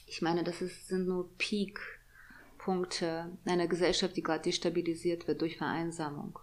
Ich 0.07 0.23
meine, 0.23 0.43
das 0.43 0.63
ist, 0.63 0.89
sind 0.89 1.07
nur 1.07 1.29
Peak-Punkte 1.37 3.31
einer 3.45 3.69
Gesellschaft, 3.69 4.17
die 4.17 4.23
gerade 4.23 4.45
destabilisiert 4.45 5.29
wird 5.29 5.43
durch 5.43 5.59
Vereinsamung 5.59 6.39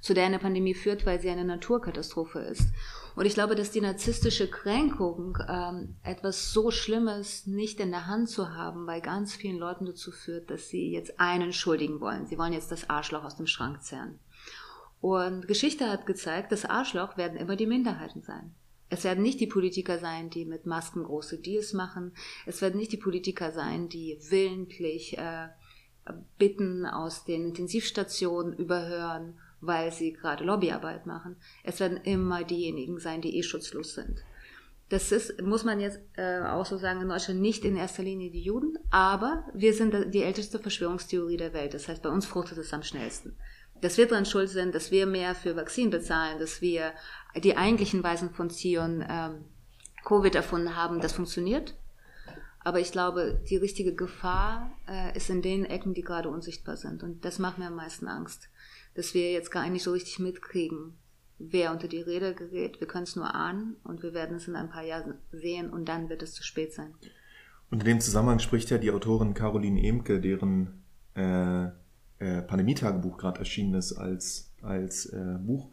zu 0.00 0.14
der 0.14 0.26
eine 0.26 0.38
Pandemie 0.38 0.74
führt, 0.74 1.06
weil 1.06 1.20
sie 1.20 1.30
eine 1.30 1.44
Naturkatastrophe 1.44 2.40
ist. 2.40 2.68
Und 3.16 3.26
ich 3.26 3.34
glaube, 3.34 3.56
dass 3.56 3.72
die 3.72 3.80
narzisstische 3.80 4.48
Kränkung, 4.48 5.38
ähm, 5.48 5.96
etwas 6.04 6.52
so 6.52 6.70
Schlimmes 6.70 7.46
nicht 7.46 7.80
in 7.80 7.90
der 7.90 8.06
Hand 8.06 8.28
zu 8.28 8.54
haben, 8.54 8.86
bei 8.86 9.00
ganz 9.00 9.34
vielen 9.34 9.58
Leuten 9.58 9.86
dazu 9.86 10.12
führt, 10.12 10.50
dass 10.50 10.68
sie 10.68 10.92
jetzt 10.92 11.18
einen 11.18 11.52
schuldigen 11.52 12.00
wollen. 12.00 12.26
Sie 12.26 12.38
wollen 12.38 12.52
jetzt 12.52 12.70
das 12.70 12.88
Arschloch 12.88 13.24
aus 13.24 13.36
dem 13.36 13.48
Schrank 13.48 13.82
zerren. 13.82 14.20
Und 15.00 15.48
Geschichte 15.48 15.88
hat 15.88 16.06
gezeigt, 16.06 16.52
das 16.52 16.64
Arschloch 16.64 17.16
werden 17.16 17.36
immer 17.36 17.56
die 17.56 17.66
Minderheiten 17.66 18.22
sein. 18.22 18.54
Es 18.90 19.04
werden 19.04 19.22
nicht 19.22 19.40
die 19.40 19.46
Politiker 19.46 19.98
sein, 19.98 20.30
die 20.30 20.44
mit 20.44 20.64
Masken 20.64 21.04
große 21.04 21.38
Deals 21.38 21.72
machen. 21.72 22.12
Es 22.46 22.62
werden 22.62 22.78
nicht 22.78 22.92
die 22.92 22.96
Politiker 22.96 23.52
sein, 23.52 23.88
die 23.88 24.18
willentlich 24.30 25.18
äh, 25.18 25.48
Bitten 26.38 26.86
aus 26.86 27.24
den 27.24 27.48
Intensivstationen 27.48 28.54
überhören, 28.54 29.38
weil 29.60 29.92
sie 29.92 30.12
gerade 30.12 30.44
Lobbyarbeit 30.44 31.06
machen. 31.06 31.36
Es 31.64 31.80
werden 31.80 31.98
immer 32.04 32.44
diejenigen 32.44 32.98
sein, 32.98 33.20
die 33.20 33.36
eh 33.36 33.42
schutzlos 33.42 33.94
sind. 33.94 34.22
Das 34.88 35.12
ist, 35.12 35.42
muss 35.42 35.64
man 35.64 35.80
jetzt 35.80 36.00
äh, 36.16 36.40
auch 36.40 36.64
so 36.64 36.78
sagen, 36.78 37.02
in 37.02 37.08
Deutschland 37.08 37.40
nicht 37.40 37.64
in 37.64 37.76
erster 37.76 38.02
Linie 38.02 38.30
die 38.30 38.40
Juden, 38.40 38.78
aber 38.90 39.44
wir 39.52 39.74
sind 39.74 40.14
die 40.14 40.22
älteste 40.22 40.58
Verschwörungstheorie 40.58 41.36
der 41.36 41.52
Welt. 41.52 41.74
Das 41.74 41.88
heißt, 41.88 42.02
bei 42.02 42.08
uns 42.08 42.24
fruchtet 42.24 42.56
es 42.58 42.72
am 42.72 42.82
schnellsten. 42.82 43.36
Dass 43.82 43.98
wir 43.98 44.06
dran 44.06 44.24
schuld 44.24 44.48
sind, 44.48 44.74
dass 44.74 44.90
wir 44.90 45.06
mehr 45.06 45.34
für 45.34 45.56
Vakzin 45.56 45.90
bezahlen, 45.90 46.38
dass 46.38 46.62
wir 46.62 46.92
die 47.36 47.56
eigentlichen 47.56 48.02
Weisen 48.02 48.30
von 48.30 48.48
Zion 48.48 49.04
ähm, 49.08 49.44
Covid 50.04 50.34
erfunden 50.34 50.74
haben, 50.74 51.00
das 51.00 51.12
funktioniert. 51.12 51.74
Aber 52.60 52.80
ich 52.80 52.92
glaube, 52.92 53.40
die 53.48 53.56
richtige 53.56 53.94
Gefahr 53.94 54.72
äh, 54.88 55.16
ist 55.16 55.30
in 55.30 55.42
den 55.42 55.64
Ecken, 55.64 55.94
die 55.94 56.02
gerade 56.02 56.28
unsichtbar 56.28 56.76
sind. 56.76 57.02
Und 57.02 57.24
das 57.24 57.38
macht 57.38 57.58
mir 57.58 57.66
am 57.66 57.76
meisten 57.76 58.08
Angst, 58.08 58.48
dass 58.98 59.14
wir 59.14 59.30
jetzt 59.30 59.52
gar 59.52 59.70
nicht 59.70 59.84
so 59.84 59.92
richtig 59.92 60.18
mitkriegen, 60.18 60.94
wer 61.38 61.70
unter 61.70 61.86
die 61.86 62.00
Räder 62.00 62.32
gerät. 62.32 62.80
Wir 62.80 62.88
können 62.88 63.04
es 63.04 63.14
nur 63.14 63.32
ahnen 63.32 63.76
und 63.84 64.02
wir 64.02 64.12
werden 64.12 64.38
es 64.38 64.48
in 64.48 64.56
ein 64.56 64.70
paar 64.70 64.82
Jahren 64.82 65.14
sehen 65.30 65.70
und 65.70 65.88
dann 65.88 66.08
wird 66.08 66.20
es 66.24 66.34
zu 66.34 66.42
spät 66.42 66.72
sein. 66.72 66.92
Und 67.70 67.78
in 67.78 67.86
dem 67.86 68.00
Zusammenhang 68.00 68.40
spricht 68.40 68.70
ja 68.70 68.78
die 68.78 68.90
Autorin 68.90 69.34
Caroline 69.34 69.80
Emke, 69.80 70.20
deren 70.20 70.82
äh, 71.14 71.66
äh, 72.18 72.42
Pandemietagebuch 72.42 73.18
gerade 73.18 73.38
erschienen 73.38 73.74
ist 73.74 73.92
als, 73.92 74.50
als 74.62 75.06
äh, 75.06 75.36
Buch, 75.46 75.70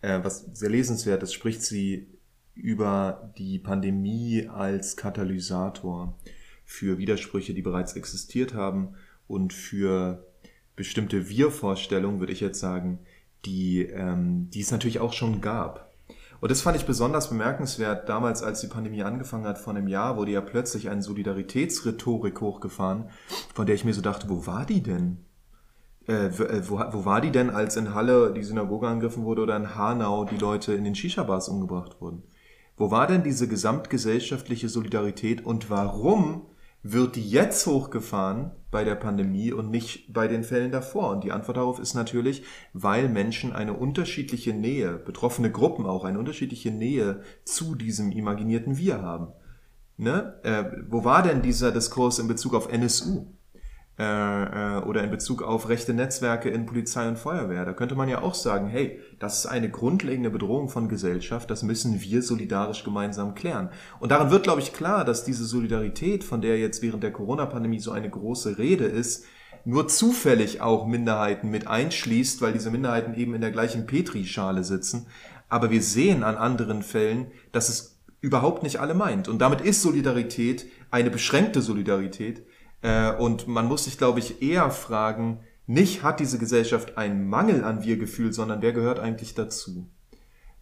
äh, 0.00 0.20
was 0.24 0.46
sehr 0.54 0.70
lesenswert 0.70 1.22
ist, 1.22 1.34
spricht 1.34 1.60
sie 1.60 2.08
über 2.54 3.34
die 3.36 3.58
Pandemie 3.58 4.48
als 4.48 4.96
Katalysator 4.96 6.18
für 6.64 6.96
Widersprüche, 6.96 7.52
die 7.52 7.60
bereits 7.60 7.96
existiert 7.96 8.54
haben 8.54 8.94
und 9.28 9.52
für 9.52 10.26
bestimmte 10.76 11.28
Wir-Vorstellungen, 11.28 12.20
würde 12.20 12.32
ich 12.32 12.40
jetzt 12.40 12.60
sagen, 12.60 13.00
die, 13.44 13.82
ähm, 13.82 14.48
die 14.50 14.60
es 14.60 14.70
natürlich 14.70 15.00
auch 15.00 15.12
schon 15.12 15.40
gab. 15.40 15.92
Und 16.40 16.50
das 16.50 16.60
fand 16.60 16.76
ich 16.76 16.86
besonders 16.86 17.28
bemerkenswert 17.28 18.08
damals, 18.08 18.42
als 18.42 18.60
die 18.60 18.66
Pandemie 18.66 19.04
angefangen 19.04 19.46
hat, 19.46 19.58
vor 19.58 19.74
einem 19.74 19.86
Jahr, 19.86 20.16
wurde 20.16 20.32
ja 20.32 20.40
plötzlich 20.40 20.90
eine 20.90 21.02
Solidaritätsrhetorik 21.02 22.40
hochgefahren, 22.40 23.10
von 23.54 23.66
der 23.66 23.76
ich 23.76 23.84
mir 23.84 23.94
so 23.94 24.00
dachte, 24.00 24.28
wo 24.28 24.44
war 24.44 24.66
die 24.66 24.82
denn? 24.82 25.18
Äh, 26.08 26.30
wo, 26.36 26.78
wo 26.78 27.04
war 27.04 27.20
die 27.20 27.30
denn, 27.30 27.48
als 27.48 27.76
in 27.76 27.94
Halle 27.94 28.32
die 28.32 28.42
Synagoge 28.42 28.88
angegriffen 28.88 29.24
wurde 29.24 29.42
oder 29.42 29.56
in 29.56 29.76
Hanau 29.76 30.24
die 30.24 30.36
Leute 30.36 30.72
in 30.74 30.82
den 30.82 30.96
Shisha-Bars 30.96 31.48
umgebracht 31.48 32.00
wurden? 32.00 32.24
Wo 32.76 32.90
war 32.90 33.06
denn 33.06 33.22
diese 33.22 33.46
gesamtgesellschaftliche 33.46 34.68
Solidarität 34.68 35.46
und 35.46 35.70
warum 35.70 36.46
wird 36.82 37.16
die 37.16 37.28
jetzt 37.28 37.66
hochgefahren 37.66 38.50
bei 38.70 38.84
der 38.84 38.96
Pandemie 38.96 39.52
und 39.52 39.70
nicht 39.70 40.12
bei 40.12 40.26
den 40.26 40.42
Fällen 40.42 40.72
davor? 40.72 41.10
Und 41.10 41.24
die 41.24 41.32
Antwort 41.32 41.56
darauf 41.56 41.78
ist 41.78 41.94
natürlich, 41.94 42.42
weil 42.72 43.08
Menschen 43.08 43.52
eine 43.52 43.74
unterschiedliche 43.74 44.52
Nähe, 44.52 44.92
betroffene 44.92 45.50
Gruppen 45.50 45.86
auch 45.86 46.04
eine 46.04 46.18
unterschiedliche 46.18 46.70
Nähe 46.70 47.22
zu 47.44 47.74
diesem 47.74 48.10
imaginierten 48.10 48.78
Wir 48.78 49.00
haben. 49.02 49.28
Ne? 49.96 50.40
Äh, 50.42 50.64
wo 50.88 51.04
war 51.04 51.22
denn 51.22 51.42
dieser 51.42 51.70
Diskurs 51.70 52.18
in 52.18 52.26
Bezug 52.26 52.54
auf 52.54 52.72
NSU? 52.72 53.26
Äh, 54.02 54.78
äh, 54.78 54.82
oder 54.82 55.04
in 55.04 55.10
Bezug 55.12 55.42
auf 55.42 55.68
rechte 55.68 55.94
Netzwerke 55.94 56.48
in 56.48 56.66
Polizei 56.66 57.06
und 57.06 57.20
Feuerwehr. 57.20 57.64
Da 57.64 57.72
könnte 57.72 57.94
man 57.94 58.08
ja 58.08 58.20
auch 58.20 58.34
sagen, 58.34 58.66
hey, 58.66 58.98
das 59.20 59.38
ist 59.38 59.46
eine 59.46 59.70
grundlegende 59.70 60.28
Bedrohung 60.28 60.68
von 60.68 60.88
Gesellschaft, 60.88 61.48
das 61.52 61.62
müssen 61.62 62.00
wir 62.00 62.20
solidarisch 62.22 62.82
gemeinsam 62.82 63.36
klären. 63.36 63.70
Und 64.00 64.10
daran 64.10 64.32
wird, 64.32 64.42
glaube 64.42 64.60
ich, 64.60 64.72
klar, 64.72 65.04
dass 65.04 65.22
diese 65.22 65.44
Solidarität, 65.44 66.24
von 66.24 66.40
der 66.40 66.58
jetzt 66.58 66.82
während 66.82 67.04
der 67.04 67.12
Corona-Pandemie 67.12 67.78
so 67.78 67.92
eine 67.92 68.10
große 68.10 68.58
Rede 68.58 68.86
ist, 68.86 69.24
nur 69.64 69.86
zufällig 69.86 70.60
auch 70.60 70.88
Minderheiten 70.88 71.48
mit 71.48 71.68
einschließt, 71.68 72.42
weil 72.42 72.52
diese 72.52 72.72
Minderheiten 72.72 73.14
eben 73.14 73.34
in 73.34 73.40
der 73.40 73.52
gleichen 73.52 73.86
Petrischale 73.86 74.64
sitzen. 74.64 75.06
Aber 75.48 75.70
wir 75.70 75.82
sehen 75.82 76.24
an 76.24 76.34
anderen 76.34 76.82
Fällen, 76.82 77.28
dass 77.52 77.68
es 77.68 78.00
überhaupt 78.20 78.64
nicht 78.64 78.80
alle 78.80 78.94
meint. 78.94 79.28
Und 79.28 79.38
damit 79.38 79.60
ist 79.60 79.80
Solidarität 79.80 80.66
eine 80.90 81.10
beschränkte 81.10 81.62
Solidarität, 81.62 82.42
äh, 82.82 83.12
und 83.12 83.48
man 83.48 83.66
muss 83.66 83.84
sich, 83.84 83.98
glaube 83.98 84.18
ich, 84.18 84.42
eher 84.42 84.70
fragen, 84.70 85.40
nicht 85.66 86.02
hat 86.02 86.20
diese 86.20 86.38
Gesellschaft 86.38 86.98
einen 86.98 87.28
Mangel 87.28 87.64
an 87.64 87.82
Wir-Gefühl, 87.82 88.32
sondern 88.32 88.62
wer 88.62 88.72
gehört 88.72 88.98
eigentlich 88.98 89.34
dazu? 89.34 89.88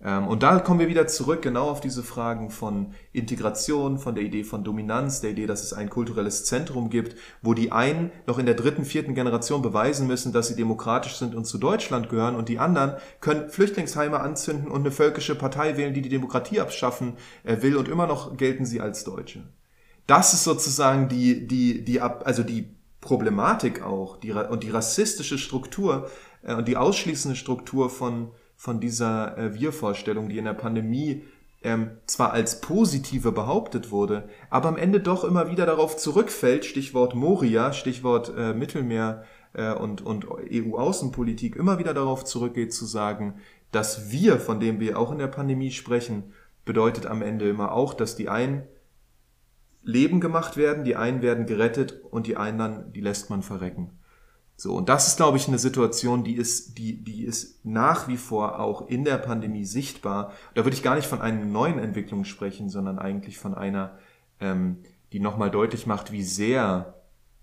Ähm, 0.03 0.29
und 0.29 0.43
da 0.43 0.59
kommen 0.61 0.81
wir 0.81 0.89
wieder 0.89 1.07
zurück 1.07 1.43
genau 1.43 1.69
auf 1.69 1.81
diese 1.81 2.03
Fragen 2.03 2.51
von 2.51 2.95
Integration, 3.13 3.99
von 3.99 4.15
der 4.15 4.25
Idee 4.25 4.45
von 4.45 4.65
Dominanz, 4.65 5.21
der 5.21 5.31
Idee, 5.31 5.47
dass 5.47 5.63
es 5.63 5.73
ein 5.73 5.91
kulturelles 5.91 6.45
Zentrum 6.45 6.91
gibt, 6.91 7.17
wo 7.43 7.55
die 7.55 7.73
einen 7.73 8.11
noch 8.27 8.39
in 8.39 8.47
der 8.47 8.55
dritten, 8.55 8.85
vierten 8.85 9.15
Generation 9.15 9.63
beweisen 9.63 10.07
müssen, 10.07 10.33
dass 10.33 10.49
sie 10.49 10.57
demokratisch 10.57 11.17
sind 11.17 11.35
und 11.35 11.45
zu 11.45 11.59
Deutschland 11.59 12.09
gehören 12.09 12.35
und 12.35 12.49
die 12.49 12.59
anderen 12.59 12.95
können 13.21 13.51
Flüchtlingsheime 13.51 14.21
anzünden 14.21 14.71
und 14.71 14.81
eine 14.81 14.91
völkische 14.91 15.35
Partei 15.35 15.77
wählen, 15.77 15.95
die 15.95 16.03
die 16.03 16.09
Demokratie 16.09 16.61
abschaffen 16.61 17.17
äh, 17.45 17.61
will 17.61 17.77
und 17.77 17.89
immer 17.89 18.07
noch 18.07 18.37
gelten 18.37 18.65
sie 18.65 18.81
als 18.81 19.05
Deutsche 19.05 19.45
das 20.11 20.35
ist 20.35 20.43
sozusagen 20.43 21.09
die, 21.09 21.47
die, 21.47 21.85
die, 21.85 22.01
also 22.01 22.43
die 22.43 22.75
Problematik 23.01 23.83
auch 23.83 24.17
die, 24.17 24.33
und 24.33 24.65
die 24.65 24.71
rassistische 24.71 25.39
Struktur 25.39 26.11
äh, 26.43 26.55
und 26.55 26.67
die 26.67 26.77
ausschließende 26.77 27.37
Struktur 27.37 27.89
von, 27.91 28.33
von 28.57 28.81
dieser 28.81 29.39
äh, 29.39 29.55
Wir-Vorstellung, 29.55 30.29
die 30.29 30.39
in 30.39 30.47
der 30.47 30.55
Pandemie 30.55 31.23
ähm, 31.63 31.93
zwar 32.07 32.33
als 32.33 32.61
positive 32.61 33.31
behauptet 33.31 33.93
wurde, 33.93 34.29
aber 34.49 34.69
am 34.69 34.77
Ende 34.77 34.99
doch 34.99 35.23
immer 35.23 35.49
wieder 35.49 35.65
darauf 35.65 35.97
zurückfällt, 35.97 36.65
Stichwort 36.65 37.15
Moria, 37.15 37.73
Stichwort 37.73 38.33
äh, 38.37 38.53
Mittelmeer 38.53 39.25
äh, 39.53 39.73
und, 39.73 40.03
und 40.03 40.27
EU-Außenpolitik, 40.29 41.55
immer 41.55 41.79
wieder 41.79 41.95
darauf 41.95 42.25
zurückgeht 42.25 42.73
zu 42.73 42.85
sagen, 42.85 43.35
dass 43.71 44.11
wir, 44.11 44.41
von 44.41 44.59
dem 44.59 44.81
wir 44.81 44.99
auch 44.99 45.13
in 45.13 45.19
der 45.19 45.29
Pandemie 45.29 45.71
sprechen, 45.71 46.33
bedeutet 46.65 47.07
am 47.07 47.23
Ende 47.23 47.49
immer 47.49 47.71
auch, 47.73 47.95
dass 47.95 48.17
die 48.17 48.29
einen 48.29 48.65
Leben 49.83 50.21
gemacht 50.21 50.57
werden, 50.57 50.85
die 50.85 50.97
einen 50.97 51.23
werden 51.23 51.47
gerettet 51.47 52.01
und 52.11 52.27
die 52.27 52.37
anderen, 52.37 52.93
die 52.93 53.01
lässt 53.01 53.31
man 53.31 53.43
verrecken. 53.43 53.91
So, 54.57 54.75
und 54.75 54.91
das 54.91 55.09
ist, 55.09 55.17
glaube 55.17 55.39
ich, 55.39 55.49
eine 55.49 55.59
Situation, 55.59 56.23
die 56.23 56.35
ist, 56.35 56.77
die, 56.77 57.03
die 57.03 57.25
ist 57.25 57.65
nach 57.65 58.09
wie 58.09 58.19
vor 58.19 58.61
auch 58.61 58.89
in 58.89 59.05
der 59.05 59.17
Pandemie 59.17 59.65
sichtbar. 59.65 60.33
Da 60.55 60.65
würde 60.67 60.77
ich 60.77 60.83
gar 60.83 60.97
nicht 60.97 61.07
von 61.09 61.23
einer 61.23 61.47
neuen 61.47 61.79
Entwicklung 61.79 62.25
sprechen, 62.25 62.69
sondern 62.69 62.99
eigentlich 62.99 63.39
von 63.39 63.55
einer, 63.55 63.97
ähm, 64.39 64.77
die 65.13 65.21
nochmal 65.21 65.51
deutlich 65.51 65.87
macht, 65.87 66.13
wie 66.13 66.23
sehr 66.23 66.95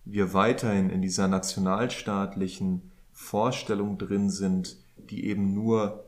wir 0.05 0.35
weiterhin 0.35 0.91
in 0.91 1.01
dieser 1.01 1.27
nationalstaatlichen 1.27 2.91
Vorstellung 3.11 3.97
drin 3.97 4.29
sind, 4.29 4.77
die 4.97 5.25
eben 5.25 5.55
nur 5.55 6.07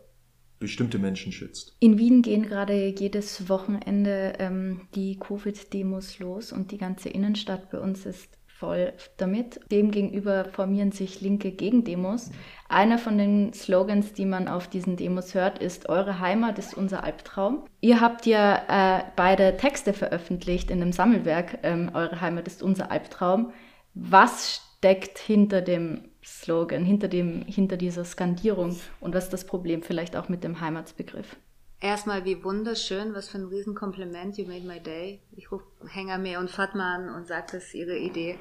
bestimmte 0.59 0.99
Menschen 0.99 1.31
schützt. 1.31 1.75
In 1.79 1.97
Wien 1.97 2.21
gehen 2.21 2.43
gerade 2.43 2.87
jedes 2.87 3.49
Wochenende 3.49 4.33
ähm, 4.39 4.81
die 4.93 5.17
Covid-Demos 5.17 6.19
los 6.19 6.51
und 6.51 6.71
die 6.71 6.77
ganze 6.77 7.09
Innenstadt 7.09 7.71
bei 7.71 7.79
uns 7.79 8.05
ist 8.05 8.29
voll 8.59 8.91
damit. 9.15 9.61
Demgegenüber 9.71 10.43
formieren 10.45 10.91
sich 10.91 11.21
linke 11.21 11.51
Gegendemos. 11.51 12.29
Einer 12.67 12.97
von 12.97 13.17
den 13.17 13.53
Slogans, 13.53 14.13
die 14.13 14.25
man 14.25 14.49
auf 14.49 14.67
diesen 14.67 14.97
Demos 14.97 15.33
hört, 15.33 15.59
ist 15.59 15.87
Eure 15.87 16.19
Heimat 16.19 16.59
ist 16.59 16.75
unser 16.75 17.05
Albtraum. 17.05 17.63
Ihr 17.79 18.01
habt 18.01 18.25
ja 18.25 18.99
äh, 18.99 19.03
beide 19.15 19.55
Texte 19.55 19.93
veröffentlicht 19.93 20.71
in 20.71 20.81
einem 20.81 20.91
Sammelwerk, 20.91 21.59
ähm, 21.63 21.91
Eure 21.93 22.19
Heimat 22.19 22.47
ist 22.47 22.61
unser 22.61 22.91
Albtraum. 22.91 23.53
Was 23.93 24.61
steckt 24.77 25.17
hinter 25.17 25.61
dem 25.61 26.08
Slogan, 26.23 26.83
hinter, 26.83 27.07
dem, 27.07 27.43
hinter 27.45 27.77
dieser 27.77 28.03
Skandierung 28.03 28.79
und 28.99 29.13
was 29.13 29.25
ist 29.25 29.33
das 29.33 29.45
Problem 29.45 29.83
vielleicht 29.83 30.15
auch 30.15 30.29
mit 30.29 30.43
dem 30.43 30.59
Heimatsbegriff? 30.61 31.37
Erstmal, 31.81 32.25
wie 32.25 32.43
wunderschön, 32.43 33.13
was 33.13 33.29
für 33.29 33.37
ein 33.37 33.45
Riesenkompliment, 33.45 34.37
you 34.37 34.45
made 34.45 34.67
my 34.67 34.81
day. 34.81 35.21
Ich 35.37 35.49
rufe 35.49 35.63
Hengame 35.87 36.37
und 36.37 36.51
Fatma 36.51 36.95
an 36.95 37.09
und 37.15 37.25
sage, 37.25 37.47
das 37.53 37.63
ist 37.65 37.73
ihre 37.73 37.97
Idee. 37.97 38.37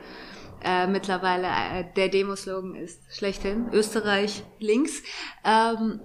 Äh, 0.64 0.88
mittlerweile, 0.88 1.46
äh, 1.46 1.84
der 1.94 2.08
Demoslogan 2.08 2.74
ist 2.74 3.00
schlechthin, 3.14 3.68
Österreich 3.72 4.42
links. 4.58 5.04
Ähm, 5.44 6.00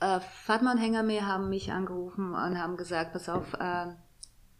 äh, 0.00 0.20
Fatma 0.44 0.72
und 0.72 0.78
Hengame 0.78 1.26
haben 1.26 1.50
mich 1.50 1.72
angerufen 1.72 2.30
und 2.30 2.58
haben 2.58 2.78
gesagt, 2.78 3.12
pass 3.12 3.28
auf, 3.28 3.52
äh, 3.54 3.88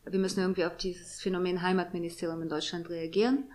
wir 0.04 0.18
müssen 0.18 0.40
irgendwie 0.40 0.66
auf 0.66 0.76
dieses 0.76 1.22
Phänomen 1.22 1.62
Heimatministerium 1.62 2.42
in 2.42 2.50
Deutschland 2.50 2.90
reagieren. 2.90 3.50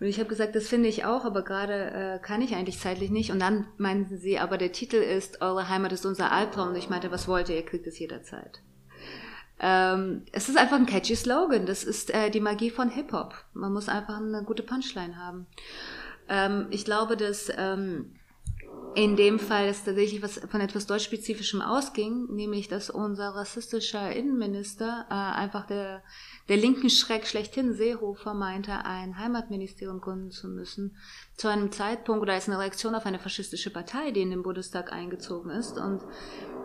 Und 0.00 0.06
ich 0.06 0.18
habe 0.18 0.30
gesagt, 0.30 0.56
das 0.56 0.66
finde 0.66 0.88
ich 0.88 1.04
auch, 1.04 1.26
aber 1.26 1.42
gerade 1.42 1.90
äh, 1.90 2.18
kann 2.20 2.40
ich 2.40 2.54
eigentlich 2.54 2.78
zeitlich 2.78 3.10
nicht. 3.10 3.30
Und 3.30 3.38
dann 3.38 3.66
meinten 3.76 4.16
sie, 4.16 4.38
aber 4.38 4.56
der 4.56 4.72
Titel 4.72 4.96
ist 4.96 5.42
Eure 5.42 5.68
Heimat 5.68 5.92
ist 5.92 6.06
unser 6.06 6.32
Albtraum. 6.32 6.70
Und 6.70 6.76
ich 6.76 6.88
meinte, 6.88 7.10
was 7.10 7.28
wollt 7.28 7.50
ihr? 7.50 7.56
Ihr 7.56 7.66
kriegt 7.66 7.86
es 7.86 7.98
jederzeit. 7.98 8.62
Ähm, 9.60 10.24
es 10.32 10.48
ist 10.48 10.56
einfach 10.56 10.78
ein 10.78 10.86
catchy 10.86 11.14
Slogan. 11.14 11.66
Das 11.66 11.84
ist 11.84 12.14
äh, 12.14 12.30
die 12.30 12.40
Magie 12.40 12.70
von 12.70 12.88
Hip-Hop. 12.88 13.34
Man 13.52 13.74
muss 13.74 13.90
einfach 13.90 14.16
eine 14.16 14.42
gute 14.42 14.62
Punchline 14.62 15.18
haben. 15.18 15.46
Ähm, 16.30 16.68
ich 16.70 16.86
glaube, 16.86 17.18
dass 17.18 17.52
ähm, 17.54 18.14
in 18.94 19.16
dem 19.16 19.38
Fall 19.38 19.68
ist 19.68 19.84
tatsächlich 19.84 20.22
was 20.22 20.38
von 20.38 20.62
etwas 20.62 20.86
deutschspezifischem 20.86 21.60
ausging, 21.60 22.26
nämlich 22.30 22.68
dass 22.68 22.88
unser 22.88 23.34
rassistischer 23.34 24.10
Innenminister 24.12 25.06
äh, 25.10 25.14
einfach 25.14 25.66
der 25.66 26.02
der 26.50 26.56
linken 26.56 26.90
Schreck 26.90 27.28
schlechthin 27.28 27.74
Seehofer 27.74 28.34
meinte, 28.34 28.84
ein 28.84 29.16
Heimatministerium 29.16 30.00
gründen 30.00 30.32
zu 30.32 30.48
müssen, 30.48 30.96
zu 31.36 31.46
einem 31.46 31.70
Zeitpunkt 31.70 32.22
oder 32.22 32.32
als 32.32 32.48
eine 32.48 32.58
Reaktion 32.58 32.96
auf 32.96 33.06
eine 33.06 33.20
faschistische 33.20 33.70
Partei, 33.70 34.10
die 34.10 34.22
in 34.22 34.30
den 34.30 34.42
Bundestag 34.42 34.92
eingezogen 34.92 35.52
ist. 35.52 35.78
Und 35.78 36.02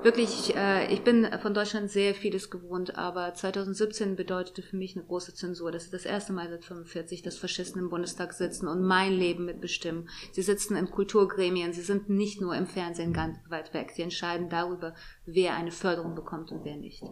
wirklich, 0.01 0.55
äh, 0.55 0.91
ich 0.91 1.03
bin 1.03 1.29
von 1.39 1.53
Deutschland 1.53 1.91
sehr 1.91 2.15
vieles 2.15 2.49
gewohnt, 2.49 2.97
aber 2.97 3.35
2017 3.35 4.15
bedeutete 4.15 4.63
für 4.63 4.75
mich 4.75 4.95
eine 4.95 5.05
große 5.05 5.35
Zensur. 5.35 5.71
Das 5.71 5.83
ist 5.83 5.93
das 5.93 6.05
erste 6.05 6.33
Mal 6.33 6.49
seit 6.49 6.65
45, 6.65 7.21
dass 7.21 7.37
Faschisten 7.37 7.79
im 7.79 7.91
Bundestag 7.91 8.33
sitzen 8.33 8.67
und 8.67 8.81
mein 8.81 9.13
Leben 9.13 9.45
mitbestimmen. 9.45 10.09
Sie 10.31 10.41
sitzen 10.41 10.75
in 10.77 10.89
Kulturgremien, 10.89 11.73
sie 11.73 11.83
sind 11.83 12.09
nicht 12.09 12.41
nur 12.41 12.55
im 12.55 12.65
Fernsehen 12.65 13.13
ganz 13.13 13.37
weit 13.49 13.75
weg. 13.75 13.91
Sie 13.95 14.01
entscheiden 14.01 14.49
darüber, 14.49 14.95
wer 15.27 15.53
eine 15.53 15.71
Förderung 15.71 16.15
bekommt 16.15 16.51
und 16.51 16.65
wer 16.65 16.75
nicht. 16.75 17.03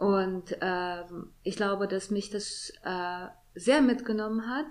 Und 0.00 0.56
ähm, 0.62 1.30
ich 1.42 1.56
glaube, 1.56 1.86
dass 1.86 2.10
mich 2.10 2.30
das 2.30 2.72
äh, 2.84 3.26
sehr 3.54 3.82
mitgenommen 3.82 4.48
hat. 4.48 4.64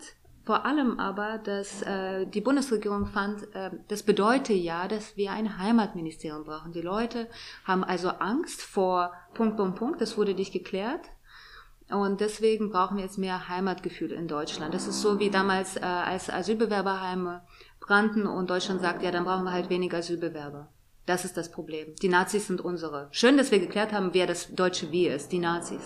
Vor 0.43 0.65
allem 0.65 0.99
aber, 0.99 1.37
dass 1.37 1.83
äh, 1.83 2.25
die 2.25 2.41
Bundesregierung 2.41 3.05
fand, 3.05 3.43
äh, 3.53 3.69
das 3.89 4.01
bedeutet 4.01 4.57
ja, 4.57 4.87
dass 4.87 5.17
wir 5.17 5.31
ein 5.31 5.59
Heimatministerium 5.59 6.45
brauchen. 6.45 6.71
Die 6.71 6.81
Leute 6.81 7.27
haben 7.63 7.83
also 7.83 8.09
Angst 8.09 8.63
vor 8.63 9.13
Punkt, 9.35 9.55
Punkt, 9.55 9.77
Punkt. 9.77 10.01
Das 10.01 10.17
wurde 10.17 10.33
nicht 10.33 10.51
geklärt. 10.51 11.11
Und 11.91 12.21
deswegen 12.21 12.71
brauchen 12.71 12.97
wir 12.97 13.03
jetzt 13.03 13.19
mehr 13.19 13.49
Heimatgefühl 13.49 14.11
in 14.11 14.27
Deutschland. 14.27 14.73
Das 14.73 14.87
ist 14.87 14.99
so 14.99 15.19
wie 15.19 15.29
damals, 15.29 15.77
äh, 15.77 15.81
als 15.81 16.31
Asylbewerberheime 16.31 17.43
brannten 17.79 18.25
und 18.25 18.49
Deutschland 18.49 18.81
sagt, 18.81 19.03
ja, 19.03 19.11
dann 19.11 19.25
brauchen 19.25 19.43
wir 19.43 19.51
halt 19.51 19.69
weniger 19.69 19.99
Asylbewerber. 19.99 20.69
Das 21.05 21.25
ist 21.25 21.37
das 21.37 21.51
Problem. 21.51 21.95
Die 22.01 22.09
Nazis 22.09 22.47
sind 22.47 22.61
unsere. 22.61 23.07
Schön, 23.11 23.37
dass 23.37 23.51
wir 23.51 23.59
geklärt 23.59 23.91
haben, 23.91 24.13
wer 24.13 24.27
das 24.27 24.53
deutsche 24.53 24.91
Wir 24.91 25.15
ist, 25.15 25.31
die 25.31 25.39
Nazis. 25.39 25.81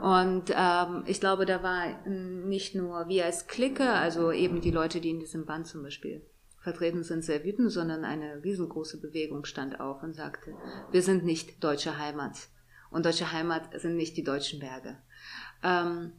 Und 0.00 0.50
ähm, 0.56 1.04
ich 1.06 1.20
glaube, 1.20 1.44
da 1.44 1.62
war 1.62 2.06
nicht 2.06 2.74
nur 2.74 3.08
wir 3.08 3.26
als 3.26 3.46
Clique, 3.46 3.90
also 3.90 4.32
eben 4.32 4.62
die 4.62 4.70
Leute, 4.70 5.00
die 5.00 5.10
in 5.10 5.20
diesem 5.20 5.44
Band 5.44 5.66
zum 5.66 5.82
Beispiel 5.82 6.24
vertreten 6.60 7.02
sind, 7.02 7.22
sehr 7.22 7.44
wütend, 7.44 7.70
sondern 7.70 8.04
eine 8.04 8.42
riesengroße 8.42 9.00
Bewegung 9.00 9.44
stand 9.44 9.80
auf 9.80 10.02
und 10.02 10.14
sagte, 10.14 10.54
wir 10.90 11.02
sind 11.02 11.24
nicht 11.24 11.62
deutsche 11.62 11.98
Heimat. 11.98 12.36
Und 12.90 13.06
deutsche 13.06 13.32
Heimat 13.32 13.78
sind 13.80 13.96
nicht 13.96 14.16
die 14.16 14.24
deutschen 14.24 14.60
Berge. 14.60 14.96
Ähm, 15.62 16.12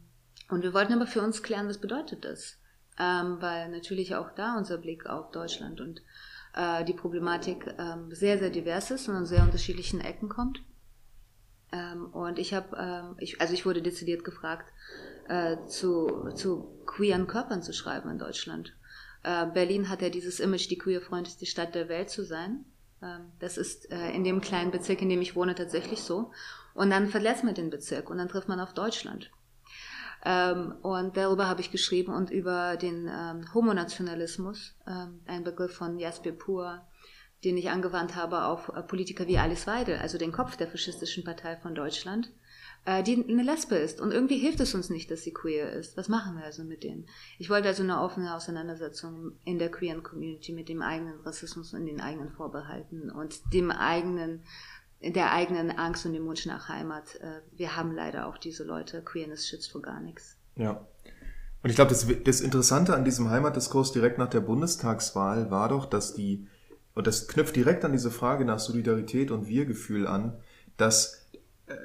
und 0.49 0.63
wir 0.63 0.73
wollten 0.73 0.93
aber 0.93 1.07
für 1.07 1.21
uns 1.21 1.43
klären, 1.43 1.67
was 1.67 1.79
bedeutet 1.79 2.25
das? 2.25 2.57
Ähm, 2.99 3.37
weil 3.39 3.69
natürlich 3.69 4.15
auch 4.15 4.31
da 4.31 4.57
unser 4.57 4.77
Blick 4.77 5.05
auf 5.05 5.31
Deutschland 5.31 5.79
und 5.79 6.01
äh, 6.53 6.83
die 6.83 6.93
Problematik 6.93 7.65
ähm, 7.77 8.13
sehr, 8.13 8.37
sehr 8.37 8.49
divers 8.49 8.91
ist 8.91 9.07
und 9.07 9.15
an 9.15 9.25
sehr 9.25 9.43
unterschiedlichen 9.43 10.01
Ecken 10.01 10.29
kommt. 10.29 10.61
Ähm, 11.71 12.07
und 12.07 12.39
ich 12.39 12.53
habe, 12.53 12.75
ähm, 12.77 13.15
ich, 13.19 13.39
also 13.39 13.53
ich 13.53 13.65
wurde 13.65 13.81
dezidiert 13.81 14.23
gefragt, 14.23 14.71
äh, 15.29 15.57
zu, 15.67 16.29
zu 16.35 16.83
queeren 16.85 17.27
Körpern 17.27 17.61
zu 17.61 17.73
schreiben 17.73 18.09
in 18.09 18.19
Deutschland. 18.19 18.73
Äh, 19.23 19.45
Berlin 19.47 19.89
hat 19.89 20.01
ja 20.01 20.09
dieses 20.09 20.39
Image, 20.39 20.69
die 20.69 20.77
queerfreundlichste 20.77 21.45
Stadt 21.45 21.75
der 21.75 21.89
Welt 21.89 22.09
zu 22.09 22.25
sein. 22.25 22.65
Ähm, 23.01 23.31
das 23.39 23.57
ist 23.57 23.91
äh, 23.91 24.11
in 24.11 24.23
dem 24.23 24.41
kleinen 24.41 24.71
Bezirk, 24.71 25.01
in 25.01 25.09
dem 25.09 25.21
ich 25.21 25.35
wohne, 25.35 25.55
tatsächlich 25.55 26.01
so. 26.01 26.31
Und 26.73 26.89
dann 26.89 27.07
verlässt 27.07 27.43
man 27.43 27.55
den 27.55 27.69
Bezirk 27.69 28.09
und 28.09 28.17
dann 28.17 28.29
trifft 28.29 28.47
man 28.47 28.59
auf 28.59 28.73
Deutschland. 28.73 29.31
Ähm, 30.23 30.75
und 30.81 31.17
darüber 31.17 31.47
habe 31.47 31.61
ich 31.61 31.71
geschrieben 31.71 32.13
und 32.13 32.29
über 32.29 32.77
den 32.77 33.09
ähm, 33.11 33.53
Homonationalismus, 33.53 34.75
ähm, 34.87 35.21
ein 35.25 35.43
Begriff 35.43 35.73
von 35.73 35.97
Jasper 35.97 36.31
Pur, 36.31 36.81
den 37.43 37.57
ich 37.57 37.69
angewandt 37.69 38.15
habe 38.15 38.43
auf 38.43 38.69
äh, 38.69 38.83
Politiker 38.83 39.27
wie 39.27 39.39
Alice 39.39 39.65
Weidel, 39.65 39.97
also 39.97 40.17
den 40.17 40.31
Kopf 40.31 40.57
der 40.57 40.67
faschistischen 40.67 41.23
Partei 41.23 41.57
von 41.57 41.73
Deutschland, 41.73 42.31
äh, 42.85 43.01
die 43.01 43.25
eine 43.27 43.41
Lesbe 43.41 43.75
ist. 43.75 43.99
Und 43.99 44.11
irgendwie 44.11 44.37
hilft 44.37 44.59
es 44.59 44.75
uns 44.75 44.91
nicht, 44.91 45.09
dass 45.09 45.23
sie 45.23 45.33
queer 45.33 45.71
ist. 45.71 45.97
Was 45.97 46.07
machen 46.07 46.37
wir 46.37 46.43
also 46.43 46.63
mit 46.63 46.83
denen? 46.83 47.07
Ich 47.39 47.49
wollte 47.49 47.67
also 47.67 47.81
eine 47.81 48.01
offene 48.01 48.35
Auseinandersetzung 48.35 49.33
in 49.43 49.57
der 49.57 49.71
queeren 49.71 50.03
Community 50.03 50.53
mit 50.53 50.69
dem 50.69 50.83
eigenen 50.83 51.19
Rassismus 51.21 51.73
und 51.73 51.87
den 51.87 52.01
eigenen 52.01 52.31
Vorbehalten 52.31 53.09
und 53.09 53.53
dem 53.53 53.71
eigenen 53.71 54.43
der 55.03 55.31
eigenen 55.31 55.71
Angst 55.71 56.05
und 56.05 56.13
dem 56.13 56.25
Wunsch 56.25 56.45
nach 56.45 56.69
Heimat. 56.69 57.15
Äh, 57.21 57.41
wir 57.57 57.75
haben 57.75 57.93
leider 57.93 58.27
auch 58.27 58.37
diese 58.37 58.63
Leute. 58.63 59.01
Queerness 59.01 59.47
schützt 59.47 59.71
vor 59.71 59.81
gar 59.81 59.99
nichts. 59.99 60.37
Ja. 60.55 60.85
Und 61.63 61.69
ich 61.69 61.75
glaube, 61.75 61.89
das, 61.89 62.07
das 62.23 62.41
Interessante 62.41 62.95
an 62.95 63.05
diesem 63.05 63.29
Heimatdiskurs 63.29 63.91
direkt 63.91 64.17
nach 64.17 64.29
der 64.29 64.41
Bundestagswahl 64.41 65.51
war 65.51 65.69
doch, 65.69 65.85
dass 65.85 66.13
die, 66.13 66.47
und 66.95 67.07
das 67.07 67.27
knüpft 67.27 67.55
direkt 67.55 67.85
an 67.85 67.91
diese 67.91 68.11
Frage 68.11 68.45
nach 68.45 68.59
Solidarität 68.59 69.31
und 69.31 69.47
Wir-Gefühl 69.47 70.07
an, 70.07 70.37
dass 70.77 71.25
äh, 71.67 71.75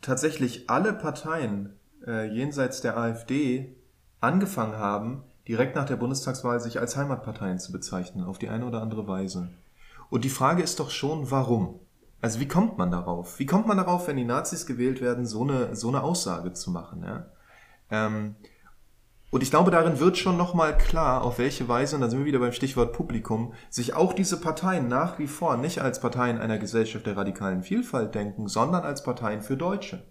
tatsächlich 0.00 0.70
alle 0.70 0.92
Parteien 0.92 1.74
äh, 2.06 2.30
jenseits 2.32 2.80
der 2.80 2.96
AfD 2.96 3.74
angefangen 4.20 4.76
haben, 4.76 5.22
direkt 5.48 5.76
nach 5.76 5.86
der 5.86 5.96
Bundestagswahl 5.96 6.60
sich 6.60 6.80
als 6.80 6.96
Heimatparteien 6.96 7.58
zu 7.58 7.72
bezeichnen, 7.72 8.24
auf 8.24 8.38
die 8.38 8.48
eine 8.48 8.66
oder 8.66 8.82
andere 8.82 9.06
Weise. 9.06 9.50
Und 10.08 10.24
die 10.24 10.30
Frage 10.30 10.62
ist 10.62 10.80
doch 10.80 10.90
schon, 10.90 11.30
warum? 11.30 11.80
Also 12.26 12.40
wie 12.40 12.48
kommt 12.48 12.76
man 12.76 12.90
darauf? 12.90 13.38
Wie 13.38 13.46
kommt 13.46 13.68
man 13.68 13.76
darauf, 13.76 14.08
wenn 14.08 14.16
die 14.16 14.24
Nazis 14.24 14.66
gewählt 14.66 15.00
werden, 15.00 15.26
so 15.26 15.42
eine, 15.42 15.76
so 15.76 15.86
eine 15.86 16.02
Aussage 16.02 16.52
zu 16.52 16.72
machen? 16.72 17.04
Ja? 17.04 17.26
Ähm, 17.88 18.34
und 19.30 19.44
ich 19.44 19.50
glaube, 19.50 19.70
darin 19.70 20.00
wird 20.00 20.18
schon 20.18 20.36
nochmal 20.36 20.76
klar, 20.76 21.22
auf 21.22 21.38
welche 21.38 21.68
Weise, 21.68 21.94
und 21.94 22.02
da 22.02 22.10
sind 22.10 22.18
wir 22.18 22.26
wieder 22.26 22.40
beim 22.40 22.50
Stichwort 22.50 22.92
Publikum, 22.92 23.52
sich 23.70 23.94
auch 23.94 24.12
diese 24.12 24.40
Parteien 24.40 24.88
nach 24.88 25.20
wie 25.20 25.28
vor 25.28 25.56
nicht 25.56 25.82
als 25.82 26.00
Parteien 26.00 26.38
einer 26.38 26.58
Gesellschaft 26.58 27.06
der 27.06 27.16
radikalen 27.16 27.62
Vielfalt 27.62 28.16
denken, 28.16 28.48
sondern 28.48 28.82
als 28.82 29.04
Parteien 29.04 29.40
für 29.40 29.56
Deutsche. 29.56 30.04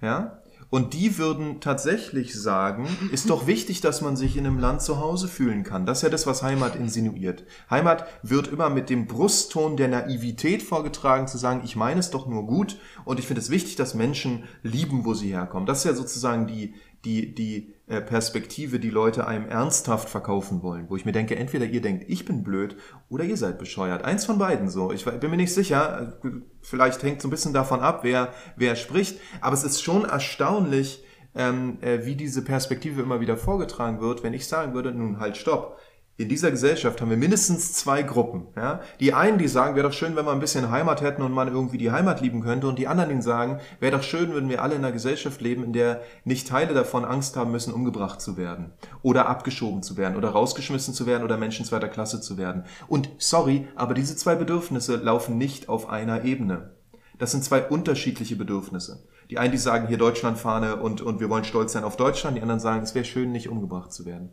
Ja? 0.00 0.40
Und 0.70 0.92
die 0.92 1.16
würden 1.16 1.60
tatsächlich 1.60 2.38
sagen, 2.38 2.86
ist 3.10 3.30
doch 3.30 3.46
wichtig, 3.46 3.80
dass 3.80 4.02
man 4.02 4.16
sich 4.16 4.36
in 4.36 4.46
einem 4.46 4.58
Land 4.58 4.82
zu 4.82 5.00
Hause 5.00 5.26
fühlen 5.26 5.64
kann. 5.64 5.86
Das 5.86 5.98
ist 5.98 6.02
ja 6.02 6.10
das, 6.10 6.26
was 6.26 6.42
Heimat 6.42 6.76
insinuiert. 6.76 7.44
Heimat 7.70 8.06
wird 8.22 8.48
immer 8.48 8.68
mit 8.68 8.90
dem 8.90 9.06
Brustton 9.06 9.78
der 9.78 9.88
Naivität 9.88 10.62
vorgetragen, 10.62 11.26
zu 11.26 11.38
sagen, 11.38 11.62
ich 11.64 11.74
meine 11.74 12.00
es 12.00 12.10
doch 12.10 12.26
nur 12.26 12.46
gut 12.46 12.78
und 13.06 13.18
ich 13.18 13.26
finde 13.26 13.40
es 13.40 13.48
wichtig, 13.48 13.76
dass 13.76 13.94
Menschen 13.94 14.44
lieben, 14.62 15.06
wo 15.06 15.14
sie 15.14 15.32
herkommen. 15.32 15.66
Das 15.66 15.78
ist 15.78 15.84
ja 15.84 15.94
sozusagen 15.94 16.46
die, 16.46 16.74
die, 17.04 17.34
die 17.34 17.74
äh, 17.86 18.00
Perspektive, 18.00 18.80
die 18.80 18.90
Leute 18.90 19.26
einem 19.26 19.46
ernsthaft 19.46 20.08
verkaufen 20.08 20.62
wollen. 20.62 20.86
Wo 20.88 20.96
ich 20.96 21.04
mir 21.04 21.12
denke, 21.12 21.36
entweder 21.36 21.64
ihr 21.64 21.80
denkt, 21.80 22.04
ich 22.08 22.24
bin 22.24 22.42
blöd 22.42 22.76
oder 23.08 23.24
ihr 23.24 23.36
seid 23.36 23.58
bescheuert. 23.58 24.04
Eins 24.04 24.24
von 24.24 24.38
beiden 24.38 24.68
so. 24.68 24.92
Ich 24.92 25.04
bin 25.04 25.30
mir 25.30 25.36
nicht 25.36 25.54
sicher. 25.54 26.18
Vielleicht 26.60 27.02
hängt 27.02 27.22
so 27.22 27.28
ein 27.28 27.30
bisschen 27.30 27.52
davon 27.52 27.80
ab, 27.80 28.00
wer, 28.02 28.32
wer 28.56 28.76
spricht. 28.76 29.20
Aber 29.40 29.54
es 29.54 29.64
ist 29.64 29.82
schon 29.82 30.04
erstaunlich, 30.04 31.04
ähm, 31.34 31.78
äh, 31.80 32.04
wie 32.04 32.16
diese 32.16 32.42
Perspektive 32.42 33.02
immer 33.02 33.20
wieder 33.20 33.36
vorgetragen 33.36 34.00
wird, 34.00 34.22
wenn 34.22 34.34
ich 34.34 34.48
sagen 34.48 34.74
würde, 34.74 34.92
nun 34.92 35.20
halt 35.20 35.36
stopp 35.36 35.78
in 36.18 36.28
dieser 36.28 36.50
Gesellschaft 36.50 37.00
haben 37.00 37.10
wir 37.10 37.16
mindestens 37.16 37.74
zwei 37.74 38.02
Gruppen. 38.02 38.48
Ja? 38.56 38.80
Die 38.98 39.14
einen, 39.14 39.38
die 39.38 39.46
sagen, 39.46 39.76
wäre 39.76 39.86
doch 39.86 39.94
schön, 39.94 40.16
wenn 40.16 40.24
wir 40.24 40.32
ein 40.32 40.40
bisschen 40.40 40.68
Heimat 40.68 41.00
hätten 41.00 41.22
und 41.22 41.30
man 41.30 41.46
irgendwie 41.46 41.78
die 41.78 41.92
Heimat 41.92 42.20
lieben 42.20 42.40
könnte. 42.40 42.66
Und 42.66 42.76
die 42.76 42.88
anderen, 42.88 43.14
die 43.14 43.22
sagen, 43.22 43.60
wäre 43.78 43.96
doch 43.96 44.02
schön, 44.02 44.34
wenn 44.34 44.48
wir 44.48 44.60
alle 44.60 44.74
in 44.74 44.84
einer 44.84 44.90
Gesellschaft 44.90 45.40
leben, 45.40 45.62
in 45.62 45.72
der 45.72 46.02
nicht 46.24 46.48
Teile 46.48 46.74
davon 46.74 47.04
Angst 47.04 47.36
haben 47.36 47.52
müssen, 47.52 47.72
umgebracht 47.72 48.20
zu 48.20 48.36
werden. 48.36 48.72
Oder 49.02 49.28
abgeschoben 49.28 49.84
zu 49.84 49.96
werden. 49.96 50.16
Oder 50.16 50.30
rausgeschmissen 50.30 50.92
zu 50.92 51.06
werden. 51.06 51.22
Oder 51.22 51.36
Menschen 51.36 51.64
zweiter 51.64 51.88
Klasse 51.88 52.20
zu 52.20 52.36
werden. 52.36 52.64
Und 52.88 53.10
sorry, 53.18 53.68
aber 53.76 53.94
diese 53.94 54.16
zwei 54.16 54.34
Bedürfnisse 54.34 54.96
laufen 54.96 55.38
nicht 55.38 55.68
auf 55.68 55.88
einer 55.88 56.24
Ebene. 56.24 56.72
Das 57.18 57.30
sind 57.30 57.44
zwei 57.44 57.62
unterschiedliche 57.62 58.34
Bedürfnisse. 58.34 59.04
Die 59.30 59.38
einen, 59.38 59.52
die 59.52 59.58
sagen, 59.58 59.86
hier 59.86 59.98
Deutschlandfahne 59.98 60.76
und, 60.76 61.00
und 61.00 61.20
wir 61.20 61.30
wollen 61.30 61.44
stolz 61.44 61.74
sein 61.74 61.84
auf 61.84 61.96
Deutschland. 61.96 62.36
Die 62.36 62.42
anderen 62.42 62.60
sagen, 62.60 62.82
es 62.82 62.96
wäre 62.96 63.04
schön, 63.04 63.30
nicht 63.30 63.48
umgebracht 63.48 63.92
zu 63.92 64.04
werden. 64.04 64.32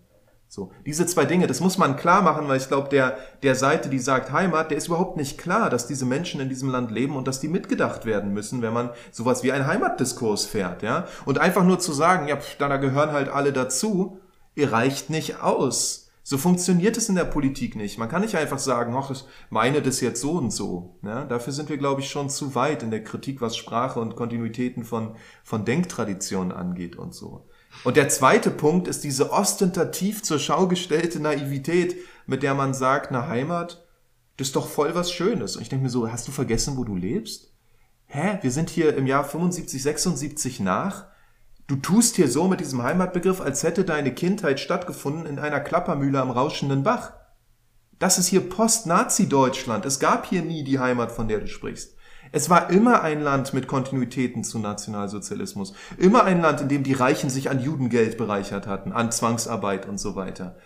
So, 0.55 0.71
diese 0.85 1.05
zwei 1.05 1.25
Dinge, 1.25 1.47
das 1.47 1.59
muss 1.59 1.77
man 1.77 1.97
klar 1.97 2.21
machen, 2.21 2.47
weil 2.47 2.55
ich 2.55 2.69
glaube, 2.69 2.87
der, 2.87 3.17
der 3.43 3.55
Seite, 3.55 3.89
die 3.89 3.99
sagt 3.99 4.31
Heimat, 4.31 4.71
der 4.71 4.77
ist 4.77 4.87
überhaupt 4.87 5.17
nicht 5.17 5.37
klar, 5.37 5.69
dass 5.69 5.85
diese 5.85 6.05
Menschen 6.05 6.39
in 6.39 6.47
diesem 6.47 6.69
Land 6.69 6.91
leben 6.91 7.17
und 7.17 7.27
dass 7.27 7.41
die 7.41 7.49
mitgedacht 7.49 8.05
werden 8.05 8.31
müssen, 8.31 8.61
wenn 8.61 8.71
man 8.71 8.91
sowas 9.11 9.43
wie 9.43 9.51
einen 9.51 9.67
Heimatdiskurs 9.67 10.45
fährt, 10.45 10.81
ja. 10.81 11.07
Und 11.25 11.39
einfach 11.39 11.65
nur 11.65 11.79
zu 11.79 11.91
sagen, 11.91 12.29
ja, 12.29 12.37
pf, 12.37 12.55
da 12.57 12.77
gehören 12.77 13.11
halt 13.11 13.27
alle 13.27 13.51
dazu, 13.51 14.21
ihr 14.55 14.71
reicht 14.71 15.09
nicht 15.09 15.43
aus. 15.43 16.09
So 16.23 16.37
funktioniert 16.37 16.95
es 16.95 17.09
in 17.09 17.15
der 17.15 17.25
Politik 17.25 17.75
nicht. 17.75 17.97
Man 17.97 18.07
kann 18.07 18.21
nicht 18.21 18.37
einfach 18.37 18.57
sagen, 18.57 18.95
ach, 18.97 19.11
ich 19.11 19.25
meine 19.49 19.81
das 19.81 19.99
jetzt 19.99 20.21
so 20.21 20.31
und 20.37 20.51
so. 20.51 20.95
Ja, 21.03 21.25
dafür 21.25 21.51
sind 21.51 21.67
wir, 21.67 21.77
glaube 21.77 21.99
ich, 21.99 22.09
schon 22.09 22.29
zu 22.29 22.55
weit 22.55 22.81
in 22.81 22.91
der 22.91 23.03
Kritik, 23.03 23.41
was 23.41 23.57
Sprache 23.57 23.99
und 23.99 24.15
Kontinuitäten 24.15 24.85
von, 24.85 25.17
von 25.43 25.65
Denktraditionen 25.65 26.53
angeht 26.53 26.95
und 26.95 27.13
so. 27.13 27.45
Und 27.83 27.97
der 27.97 28.09
zweite 28.09 28.49
Punkt 28.51 28.87
ist 28.87 29.03
diese 29.03 29.31
ostentativ 29.31 30.23
zur 30.23 30.39
Schau 30.39 30.67
gestellte 30.67 31.19
Naivität, 31.19 31.97
mit 32.25 32.41
der 32.41 32.55
man 32.55 32.73
sagt, 32.73 33.11
na 33.11 33.27
Heimat, 33.27 33.85
das 34.37 34.47
ist 34.47 34.55
doch 34.55 34.67
voll 34.67 34.95
was 34.95 35.11
Schönes. 35.11 35.55
Und 35.55 35.61
ich 35.61 35.69
denke 35.69 35.83
mir 35.83 35.89
so, 35.89 36.11
hast 36.11 36.27
du 36.27 36.31
vergessen, 36.31 36.77
wo 36.77 36.83
du 36.83 36.95
lebst? 36.95 37.53
Hä? 38.07 38.39
Wir 38.41 38.51
sind 38.51 38.69
hier 38.69 38.95
im 38.95 39.07
Jahr 39.07 39.23
75, 39.23 39.81
76 39.81 40.59
nach. 40.59 41.05
Du 41.67 41.75
tust 41.75 42.15
hier 42.15 42.27
so 42.27 42.47
mit 42.47 42.59
diesem 42.59 42.83
Heimatbegriff, 42.83 43.41
als 43.41 43.63
hätte 43.63 43.85
deine 43.85 44.13
Kindheit 44.13 44.59
stattgefunden 44.59 45.25
in 45.25 45.39
einer 45.39 45.59
Klappermühle 45.59 46.21
am 46.21 46.29
rauschenden 46.29 46.83
Bach. 46.83 47.13
Das 47.97 48.19
ist 48.19 48.27
hier 48.27 48.47
Post-Nazi-Deutschland. 48.49 49.85
Es 49.85 49.99
gab 49.99 50.27
hier 50.27 50.41
nie 50.41 50.63
die 50.63 50.79
Heimat, 50.79 51.11
von 51.11 51.27
der 51.27 51.39
du 51.39 51.47
sprichst. 51.47 51.94
Es 52.35 52.49
war 52.49 52.69
immer 52.69 53.01
ein 53.01 53.21
Land 53.21 53.53
mit 53.53 53.65
Kontinuitäten 53.65 54.43
zu 54.43 54.59
Nationalsozialismus. 54.59 55.71
Immer 55.97 56.25
ein 56.25 56.41
Land, 56.41 56.59
in 56.59 56.67
dem 56.67 56.83
die 56.83 56.91
Reichen 56.91 57.29
sich 57.29 57.49
an 57.49 57.61
Judengeld 57.61 58.17
bereichert 58.17 58.67
hatten, 58.67 58.91
an 58.91 59.09
Zwangsarbeit 59.09 59.87
und 59.87 60.01
so 60.01 60.17
weiter. 60.17 60.57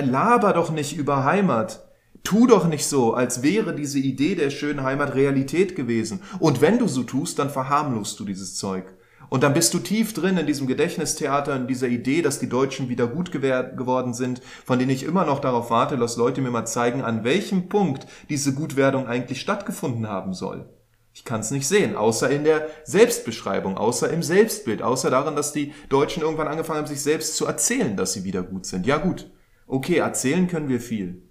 Laber 0.00 0.52
doch 0.52 0.70
nicht 0.70 0.96
über 0.96 1.24
Heimat. 1.24 1.88
Tu 2.22 2.46
doch 2.46 2.68
nicht 2.68 2.86
so, 2.86 3.14
als 3.14 3.42
wäre 3.42 3.74
diese 3.74 3.98
Idee 3.98 4.36
der 4.36 4.50
schönen 4.50 4.84
Heimat 4.84 5.16
Realität 5.16 5.74
gewesen. 5.74 6.22
Und 6.38 6.60
wenn 6.60 6.78
du 6.78 6.86
so 6.86 7.02
tust, 7.02 7.40
dann 7.40 7.50
verharmlost 7.50 8.20
du 8.20 8.24
dieses 8.24 8.54
Zeug. 8.54 8.84
Und 9.28 9.42
dann 9.42 9.54
bist 9.54 9.74
du 9.74 9.80
tief 9.80 10.14
drin 10.14 10.36
in 10.36 10.46
diesem 10.46 10.68
Gedächtnistheater, 10.68 11.56
in 11.56 11.66
dieser 11.66 11.88
Idee, 11.88 12.22
dass 12.22 12.38
die 12.38 12.48
Deutschen 12.48 12.88
wieder 12.88 13.08
gut 13.08 13.32
geworden 13.32 14.14
sind, 14.14 14.40
von 14.64 14.78
denen 14.78 14.92
ich 14.92 15.02
immer 15.02 15.24
noch 15.24 15.40
darauf 15.40 15.68
warte, 15.68 15.96
dass 15.96 16.16
Leute 16.16 16.42
mir 16.42 16.52
mal 16.52 16.64
zeigen, 16.64 17.02
an 17.02 17.24
welchem 17.24 17.68
Punkt 17.68 18.06
diese 18.30 18.54
Gutwerdung 18.54 19.08
eigentlich 19.08 19.40
stattgefunden 19.40 20.06
haben 20.06 20.32
soll. 20.32 20.68
Ich 21.14 21.24
kann 21.24 21.40
es 21.40 21.50
nicht 21.50 21.68
sehen, 21.68 21.94
außer 21.94 22.30
in 22.30 22.44
der 22.44 22.68
Selbstbeschreibung, 22.84 23.76
außer 23.76 24.10
im 24.10 24.22
Selbstbild, 24.22 24.82
außer 24.82 25.10
darin, 25.10 25.36
dass 25.36 25.52
die 25.52 25.74
Deutschen 25.90 26.22
irgendwann 26.22 26.48
angefangen 26.48 26.78
haben, 26.78 26.86
sich 26.86 27.02
selbst 27.02 27.36
zu 27.36 27.46
erzählen, 27.46 27.96
dass 27.96 28.14
sie 28.14 28.24
wieder 28.24 28.42
gut 28.42 28.64
sind. 28.64 28.86
Ja 28.86 28.96
gut, 28.96 29.30
okay, 29.66 29.98
erzählen 29.98 30.48
können 30.48 30.68
wir 30.68 30.80
viel. 30.80 31.22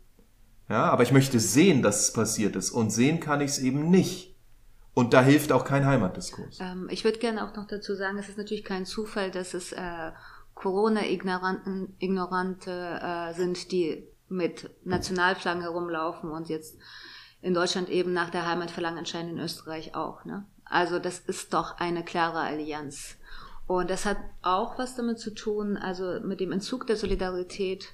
Ja, 0.70 0.86
aber 0.86 1.04
ich 1.04 1.12
möchte 1.12 1.40
sehen, 1.40 1.82
dass 1.82 2.02
es 2.02 2.14
passiert 2.14 2.56
ist. 2.56 2.72
Und 2.72 2.92
sehen 2.92 3.20
kann 3.20 3.42
ich 3.42 3.52
es 3.52 3.60
eben 3.60 3.90
nicht. 3.90 4.36
Und 4.94 5.14
da 5.14 5.22
hilft 5.22 5.52
auch 5.52 5.66
kein 5.66 5.86
Heimatdiskurs. 5.86 6.60
Ähm, 6.62 6.88
ich 6.90 7.04
würde 7.04 7.20
gerne 7.20 7.46
auch 7.46 7.56
noch 7.56 7.68
dazu 7.68 7.96
sagen, 7.96 8.18
es 8.18 8.30
ist 8.30 8.38
natürlich 8.38 8.64
kein 8.64 8.86
Zufall, 8.86 9.32
dass 9.32 9.54
es 9.54 9.72
äh, 9.72 10.12
Corona-Ignorante 10.54 13.00
äh, 13.02 13.34
sind, 13.34 13.72
die 13.72 14.08
mit 14.28 14.70
Nationalflaggen 14.86 15.62
herumlaufen 15.62 16.32
und 16.32 16.50
jetzt 16.50 16.78
in 17.42 17.54
Deutschland 17.54 17.90
eben 17.90 18.14
nach 18.14 18.30
der 18.30 18.48
Heimat 18.48 18.72
verlangen, 18.72 19.00
anscheinend 19.00 19.34
in 19.34 19.40
Österreich 19.40 19.96
auch. 19.96 20.26
Ne? 20.26 20.46
Also 20.66 21.00
das 21.00 21.20
ist 21.20 21.54
doch 21.54 21.78
eine 21.78 22.04
klare 22.04 22.40
Allianz. 22.40 23.18
Und 23.68 23.90
das 23.90 24.06
hat 24.06 24.18
auch 24.42 24.78
was 24.78 24.96
damit 24.96 25.20
zu 25.20 25.34
tun, 25.34 25.78
also 25.78 26.20
mit 26.22 26.40
dem 26.40 26.52
Entzug 26.52 26.88
der 26.88 26.98
Solidarität 26.98 27.94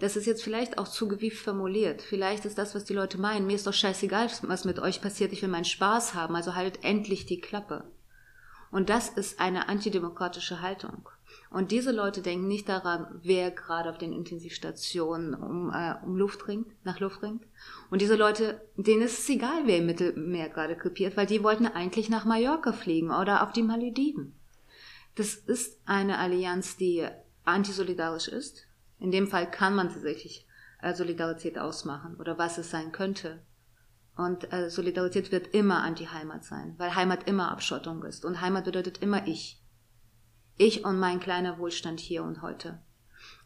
das 0.00 0.16
ist 0.16 0.26
jetzt 0.26 0.42
vielleicht 0.42 0.78
auch 0.78 0.88
zu 0.88 1.06
gewieft 1.06 1.42
formuliert. 1.42 2.02
Vielleicht 2.02 2.44
ist 2.44 2.58
das, 2.58 2.74
was 2.74 2.84
die 2.84 2.94
Leute 2.94 3.18
meinen. 3.18 3.46
Mir 3.46 3.54
ist 3.54 3.66
doch 3.66 3.74
scheißegal, 3.74 4.28
was 4.42 4.64
mit 4.64 4.80
euch 4.80 5.00
passiert. 5.00 5.32
Ich 5.32 5.40
will 5.42 5.48
meinen 5.48 5.64
Spaß 5.64 6.14
haben. 6.14 6.34
Also 6.34 6.54
halt 6.54 6.82
endlich 6.82 7.26
die 7.26 7.40
Klappe. 7.40 7.84
Und 8.72 8.90
das 8.90 9.08
ist 9.08 9.38
eine 9.38 9.68
antidemokratische 9.68 10.60
Haltung. 10.60 11.08
Und 11.54 11.70
diese 11.70 11.92
Leute 11.92 12.20
denken 12.20 12.48
nicht 12.48 12.68
daran, 12.68 13.06
wer 13.22 13.52
gerade 13.52 13.88
auf 13.88 13.96
den 13.96 14.12
Intensivstationen 14.12 15.34
um, 15.34 15.70
äh, 15.72 15.94
um 16.04 16.16
Luft 16.16 16.48
ringt, 16.48 16.66
nach 16.84 16.98
Luft 16.98 17.22
ringt. 17.22 17.44
Und 17.90 18.02
diese 18.02 18.16
Leute, 18.16 18.60
denen 18.76 19.02
ist 19.02 19.20
es 19.20 19.28
egal, 19.28 19.62
wer 19.64 19.78
im 19.78 19.86
Mittelmeer 19.86 20.48
gerade 20.48 20.76
krepiert, 20.76 21.16
weil 21.16 21.26
die 21.26 21.44
wollten 21.44 21.68
eigentlich 21.68 22.10
nach 22.10 22.24
Mallorca 22.24 22.72
fliegen 22.72 23.12
oder 23.12 23.44
auf 23.44 23.52
die 23.52 23.62
Malediven. 23.62 24.34
Das 25.14 25.36
ist 25.36 25.78
eine 25.84 26.18
Allianz, 26.18 26.76
die 26.76 27.06
antisolidarisch 27.44 28.26
ist, 28.26 28.66
in 28.98 29.12
dem 29.12 29.28
Fall 29.28 29.48
kann 29.48 29.76
man 29.76 29.90
tatsächlich 29.90 30.48
äh, 30.82 30.92
Solidarität 30.92 31.56
ausmachen 31.56 32.16
oder 32.16 32.36
was 32.36 32.58
es 32.58 32.72
sein 32.72 32.90
könnte. 32.90 33.44
Und 34.16 34.52
äh, 34.52 34.70
Solidarität 34.70 35.30
wird 35.30 35.54
immer 35.54 35.84
Anti-Heimat 35.84 36.42
sein, 36.42 36.74
weil 36.78 36.96
Heimat 36.96 37.28
immer 37.28 37.52
Abschottung 37.52 38.02
ist. 38.02 38.24
Und 38.24 38.40
Heimat 38.40 38.64
bedeutet 38.64 38.98
immer 38.98 39.28
ich. 39.28 39.63
Ich 40.56 40.84
und 40.84 40.98
mein 40.98 41.20
kleiner 41.20 41.58
Wohlstand 41.58 42.00
hier 42.00 42.22
und 42.22 42.42
heute. 42.42 42.78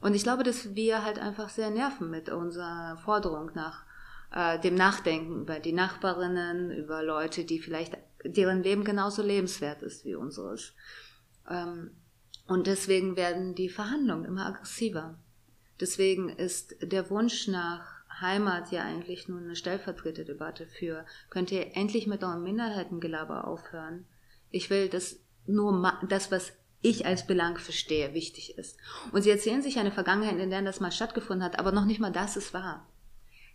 Und 0.00 0.14
ich 0.14 0.22
glaube, 0.22 0.42
dass 0.42 0.74
wir 0.74 1.04
halt 1.04 1.18
einfach 1.18 1.48
sehr 1.48 1.70
nerven 1.70 2.10
mit 2.10 2.28
unserer 2.28 2.98
Forderung 3.04 3.50
nach 3.54 3.84
äh, 4.32 4.58
dem 4.60 4.74
Nachdenken 4.74 5.42
über 5.42 5.58
die 5.58 5.72
Nachbarinnen, 5.72 6.70
über 6.70 7.02
Leute, 7.02 7.44
die 7.44 7.58
vielleicht, 7.58 7.96
deren 8.24 8.62
Leben 8.62 8.84
genauso 8.84 9.22
lebenswert 9.22 9.82
ist 9.82 10.04
wie 10.04 10.14
unseres. 10.14 10.74
Ähm, 11.48 11.92
und 12.46 12.66
deswegen 12.66 13.16
werden 13.16 13.54
die 13.54 13.68
Verhandlungen 13.68 14.24
immer 14.24 14.46
aggressiver. 14.46 15.18
Deswegen 15.80 16.28
ist 16.28 16.76
der 16.80 17.08
Wunsch 17.10 17.48
nach 17.48 17.98
Heimat 18.20 18.72
ja 18.72 18.82
eigentlich 18.82 19.28
nur 19.28 19.38
eine 19.38 19.54
Stellvertreterdebatte 19.54 20.66
für, 20.66 21.06
könnt 21.30 21.52
ihr 21.52 21.76
endlich 21.76 22.06
mit 22.06 22.24
eurem 22.24 22.42
Minderheitengelaber 22.42 23.46
aufhören? 23.46 24.06
Ich 24.50 24.70
will, 24.70 24.88
dass 24.88 25.20
nur 25.46 25.92
das, 26.08 26.32
was 26.32 26.52
ich 26.80 27.06
als 27.06 27.26
Belang 27.26 27.58
verstehe, 27.58 28.14
wichtig 28.14 28.56
ist. 28.56 28.78
Und 29.12 29.22
sie 29.22 29.30
erzählen 29.30 29.62
sich 29.62 29.78
eine 29.78 29.90
Vergangenheit, 29.90 30.38
in 30.38 30.50
der 30.50 30.62
das 30.62 30.80
mal 30.80 30.92
stattgefunden 30.92 31.44
hat, 31.44 31.58
aber 31.58 31.72
noch 31.72 31.84
nicht 31.84 32.00
mal 32.00 32.12
das 32.12 32.36
ist 32.36 32.54
wahr. 32.54 32.86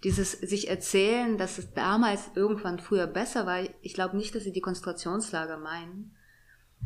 Dieses 0.03 0.33
sich 0.33 0.69
erzählen, 0.69 1.37
dass 1.37 1.57
es 1.57 1.73
damals 1.73 2.31
irgendwann 2.35 2.79
früher 2.79 3.07
besser 3.07 3.45
war, 3.45 3.61
ich 3.81 3.93
glaube 3.93 4.17
nicht, 4.17 4.35
dass 4.35 4.43
sie 4.43 4.51
die 4.51 4.61
Konzentrationslager 4.61 5.57
meinen, 5.57 6.13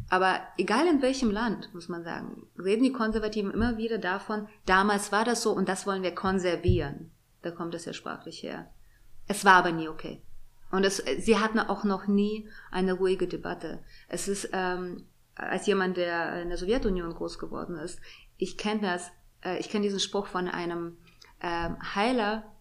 aber 0.10 0.40
egal 0.58 0.88
in 0.88 1.02
welchem 1.02 1.32
Land, 1.32 1.74
muss 1.74 1.90
man 1.90 2.04
sagen, 2.04 2.48
reden 2.58 2.84
die 2.84 2.94
Konservativen 2.94 3.52
immer 3.52 3.78
wieder 3.78 3.98
davon, 3.98 4.48
damals 4.66 5.12
war 5.12 5.26
das 5.26 5.42
so 5.42 5.52
und 5.52 5.68
das 5.68 5.86
wollen 5.86 6.04
wir 6.04 6.16
konservieren. 6.16 7.12
Da 7.42 7.52
kommt 7.52 7.76
es 7.76 7.86
ja 7.86 7.94
sprachlich 7.94 8.44
her. 8.44 8.70
Es 9.28 9.44
war 9.44 9.54
aber 9.54 9.72
nie 9.72 9.90
okay. 9.90 10.22
Und 10.72 10.86
es, 10.86 11.04
sie 11.18 11.38
hatten 11.40 11.60
auch 11.60 11.84
noch 11.84 12.08
nie 12.08 12.48
eine 12.72 12.94
ruhige 12.94 13.28
Debatte. 13.28 13.80
Es 14.08 14.28
ist, 14.28 14.50
ähm, 14.54 15.06
als 15.38 15.66
jemand, 15.68 15.98
der 15.98 16.42
in 16.42 16.50
der 16.50 16.58
Sowjetunion 16.58 17.14
groß 17.14 17.40
geworden 17.40 17.78
ist, 17.78 18.00
ich 18.38 18.58
kenne 18.58 18.82
das, 18.82 19.12
äh, 19.44 19.60
ich 19.60 19.70
kenne 19.70 19.84
diesen 19.84 20.00
Spruch 20.00 20.28
von 20.28 20.48
einem 20.48 20.98
ähm, 21.42 21.78
Heiler 21.96 22.57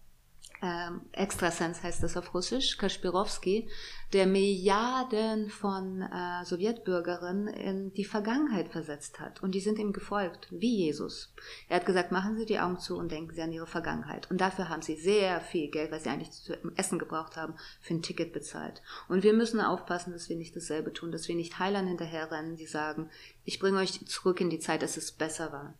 ähm, 0.61 1.01
Extrasens 1.11 1.83
heißt 1.83 2.01
das 2.01 2.17
auf 2.17 2.33
Russisch, 2.33 2.77
Kaspirowski, 2.77 3.69
der 4.13 4.25
Milliarden 4.25 5.49
von 5.49 6.01
äh, 6.01 6.45
Sowjetbürgerinnen 6.45 7.47
in 7.47 7.93
die 7.93 8.05
Vergangenheit 8.05 8.69
versetzt 8.69 9.19
hat. 9.19 9.43
Und 9.43 9.53
die 9.53 9.59
sind 9.59 9.77
ihm 9.77 9.93
gefolgt, 9.93 10.47
wie 10.49 10.85
Jesus. 10.85 11.33
Er 11.67 11.77
hat 11.77 11.85
gesagt, 11.85 12.11
machen 12.11 12.37
Sie 12.37 12.45
die 12.45 12.59
Augen 12.59 12.79
zu 12.79 12.97
und 12.97 13.11
denken 13.11 13.35
Sie 13.35 13.41
an 13.41 13.51
Ihre 13.51 13.67
Vergangenheit. 13.67 14.31
Und 14.31 14.41
dafür 14.41 14.69
haben 14.69 14.81
Sie 14.81 14.95
sehr 14.95 15.41
viel 15.41 15.69
Geld, 15.69 15.91
was 15.91 16.03
Sie 16.03 16.09
eigentlich 16.09 16.31
zum 16.31 16.75
Essen 16.75 16.97
gebraucht 16.97 17.35
haben, 17.35 17.55
für 17.81 17.93
ein 17.93 18.01
Ticket 18.01 18.33
bezahlt. 18.33 18.81
Und 19.09 19.23
wir 19.23 19.33
müssen 19.33 19.59
aufpassen, 19.59 20.13
dass 20.13 20.29
wir 20.29 20.37
nicht 20.37 20.55
dasselbe 20.55 20.93
tun, 20.93 21.11
dass 21.11 21.27
wir 21.27 21.35
nicht 21.35 21.59
Heilern 21.59 21.87
hinterherrennen, 21.87 22.55
die 22.55 22.65
sagen, 22.65 23.09
ich 23.43 23.59
bringe 23.59 23.79
euch 23.79 24.05
zurück 24.07 24.41
in 24.41 24.49
die 24.49 24.59
Zeit, 24.59 24.81
dass 24.81 24.97
es 24.97 25.11
besser 25.11 25.51
war. 25.51 25.75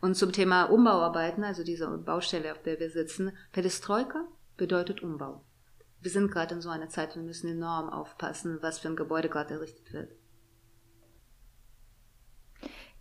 Und 0.00 0.14
zum 0.16 0.32
Thema 0.32 0.64
Umbauarbeiten, 0.64 1.44
also 1.44 1.62
diese 1.62 1.86
Baustelle, 1.98 2.52
auf 2.52 2.62
der 2.62 2.80
wir 2.80 2.90
sitzen, 2.90 3.32
Perestroika 3.52 4.24
bedeutet 4.56 5.02
Umbau. 5.02 5.44
Wir 6.00 6.10
sind 6.10 6.30
gerade 6.30 6.54
in 6.54 6.60
so 6.62 6.70
einer 6.70 6.88
Zeit, 6.88 7.14
wir 7.16 7.22
müssen 7.22 7.50
enorm 7.50 7.90
aufpassen, 7.90 8.58
was 8.62 8.78
für 8.78 8.88
ein 8.88 8.96
Gebäude 8.96 9.28
gerade 9.28 9.54
errichtet 9.54 9.92
wird. 9.92 10.10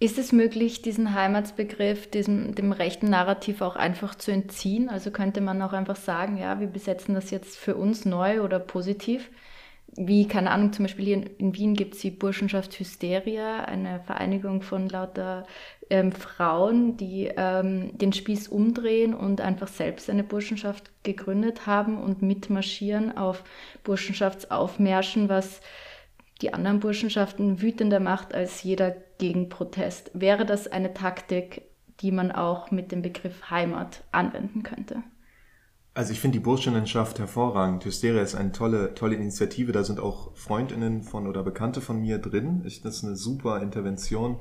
Ist 0.01 0.17
es 0.17 0.31
möglich, 0.31 0.81
diesen 0.81 1.13
Heimatsbegriff, 1.13 2.09
diesem, 2.09 2.55
dem 2.55 2.71
rechten 2.71 3.09
Narrativ 3.09 3.61
auch 3.61 3.75
einfach 3.75 4.15
zu 4.15 4.31
entziehen? 4.31 4.87
Also 4.87 5.11
könnte 5.11 5.41
man 5.41 5.61
auch 5.61 5.73
einfach 5.73 5.97
sagen, 5.97 6.37
ja, 6.37 6.61
wir 6.61 6.67
besetzen 6.67 7.15
das 7.15 7.31
jetzt 7.31 7.57
für 7.57 7.75
uns 7.75 8.05
neu 8.05 8.41
oder 8.41 8.59
positiv? 8.59 9.29
Wie, 9.95 10.27
keine 10.27 10.51
Ahnung, 10.51 10.73
zum 10.73 10.85
Beispiel 10.85 11.05
hier 11.05 11.15
in, 11.15 11.23
in 11.37 11.55
Wien 11.55 11.73
gibt 11.73 11.95
es 11.95 12.01
die 12.01 12.11
Burschenschaft 12.11 12.77
Hysteria, 12.79 13.63
eine 13.63 13.99
Vereinigung 14.01 14.61
von 14.61 14.87
lauter 14.87 15.45
ähm, 15.89 16.11
Frauen, 16.11 16.97
die 16.97 17.31
ähm, 17.35 17.97
den 17.97 18.13
Spieß 18.13 18.47
umdrehen 18.49 19.13
und 19.13 19.41
einfach 19.41 19.67
selbst 19.67 20.09
eine 20.09 20.23
Burschenschaft 20.23 20.91
gegründet 21.03 21.65
haben 21.65 21.97
und 22.01 22.21
mitmarschieren 22.21 23.17
auf 23.17 23.43
Burschenschaftsaufmärschen, 23.83 25.29
was 25.29 25.61
die 26.41 26.53
anderen 26.53 26.79
Burschenschaften 26.79 27.61
wütender 27.61 27.99
macht 27.99 28.33
als 28.33 28.63
jeder 28.63 28.95
Gegenprotest. 29.17 30.11
Wäre 30.13 30.45
das 30.45 30.67
eine 30.67 30.93
Taktik, 30.93 31.63
die 32.01 32.11
man 32.11 32.31
auch 32.31 32.71
mit 32.71 32.91
dem 32.91 33.01
Begriff 33.01 33.49
Heimat 33.49 34.03
anwenden 34.11 34.63
könnte? 34.63 35.03
Also 35.93 36.13
ich 36.13 36.19
finde 36.19 36.37
die 36.37 36.43
Burschenschaft 36.43 37.19
hervorragend. 37.19 37.83
Hysteria 37.83 38.21
ist 38.21 38.35
eine 38.35 38.51
tolle, 38.51 38.93
tolle 38.93 39.15
Initiative. 39.15 39.71
Da 39.71 39.83
sind 39.83 39.99
auch 39.99 40.35
Freundinnen 40.35 41.03
von 41.03 41.27
oder 41.27 41.43
Bekannte 41.43 41.81
von 41.81 41.99
mir 41.99 42.19
drin. 42.19 42.63
Ich, 42.65 42.81
das 42.81 42.97
ist 42.97 43.03
eine 43.03 43.15
super 43.15 43.61
Intervention, 43.61 44.39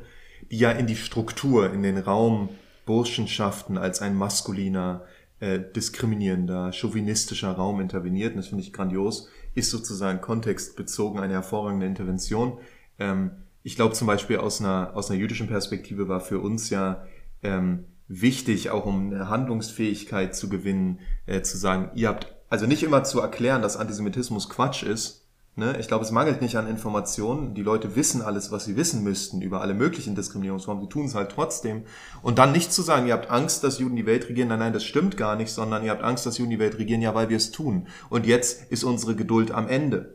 die 0.51 0.59
ja 0.59 0.71
in 0.71 0.87
die 0.87 0.97
Struktur, 0.97 1.73
in 1.73 1.83
den 1.83 1.99
Raum 1.99 2.51
Burschenschaften 2.87 3.77
als 3.77 4.01
ein 4.01 4.15
maskuliner, 4.15 5.05
äh, 5.41 5.59
diskriminierender, 5.59 6.73
chauvinistischer 6.73 7.53
Raum 7.53 7.81
interveniert. 7.81 8.33
Und 8.33 8.39
das 8.39 8.49
finde 8.49 8.63
ich 8.63 8.73
grandios. 8.73 9.29
Ist 9.55 9.71
sozusagen 9.71 10.21
kontextbezogen 10.21 11.19
eine 11.21 11.35
hervorragende 11.35 11.87
Intervention. 11.87 12.59
Ähm, 12.99 13.31
ich 13.63 13.77
glaube 13.77 13.95
zum 13.95 14.07
Beispiel 14.07 14.37
aus 14.37 14.61
einer, 14.61 14.93
aus 14.95 15.11
einer 15.11 15.19
jüdischen 15.19 15.49
Perspektive 15.49 16.09
war 16.09 16.21
für 16.21 16.41
uns 16.41 16.71
ja 16.71 17.07
ähm, 17.43 17.85
wichtig, 18.09 18.71
auch 18.71 18.87
um 18.87 19.13
eine 19.13 19.29
Handlungsfähigkeit 19.29 20.35
zu 20.35 20.49
gewinnen, 20.49 21.01
äh, 21.27 21.43
zu 21.43 21.57
sagen, 21.57 21.91
ihr 21.95 22.09
habt, 22.09 22.35
also 22.49 22.67
nicht 22.67 22.83
immer 22.83 23.05
zu 23.05 23.21
erklären, 23.21 23.63
dass 23.63 23.77
Antisemitismus 23.77 24.49
Quatsch 24.49 24.83
ist, 24.83 25.29
Ne? 25.59 25.77
Ich 25.81 25.89
glaube, 25.89 26.05
es 26.05 26.13
mangelt 26.13 26.41
nicht 26.41 26.55
an 26.55 26.69
Informationen. 26.69 27.53
Die 27.55 27.65
Leute 27.65 27.97
wissen 27.97 28.23
alles, 28.23 28.53
was 28.53 28.65
sie 28.65 28.77
wissen 28.77 29.03
müssten 29.03 29.43
über 29.43 29.61
alle 29.61 29.75
möglichen 29.75 30.15
Diskriminierungsformen. 30.15 30.85
Sie 30.85 30.89
tun 30.89 31.07
es 31.07 31.17
halt 31.17 31.33
trotzdem. 31.33 31.83
Und 32.23 32.39
dann 32.39 32.53
nicht 32.53 32.73
zu 32.73 32.81
sagen, 32.81 33.09
ihr 33.09 33.13
habt 33.13 33.29
Angst, 33.29 33.65
dass 33.65 33.81
Juden 33.81 33.97
die 33.97 34.07
Welt 34.07 34.29
regieren. 34.29 34.51
Nein, 34.51 34.61
nein, 34.61 34.73
das 34.73 34.85
stimmt 34.85 35.17
gar 35.17 35.35
nicht, 35.35 35.51
sondern 35.51 35.85
ihr 35.85 35.91
habt 35.91 36.05
Angst, 36.05 36.27
dass 36.27 36.39
Juden 36.39 36.53
die 36.53 36.61
Welt 36.61 36.79
regieren, 36.79 37.03
ja, 37.03 37.13
weil 37.13 37.29
wir 37.29 37.37
es 37.37 37.51
tun. 37.51 37.89
Und 38.09 38.25
jetzt 38.25 38.71
ist 38.71 38.85
unsere 38.85 39.17
Geduld 39.17 39.51
am 39.51 39.67
Ende. 39.67 40.15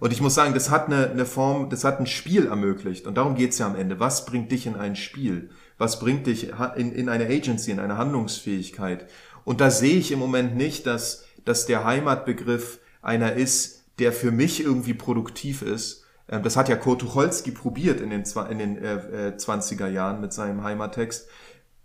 Und 0.00 0.12
ich 0.12 0.20
muss 0.20 0.34
sagen, 0.34 0.52
das 0.52 0.68
hat 0.68 0.88
eine, 0.88 1.08
eine 1.08 1.24
Form, 1.24 1.70
das 1.70 1.84
hat 1.84 1.98
ein 1.98 2.06
Spiel 2.06 2.46
ermöglicht. 2.48 3.06
Und 3.06 3.16
darum 3.16 3.36
geht's 3.36 3.56
ja 3.56 3.66
am 3.66 3.76
Ende. 3.76 4.00
Was 4.00 4.26
bringt 4.26 4.52
dich 4.52 4.66
in 4.66 4.76
ein 4.76 4.96
Spiel? 4.96 5.48
Was 5.78 5.98
bringt 5.98 6.26
dich 6.26 6.50
in, 6.76 6.92
in 6.92 7.08
eine 7.08 7.26
Agency, 7.26 7.70
in 7.70 7.80
eine 7.80 7.98
Handlungsfähigkeit? 7.98 9.06
Und 9.44 9.60
da 9.60 9.70
sehe 9.70 9.96
ich 9.96 10.12
im 10.12 10.18
Moment 10.18 10.56
nicht, 10.56 10.86
dass, 10.86 11.24
dass 11.44 11.66
der 11.66 11.84
Heimatbegriff 11.84 12.80
einer 13.02 13.34
ist, 13.34 13.84
der 13.98 14.12
für 14.12 14.30
mich 14.30 14.62
irgendwie 14.62 14.94
produktiv 14.94 15.62
ist. 15.62 16.04
Ähm, 16.28 16.42
das 16.42 16.56
hat 16.56 16.68
ja 16.68 16.76
Kurt 16.76 17.00
Tucholsky 17.00 17.50
probiert 17.50 18.00
in 18.00 18.10
den, 18.10 18.24
in 18.50 18.58
den 18.58 18.78
äh, 18.78 19.34
20er 19.36 19.86
äh, 19.86 19.92
Jahren 19.92 20.20
mit 20.20 20.32
seinem 20.32 20.62
Heimattext. 20.62 21.28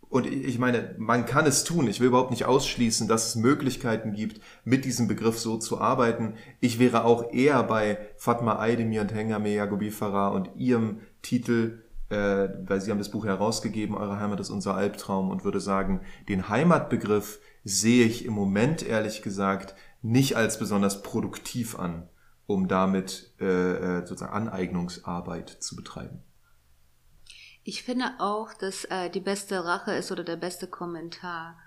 Und 0.09 0.25
ich 0.25 0.57
meine, 0.57 0.95
man 0.97 1.27
kann 1.27 1.45
es 1.45 1.63
tun. 1.63 1.87
Ich 1.87 1.99
will 1.99 2.07
überhaupt 2.07 2.31
nicht 2.31 2.45
ausschließen, 2.45 3.07
dass 3.07 3.27
es 3.27 3.35
Möglichkeiten 3.35 4.13
gibt, 4.13 4.41
mit 4.63 4.83
diesem 4.83 5.07
Begriff 5.07 5.37
so 5.37 5.57
zu 5.57 5.79
arbeiten. 5.79 6.33
Ich 6.61 6.79
wäre 6.79 7.05
auch 7.05 7.31
eher 7.31 7.61
bei 7.61 7.99
Fatma 8.17 8.57
Aydemir 8.57 9.01
und 9.01 9.13
Hengame 9.13 9.53
Yagobi 9.53 9.91
Farah 9.91 10.29
und 10.29 10.49
ihrem 10.55 11.01
Titel, 11.21 11.83
äh, 12.09 12.49
weil 12.65 12.81
sie 12.81 12.91
haben 12.91 12.97
das 12.97 13.11
Buch 13.11 13.25
herausgegeben, 13.25 13.95
Eure 13.95 14.19
Heimat 14.19 14.39
ist 14.39 14.49
unser 14.49 14.75
Albtraum, 14.75 15.29
und 15.29 15.43
würde 15.43 15.59
sagen, 15.59 16.01
den 16.27 16.49
Heimatbegriff 16.49 17.39
sehe 17.63 18.05
ich 18.05 18.25
im 18.25 18.33
Moment 18.33 18.83
ehrlich 18.83 19.21
gesagt 19.21 19.75
nicht 20.01 20.35
als 20.37 20.57
besonders 20.59 21.03
produktiv 21.03 21.77
an, 21.77 22.09
um 22.47 22.67
damit 22.67 23.33
äh, 23.39 23.45
äh, 23.45 24.05
sozusagen 24.05 24.33
Aneignungsarbeit 24.33 25.49
zu 25.49 25.75
betreiben. 25.75 26.23
Ich 27.63 27.83
finde 27.83 28.05
auch, 28.19 28.53
dass 28.53 28.85
äh, 28.85 29.09
die 29.09 29.19
beste 29.19 29.63
Rache 29.65 29.93
ist 29.93 30.11
oder 30.11 30.23
der 30.23 30.37
beste 30.37 30.67
Kommentar, 30.67 31.57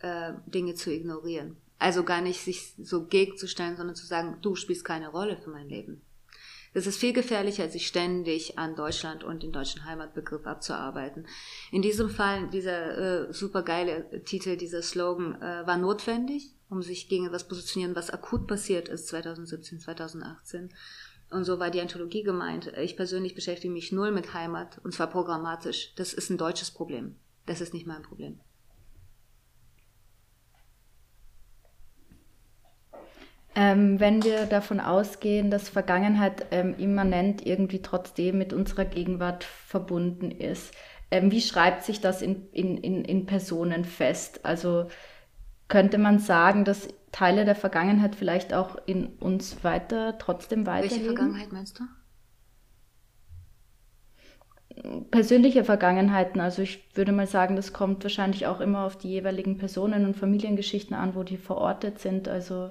äh, 0.00 0.32
Dinge 0.46 0.74
zu 0.74 0.92
ignorieren. 0.92 1.56
Also 1.78 2.02
gar 2.04 2.20
nicht 2.20 2.40
sich 2.40 2.74
so 2.78 3.06
gegenzustellen, 3.06 3.76
sondern 3.76 3.94
zu 3.94 4.06
sagen, 4.06 4.38
du 4.42 4.56
spielst 4.56 4.84
keine 4.84 5.08
Rolle 5.08 5.36
für 5.36 5.50
mein 5.50 5.68
Leben. 5.68 6.02
Das 6.74 6.86
ist 6.86 6.98
viel 6.98 7.12
gefährlicher, 7.12 7.68
sich 7.68 7.86
ständig 7.86 8.58
an 8.58 8.74
Deutschland 8.74 9.24
und 9.24 9.42
den 9.42 9.52
deutschen 9.52 9.84
Heimatbegriff 9.84 10.46
abzuarbeiten. 10.46 11.26
In 11.70 11.82
diesem 11.82 12.08
Fall, 12.08 12.48
dieser 12.48 13.28
äh, 13.28 13.32
supergeile 13.32 14.22
Titel, 14.24 14.56
dieser 14.56 14.82
Slogan 14.82 15.40
äh, 15.42 15.66
war 15.66 15.76
notwendig, 15.76 16.54
um 16.70 16.82
sich 16.82 17.08
gegen 17.08 17.26
etwas 17.26 17.46
positionieren, 17.46 17.94
was 17.94 18.10
akut 18.10 18.46
passiert 18.46 18.88
ist 18.88 19.08
2017, 19.08 19.80
2018. 19.80 20.72
Und 21.30 21.44
so 21.44 21.58
war 21.58 21.70
die 21.70 21.80
Anthologie 21.80 22.22
gemeint. 22.22 22.72
Ich 22.78 22.96
persönlich 22.96 23.34
beschäftige 23.34 23.72
mich 23.72 23.92
null 23.92 24.10
mit 24.10 24.32
Heimat 24.34 24.80
und 24.82 24.92
zwar 24.92 25.08
programmatisch. 25.08 25.94
Das 25.96 26.12
ist 26.14 26.30
ein 26.30 26.38
deutsches 26.38 26.70
Problem. 26.70 27.16
Das 27.46 27.60
ist 27.60 27.74
nicht 27.74 27.86
mein 27.86 28.02
Problem. 28.02 28.40
Ähm, 33.54 34.00
wenn 34.00 34.24
wir 34.24 34.46
davon 34.46 34.80
ausgehen, 34.80 35.50
dass 35.50 35.68
Vergangenheit 35.68 36.46
ähm, 36.50 36.74
immanent 36.78 37.46
irgendwie 37.46 37.82
trotzdem 37.82 38.38
mit 38.38 38.52
unserer 38.52 38.86
Gegenwart 38.86 39.44
verbunden 39.44 40.30
ist, 40.30 40.72
ähm, 41.10 41.30
wie 41.30 41.42
schreibt 41.42 41.84
sich 41.84 42.00
das 42.00 42.22
in, 42.22 42.48
in, 42.52 42.78
in, 42.78 43.04
in 43.04 43.26
Personen 43.26 43.84
fest? 43.84 44.44
Also 44.44 44.88
könnte 45.68 45.98
man 45.98 46.18
sagen, 46.18 46.64
dass 46.64 46.88
Teile 47.12 47.44
der 47.44 47.54
Vergangenheit 47.54 48.14
vielleicht 48.14 48.54
auch 48.54 48.76
in 48.86 49.06
uns 49.06 49.62
weiter 49.62 50.16
trotzdem 50.18 50.66
weiterleben? 50.66 50.96
Welche 50.96 51.14
Vergangenheit 51.14 51.52
meinst 51.52 51.78
du? 51.78 51.84
persönliche 55.10 55.64
Vergangenheiten. 55.64 56.40
Also 56.40 56.62
ich 56.62 56.88
würde 56.94 57.12
mal 57.12 57.26
sagen, 57.26 57.56
das 57.56 57.72
kommt 57.72 58.02
wahrscheinlich 58.02 58.46
auch 58.46 58.60
immer 58.60 58.84
auf 58.84 58.96
die 58.96 59.08
jeweiligen 59.08 59.58
Personen 59.58 60.06
und 60.06 60.16
Familiengeschichten 60.16 60.94
an, 60.96 61.14
wo 61.14 61.22
die 61.22 61.36
verortet 61.36 61.98
sind. 61.98 62.28
Also 62.28 62.70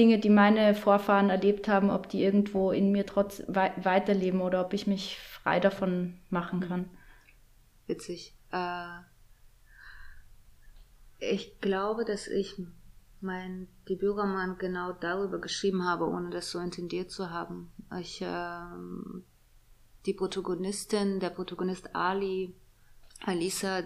Dinge, 0.00 0.18
die 0.18 0.30
meine 0.30 0.74
Vorfahren 0.74 1.28
erlebt 1.28 1.68
haben, 1.68 1.90
ob 1.90 2.08
die 2.08 2.24
irgendwo 2.24 2.72
in 2.72 2.90
mir 2.90 3.04
trotz 3.04 3.42
we 3.48 3.70
weiterleben 3.76 4.40
oder 4.40 4.64
ob 4.64 4.72
ich 4.72 4.86
mich 4.86 5.18
frei 5.18 5.60
davon 5.60 6.18
machen 6.30 6.60
kann. 6.60 6.88
Witzig. 7.86 8.34
Äh, 8.50 9.00
ich 11.18 11.60
glaube, 11.60 12.06
dass 12.06 12.28
ich 12.28 12.54
mein 13.20 13.68
Debütroman 13.90 14.56
genau 14.56 14.92
darüber 14.92 15.38
geschrieben 15.38 15.84
habe, 15.84 16.06
ohne 16.06 16.30
das 16.30 16.50
so 16.50 16.60
intendiert 16.60 17.10
zu 17.10 17.28
haben. 17.28 17.70
Ich, 18.00 18.22
äh, 18.22 18.60
die 20.06 20.14
Protagonistin, 20.14 21.20
der 21.20 21.28
Protagonist 21.28 21.94
Ali, 21.94 22.54
Alisa, 23.22 23.82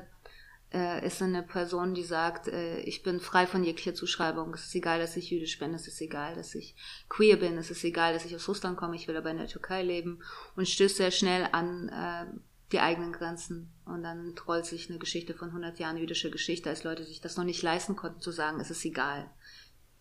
äh, 0.74 1.06
ist 1.06 1.22
eine 1.22 1.42
Person, 1.42 1.94
die 1.94 2.02
sagt, 2.02 2.48
äh, 2.48 2.80
ich 2.80 3.02
bin 3.02 3.20
frei 3.20 3.46
von 3.46 3.62
jeglicher 3.62 3.94
Zuschreibung. 3.94 4.52
Es 4.54 4.66
ist 4.66 4.74
egal, 4.74 4.98
dass 4.98 5.16
ich 5.16 5.30
jüdisch 5.30 5.58
bin, 5.58 5.72
es 5.72 5.86
ist 5.86 6.00
egal, 6.00 6.34
dass 6.34 6.54
ich 6.54 6.74
queer 7.08 7.36
bin, 7.36 7.56
es 7.56 7.70
ist 7.70 7.84
egal, 7.84 8.12
dass 8.12 8.24
ich 8.24 8.34
aus 8.34 8.48
Russland 8.48 8.76
komme, 8.76 8.96
ich 8.96 9.06
will 9.06 9.16
aber 9.16 9.30
in 9.30 9.38
der 9.38 9.46
Türkei 9.46 9.82
leben 9.82 10.20
und 10.56 10.68
stößt 10.68 10.96
sehr 10.96 11.12
schnell 11.12 11.48
an 11.52 11.88
äh, 11.88 12.26
die 12.72 12.80
eigenen 12.80 13.12
Grenzen. 13.12 13.72
Und 13.84 14.02
dann 14.02 14.34
trollt 14.34 14.66
sich 14.66 14.90
eine 14.90 14.98
Geschichte 14.98 15.34
von 15.34 15.48
100 15.48 15.78
Jahren 15.78 15.96
jüdischer 15.96 16.30
Geschichte, 16.30 16.70
als 16.70 16.82
Leute 16.82 17.04
sich 17.04 17.20
das 17.20 17.36
noch 17.36 17.44
nicht 17.44 17.62
leisten 17.62 17.94
konnten, 17.94 18.20
zu 18.20 18.32
sagen, 18.32 18.58
es 18.58 18.70
ist 18.70 18.84
egal. 18.84 19.30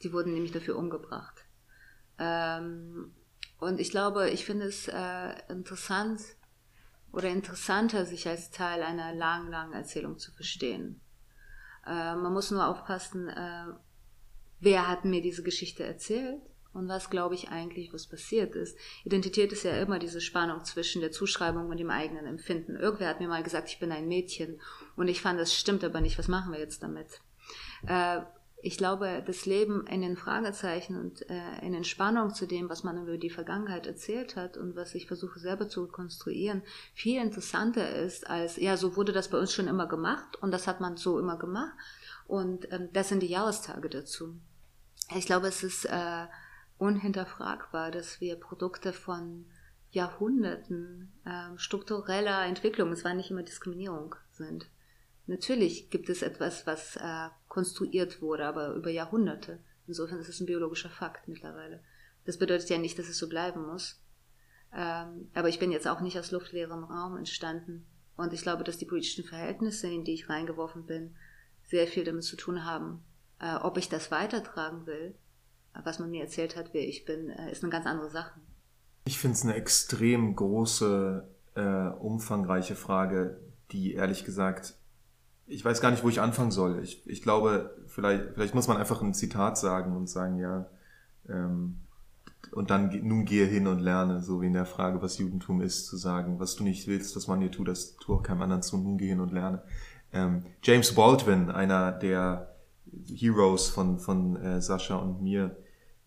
Die 0.01 0.11
wurden 0.11 0.33
nämlich 0.33 0.51
dafür 0.51 0.77
umgebracht. 0.77 1.45
Ähm, 2.17 3.13
und 3.59 3.79
ich 3.79 3.91
glaube, 3.91 4.31
ich 4.31 4.43
finde 4.43 4.65
es 4.65 4.87
äh, 4.87 5.33
interessant, 5.49 6.21
oder 7.13 7.29
interessanter, 7.29 8.05
sich 8.05 8.27
als 8.27 8.51
Teil 8.51 8.81
einer 8.81 9.13
langen, 9.13 9.49
langen 9.49 9.73
Erzählung 9.73 10.17
zu 10.17 10.31
verstehen. 10.33 10.99
Äh, 11.85 12.15
man 12.15 12.33
muss 12.33 12.51
nur 12.51 12.67
aufpassen, 12.67 13.29
äh, 13.29 13.67
wer 14.59 14.87
hat 14.87 15.05
mir 15.05 15.21
diese 15.21 15.43
Geschichte 15.43 15.83
erzählt 15.83 16.41
und 16.73 16.87
was 16.87 17.11
glaube 17.11 17.35
ich 17.35 17.49
eigentlich, 17.49 17.93
was 17.93 18.07
passiert 18.07 18.55
ist. 18.55 18.77
Identität 19.05 19.51
ist 19.51 19.63
ja 19.63 19.79
immer 19.79 19.99
diese 19.99 20.21
Spannung 20.21 20.63
zwischen 20.63 21.01
der 21.01 21.11
Zuschreibung 21.11 21.69
und 21.69 21.77
dem 21.77 21.91
eigenen 21.91 22.25
Empfinden. 22.25 22.75
Irgendwer 22.75 23.09
hat 23.09 23.19
mir 23.19 23.27
mal 23.27 23.43
gesagt, 23.43 23.69
ich 23.69 23.79
bin 23.79 23.91
ein 23.91 24.07
Mädchen 24.07 24.59
und 24.95 25.07
ich 25.07 25.21
fand, 25.21 25.39
das 25.39 25.53
stimmt 25.53 25.83
aber 25.83 26.01
nicht. 26.01 26.17
Was 26.17 26.27
machen 26.27 26.51
wir 26.51 26.59
jetzt 26.59 26.81
damit? 26.81 27.21
Äh, 27.85 28.21
ich 28.65 28.77
glaube, 28.77 29.21
das 29.27 29.45
Leben 29.45 29.85
in 29.87 29.99
den 29.99 30.15
Fragezeichen 30.15 30.97
und 30.97 31.29
äh, 31.29 31.65
in 31.65 31.73
Entspannung 31.73 32.33
zu 32.33 32.47
dem, 32.47 32.69
was 32.69 32.85
man 32.85 32.97
über 32.97 33.17
die 33.17 33.29
Vergangenheit 33.29 33.85
erzählt 33.85 34.37
hat 34.37 34.55
und 34.55 34.77
was 34.77 34.95
ich 34.95 35.05
versuche 35.05 35.37
selber 35.37 35.67
zu 35.67 35.85
konstruieren, 35.87 36.63
viel 36.93 37.21
interessanter 37.21 37.93
ist 37.93 38.25
als, 38.29 38.55
ja, 38.55 38.77
so 38.77 38.95
wurde 38.95 39.11
das 39.11 39.27
bei 39.27 39.37
uns 39.37 39.51
schon 39.51 39.67
immer 39.67 39.85
gemacht 39.85 40.41
und 40.41 40.51
das 40.51 40.65
hat 40.65 40.79
man 40.79 40.95
so 40.95 41.19
immer 41.19 41.37
gemacht 41.37 41.73
und 42.25 42.71
ähm, 42.71 42.87
das 42.93 43.09
sind 43.09 43.19
die 43.19 43.27
Jahrestage 43.27 43.89
dazu. 43.89 44.39
Ich 45.13 45.25
glaube, 45.25 45.47
es 45.47 45.61
ist 45.61 45.83
äh, 45.83 46.25
unhinterfragbar, 46.77 47.91
dass 47.91 48.21
wir 48.21 48.37
Produkte 48.37 48.93
von 48.93 49.45
Jahrhunderten 49.91 51.11
äh, 51.25 51.57
struktureller 51.57 52.45
Entwicklung, 52.45 52.93
es 52.93 53.03
war 53.03 53.13
nicht 53.13 53.29
immer 53.29 53.43
Diskriminierung, 53.43 54.15
sind. 54.31 54.69
Natürlich 55.27 55.89
gibt 55.89 56.09
es 56.09 56.21
etwas, 56.21 56.65
was 56.65 56.95
äh, 56.95 57.29
konstruiert 57.53 58.19
wurde, 58.19 58.47
aber 58.47 58.73
über 58.73 58.89
Jahrhunderte. 58.89 59.59
Insofern 59.85 60.17
ist 60.17 60.27
es 60.27 60.39
ein 60.39 60.47
biologischer 60.47 60.89
Fakt 60.89 61.27
mittlerweile. 61.27 61.83
Das 62.25 62.39
bedeutet 62.39 62.67
ja 62.69 62.79
nicht, 62.79 62.97
dass 62.97 63.07
es 63.07 63.19
so 63.19 63.29
bleiben 63.29 63.67
muss. 63.67 64.01
Ähm, 64.73 65.29
aber 65.35 65.49
ich 65.49 65.59
bin 65.59 65.71
jetzt 65.71 65.87
auch 65.87 66.01
nicht 66.01 66.17
aus 66.17 66.31
luftleerem 66.31 66.83
Raum 66.83 67.15
entstanden. 67.15 67.85
Und 68.17 68.33
ich 68.33 68.41
glaube, 68.41 68.63
dass 68.63 68.79
die 68.79 68.87
politischen 68.87 69.23
Verhältnisse, 69.23 69.87
in 69.87 70.03
die 70.03 70.15
ich 70.15 70.29
reingeworfen 70.29 70.87
bin, 70.87 71.15
sehr 71.61 71.85
viel 71.85 72.03
damit 72.03 72.23
zu 72.23 72.37
tun 72.37 72.65
haben. 72.65 73.03
Äh, 73.39 73.55
ob 73.57 73.77
ich 73.77 73.87
das 73.87 74.09
weitertragen 74.09 74.87
will, 74.87 75.13
was 75.83 75.99
man 75.99 76.09
mir 76.09 76.23
erzählt 76.23 76.55
hat, 76.55 76.73
wer 76.73 76.87
ich 76.87 77.05
bin, 77.05 77.29
äh, 77.29 77.51
ist 77.51 77.63
eine 77.63 77.71
ganz 77.71 77.85
andere 77.85 78.09
Sache. 78.09 78.39
Ich 79.05 79.19
finde 79.19 79.35
es 79.35 79.43
eine 79.43 79.53
extrem 79.53 80.35
große, 80.35 81.27
äh, 81.53 81.87
umfangreiche 81.99 82.75
Frage, 82.75 83.39
die 83.71 83.93
ehrlich 83.93 84.25
gesagt 84.25 84.73
ich 85.47 85.63
weiß 85.63 85.81
gar 85.81 85.91
nicht, 85.91 86.03
wo 86.03 86.09
ich 86.09 86.21
anfangen 86.21 86.51
soll. 86.51 86.79
Ich, 86.83 87.07
ich 87.07 87.21
glaube, 87.21 87.75
vielleicht, 87.87 88.33
vielleicht 88.33 88.55
muss 88.55 88.67
man 88.67 88.77
einfach 88.77 89.01
ein 89.01 89.13
Zitat 89.13 89.57
sagen 89.57 89.95
und 89.95 90.09
sagen, 90.09 90.39
ja, 90.39 90.65
ähm, 91.29 91.79
und 92.51 92.69
dann 92.69 92.89
nun 93.03 93.25
gehe 93.25 93.45
hin 93.45 93.67
und 93.67 93.79
lerne, 93.79 94.21
so 94.21 94.41
wie 94.41 94.47
in 94.47 94.53
der 94.53 94.65
Frage, 94.65 95.01
was 95.01 95.17
Judentum 95.17 95.61
ist, 95.61 95.87
zu 95.87 95.97
sagen, 95.97 96.39
was 96.39 96.55
du 96.55 96.63
nicht 96.63 96.87
willst, 96.87 97.15
was 97.15 97.27
man 97.27 97.39
dir 97.39 97.51
tut, 97.51 97.67
das 97.67 97.95
tu 97.95 98.15
auch 98.15 98.23
keinem 98.23 98.41
anderen 98.41 98.61
zu, 98.61 98.77
nun 98.77 98.97
geh 98.97 99.07
hin 99.07 99.21
und 99.21 99.31
lerne. 99.31 99.63
Ähm, 100.11 100.43
James 100.61 100.93
Baldwin, 100.93 101.49
einer 101.49 101.91
der 101.91 102.55
Heroes 103.07 103.69
von, 103.69 103.97
von 103.97 104.35
äh, 104.35 104.61
Sascha 104.61 104.95
und 104.95 105.21
mir, 105.21 105.55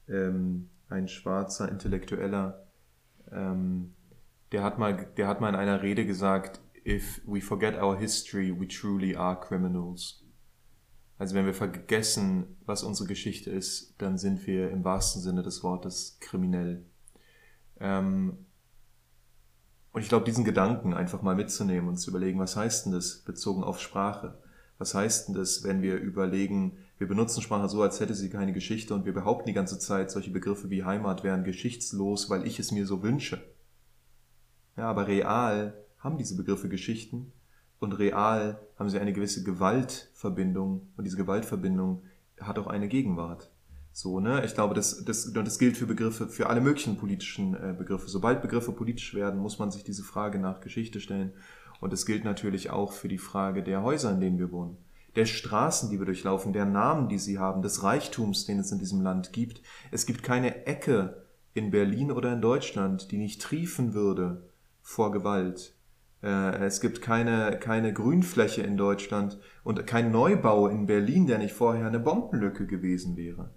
ähm, 0.09 0.69
ein 0.89 1.09
schwarzer 1.09 1.69
Intellektueller, 1.69 2.67
ähm, 3.33 3.95
der 4.53 4.63
hat 4.63 4.79
mal, 4.79 5.09
der 5.17 5.27
hat 5.27 5.41
mal 5.41 5.49
in 5.49 5.57
einer 5.57 5.83
Rede 5.83 6.07
gesagt, 6.07 6.61
if 6.87 7.21
we 7.27 7.41
forget 7.41 7.75
our 7.75 7.99
history, 7.99 8.53
we 8.53 8.69
truly 8.69 9.17
are 9.17 9.39
criminals. 9.39 10.23
Also 11.19 11.35
wenn 11.35 11.47
wir 11.47 11.55
vergessen, 11.55 12.57
was 12.65 12.85
unsere 12.85 13.09
Geschichte 13.09 13.51
ist, 13.51 13.95
dann 13.99 14.19
sind 14.19 14.47
wir 14.47 14.71
im 14.71 14.85
wahrsten 14.85 15.21
Sinne 15.21 15.43
des 15.43 15.63
Wortes 15.63 16.19
kriminell. 16.21 16.85
Ähm, 17.81 18.47
und 19.93 20.03
ich 20.03 20.09
glaube, 20.09 20.27
diesen 20.27 20.45
Gedanken 20.45 20.93
einfach 20.93 21.23
mal 21.23 21.35
mitzunehmen 21.35 21.89
und 21.89 21.97
zu 21.97 22.11
überlegen, 22.11 22.39
was 22.39 22.55
heißt 22.55 22.87
denn 22.87 22.93
das 22.93 23.23
bezogen 23.25 23.65
auf 23.65 23.81
Sprache? 23.81 24.39
Was 24.79 24.95
heißt 24.95 25.29
denn 25.29 25.35
das, 25.35 25.65
wenn 25.65 25.81
wir 25.81 25.97
überlegen, 25.97 26.77
wir 26.99 27.09
benutzen 27.09 27.41
Sprache 27.41 27.69
so, 27.69 27.83
als 27.83 27.99
hätte 27.99 28.15
sie 28.15 28.29
keine 28.29 28.53
Geschichte 28.53 28.95
und 28.95 29.07
wir 29.07 29.15
behaupten 29.15 29.49
die 29.49 29.55
ganze 29.55 29.79
Zeit, 29.79 30.11
solche 30.11 30.31
Begriffe 30.31 30.69
wie 30.69 30.85
Heimat 30.85 31.25
wären 31.25 31.45
geschichtslos, 31.45 32.29
weil 32.29 32.47
ich 32.47 32.59
es 32.59 32.73
mir 32.73 32.87
so 32.87 33.03
wünsche. 33.03 33.43
Ja, 34.77 34.91
aber 34.91 35.07
real 35.07 35.86
haben 35.99 36.19
diese 36.19 36.37
Begriffe 36.37 36.69
Geschichten 36.69 37.33
und 37.79 37.93
real 37.93 38.61
haben 38.79 38.91
sie 38.91 38.99
eine 38.99 39.13
gewisse 39.13 39.45
Gewaltverbindung 39.45 40.89
und 40.97 41.05
diese 41.05 41.17
Gewaltverbindung 41.17 42.03
hat 42.41 42.59
auch 42.59 42.67
eine 42.67 42.89
Gegenwart. 42.89 43.51
So, 43.93 44.21
ne? 44.21 44.45
Ich 44.45 44.55
glaube, 44.55 44.75
das, 44.75 45.05
das, 45.05 45.33
das 45.33 45.59
gilt 45.59 45.79
für 45.79 45.87
Begriffe, 45.87 46.29
für 46.29 46.51
alle 46.51 46.61
möglichen 46.61 46.99
politischen 46.99 47.55
äh, 47.55 47.75
Begriffe. 47.77 48.09
Sobald 48.09 48.43
Begriffe 48.43 48.73
politisch 48.73 49.15
werden, 49.15 49.41
muss 49.41 49.59
man 49.59 49.71
sich 49.71 49.85
diese 49.85 50.05
Frage 50.05 50.39
nach 50.39 50.61
Geschichte 50.61 51.01
stellen. 51.01 51.33
Und 51.81 51.95
es 51.95 52.05
gilt 52.05 52.25
natürlich 52.25 52.69
auch 52.69 52.93
für 52.93 53.09
die 53.09 53.17
Frage 53.17 53.63
der 53.63 53.83
Häuser, 53.83 54.13
in 54.13 54.21
denen 54.21 54.39
wir 54.39 54.53
wohnen, 54.53 54.77
der 55.15 55.25
Straßen, 55.25 55.89
die 55.89 55.99
wir 55.99 56.05
durchlaufen, 56.05 56.53
der 56.53 56.67
Namen, 56.67 57.09
die 57.09 57.19
sie 57.19 57.39
haben, 57.39 57.63
des 57.63 57.83
Reichtums, 57.83 58.45
den 58.45 58.59
es 58.59 58.71
in 58.71 58.79
diesem 58.79 59.01
Land 59.01 59.33
gibt. 59.33 59.63
Es 59.91 60.05
gibt 60.05 60.23
keine 60.23 60.67
Ecke 60.67 61.25
in 61.55 61.71
Berlin 61.71 62.13
oder 62.13 62.35
in 62.35 62.43
Deutschland, 62.43 63.11
die 63.11 63.17
nicht 63.17 63.41
triefen 63.41 63.95
würde 63.95 64.43
vor 64.83 65.11
Gewalt. 65.11 65.75
Äh, 66.27 66.65
es 66.65 66.81
gibt 66.81 67.01
keine, 67.01 67.57
keine 67.61 67.93
Grünfläche 67.93 68.63
in 68.63 68.77
Deutschland 68.77 69.39
und 69.63 69.87
kein 69.87 70.11
Neubau 70.11 70.67
in 70.67 70.87
Berlin, 70.87 71.27
der 71.29 71.39
nicht 71.39 71.55
vorher 71.55 71.87
eine 71.87 72.01
Bombenlücke 72.01 72.67
gewesen 72.67 73.17
wäre. 73.17 73.51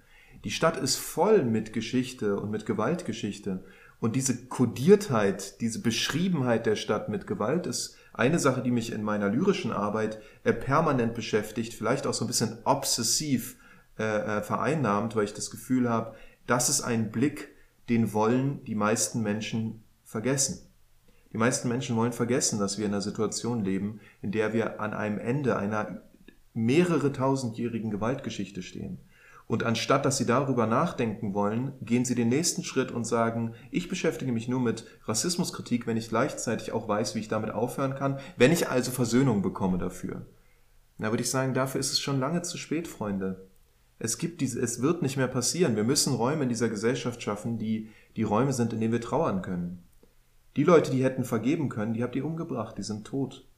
Die 0.44 0.52
Stadt 0.52 0.78
ist 0.78 0.98
voll 0.98 1.44
mit 1.44 1.74
Geschichte 1.74 2.40
und 2.40 2.52
mit 2.52 2.68
Gewaltgeschichte. 2.68 3.66
Und 4.00 4.16
diese 4.16 4.46
Kodiertheit, 4.46 5.60
diese 5.60 5.82
Beschriebenheit 5.82 6.66
der 6.66 6.76
Stadt 6.76 7.10
mit 7.10 7.28
Gewalt 7.28 7.66
ist 7.66 7.98
eine 8.14 8.40
Sache, 8.40 8.62
die 8.62 8.72
mich 8.72 8.94
in 8.94 9.04
meiner 9.04 9.30
lyrischen 9.30 9.72
Arbeit 9.72 10.22
äh, 10.44 10.54
permanent 10.54 11.16
beschäftigt, 11.16 11.74
vielleicht 11.74 12.06
auch 12.06 12.14
so 12.14 12.24
ein 12.24 12.28
bisschen 12.28 12.60
obsessiv 12.66 13.58
äh, 13.98 14.42
vereinnahmt, 14.42 15.16
weil 15.16 15.26
ich 15.26 15.34
das 15.34 15.50
Gefühl 15.50 15.90
habe, 15.90 16.16
das 16.46 16.70
ist 16.70 16.82
ein 16.82 17.12
Blick, 17.12 17.50
den 17.90 18.14
wollen 18.14 18.64
die 18.64 18.76
meisten 18.76 19.24
Menschen 19.24 19.84
vergessen. 20.04 20.69
Die 21.32 21.38
meisten 21.38 21.70
Menschen 21.70 21.96
wollen 21.96 22.14
vergessen, 22.14 22.60
dass 22.60 22.78
wir 22.78 22.86
in 22.86 22.92
einer 22.92 23.02
Situation 23.02 23.64
leben, 23.64 24.00
in 24.22 24.32
der 24.32 24.54
wir 24.54 24.80
an 24.80 24.94
einem 24.94 25.20
Ende 25.20 25.58
einer 25.58 26.02
mehrere 26.54 27.12
tausendjährigen 27.12 27.92
Gewaltgeschichte 27.92 28.64
stehen. 28.64 29.00
Und 29.46 29.64
anstatt 29.64 30.06
dass 30.06 30.18
sie 30.18 30.28
darüber 30.28 30.68
nachdenken 30.68 31.34
wollen, 31.34 31.74
gehen 31.82 32.06
sie 32.06 32.14
den 32.14 32.30
nächsten 32.30 32.64
Schritt 32.64 32.92
und 32.92 33.06
sagen, 33.06 33.56
ich 33.72 33.90
beschäftige 33.90 34.32
mich 34.32 34.48
nur 34.48 34.60
mit 34.60 34.86
Rassismuskritik, 35.06 35.88
wenn 35.88 35.98
ich 35.98 36.10
gleichzeitig 36.10 36.72
auch 36.72 36.88
weiß, 36.88 37.16
wie 37.16 37.20
ich 37.20 37.30
damit 37.30 37.50
aufhören 37.50 37.96
kann, 37.96 38.20
wenn 38.38 38.52
ich 38.52 38.70
also 38.70 38.92
Versöhnung 38.92 39.42
bekomme 39.42 39.80
dafür. 39.80 40.28
Da 41.00 41.12
würde 41.12 41.24
ich 41.24 41.32
sagen, 41.32 41.56
dafür 41.56 41.80
ist 41.80 41.92
es 41.92 42.00
schon 42.00 42.20
lange 42.20 42.44
zu 42.44 42.58
spät, 42.58 42.88
Freunde. 42.88 43.48
Es 43.98 44.18
gibt 44.18 44.42
diese, 44.42 44.62
es 44.62 44.82
wird 44.82 45.02
nicht 45.02 45.18
mehr 45.18 45.28
passieren. 45.28 45.76
Wir 45.76 45.84
müssen 45.84 46.14
Räume 46.14 46.44
in 46.44 46.50
dieser 46.50 46.70
Gesellschaft 46.70 47.22
schaffen, 47.24 47.58
die 47.58 47.90
die 48.18 48.24
Räume 48.24 48.54
sind, 48.54 48.74
in 48.74 48.80
denen 48.80 48.94
wir 48.94 49.02
trauern 49.02 49.42
können. 49.42 49.84
Die 50.56 50.64
Leute, 50.64 50.92
die 50.92 51.04
hätten 51.04 51.24
vergeben 51.24 51.70
können, 51.70 51.94
die 51.94 52.04
habt 52.04 52.16
ihr 52.16 52.26
umgebracht, 52.26 52.78
die 52.78 52.84
sind 52.84 53.06
tot 53.06 53.50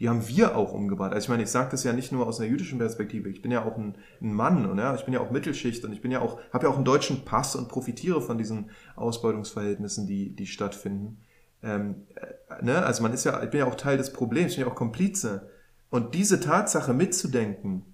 die 0.00 0.08
haben 0.08 0.26
wir 0.26 0.56
auch 0.56 0.72
umgebracht. 0.72 1.12
Also 1.12 1.26
ich 1.26 1.28
meine, 1.28 1.44
ich 1.44 1.50
sage 1.50 1.70
das 1.70 1.84
ja 1.84 1.92
nicht 1.92 2.10
nur 2.10 2.26
aus 2.26 2.40
einer 2.40 2.48
jüdischen 2.48 2.78
Perspektive. 2.78 3.28
Ich 3.28 3.42
bin 3.42 3.52
ja 3.52 3.64
auch 3.64 3.76
ein, 3.76 3.96
ein 4.20 4.32
Mann 4.32 4.66
und 4.66 4.78
ja, 4.78 4.94
ich 4.94 5.04
bin 5.04 5.14
ja 5.14 5.20
auch 5.20 5.30
Mittelschicht 5.30 5.84
und 5.84 5.92
ich 5.92 6.00
bin 6.00 6.10
ja 6.10 6.20
auch, 6.20 6.40
habe 6.52 6.66
ja 6.66 6.72
auch 6.72 6.76
einen 6.76 6.84
deutschen 6.84 7.24
Pass 7.24 7.54
und 7.54 7.68
profitiere 7.68 8.20
von 8.20 8.36
diesen 8.36 8.70
Ausbeutungsverhältnissen, 8.96 10.06
die, 10.06 10.34
die 10.34 10.46
stattfinden. 10.46 11.18
Ähm, 11.62 12.06
äh, 12.16 12.64
ne? 12.64 12.84
Also 12.84 13.02
man 13.02 13.12
ist 13.12 13.24
ja, 13.24 13.42
ich 13.42 13.50
bin 13.50 13.60
ja 13.60 13.66
auch 13.66 13.76
Teil 13.76 13.96
des 13.96 14.12
Problems, 14.12 14.52
ich 14.52 14.56
bin 14.58 14.66
ja 14.66 14.72
auch 14.72 14.76
Komplize. 14.76 15.48
Und 15.90 16.14
diese 16.14 16.40
Tatsache 16.40 16.92
mitzudenken 16.92 17.84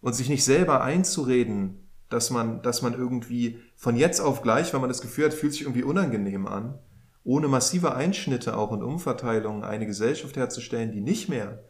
und 0.00 0.14
sich 0.14 0.28
nicht 0.28 0.44
selber 0.44 0.82
einzureden, 0.82 1.88
dass 2.08 2.30
man, 2.30 2.62
dass 2.62 2.80
man 2.82 2.94
irgendwie 2.94 3.58
von 3.74 3.96
jetzt 3.96 4.20
auf 4.20 4.42
gleich, 4.42 4.72
wenn 4.72 4.80
man 4.80 4.90
das 4.90 5.00
Gefühl 5.00 5.26
hat, 5.26 5.34
fühlt 5.34 5.52
sich 5.52 5.62
irgendwie 5.62 5.82
unangenehm 5.82 6.46
an, 6.46 6.78
ohne 7.24 7.48
massive 7.48 7.94
Einschnitte 7.94 8.56
auch 8.56 8.70
und 8.70 8.82
Umverteilungen 8.82 9.64
eine 9.64 9.86
Gesellschaft 9.86 10.36
herzustellen, 10.36 10.92
die 10.92 11.00
nicht 11.00 11.28
mehr 11.28 11.62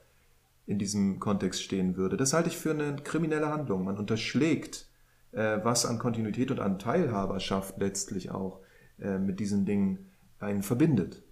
in 0.66 0.78
diesem 0.78 1.18
Kontext 1.18 1.62
stehen 1.62 1.96
würde, 1.96 2.16
das 2.16 2.32
halte 2.32 2.48
ich 2.48 2.56
für 2.56 2.70
eine 2.70 2.96
kriminelle 2.96 3.48
Handlung. 3.48 3.84
Man 3.84 3.98
unterschlägt, 3.98 4.86
äh, 5.32 5.58
was 5.62 5.84
an 5.86 5.98
Kontinuität 5.98 6.50
und 6.50 6.60
an 6.60 6.78
Teilhaberschaft 6.78 7.78
letztlich 7.78 8.30
auch 8.30 8.60
äh, 9.00 9.18
mit 9.18 9.40
diesen 9.40 9.64
Dingen 9.64 10.10
einen 10.38 10.62
verbindet. 10.62 11.22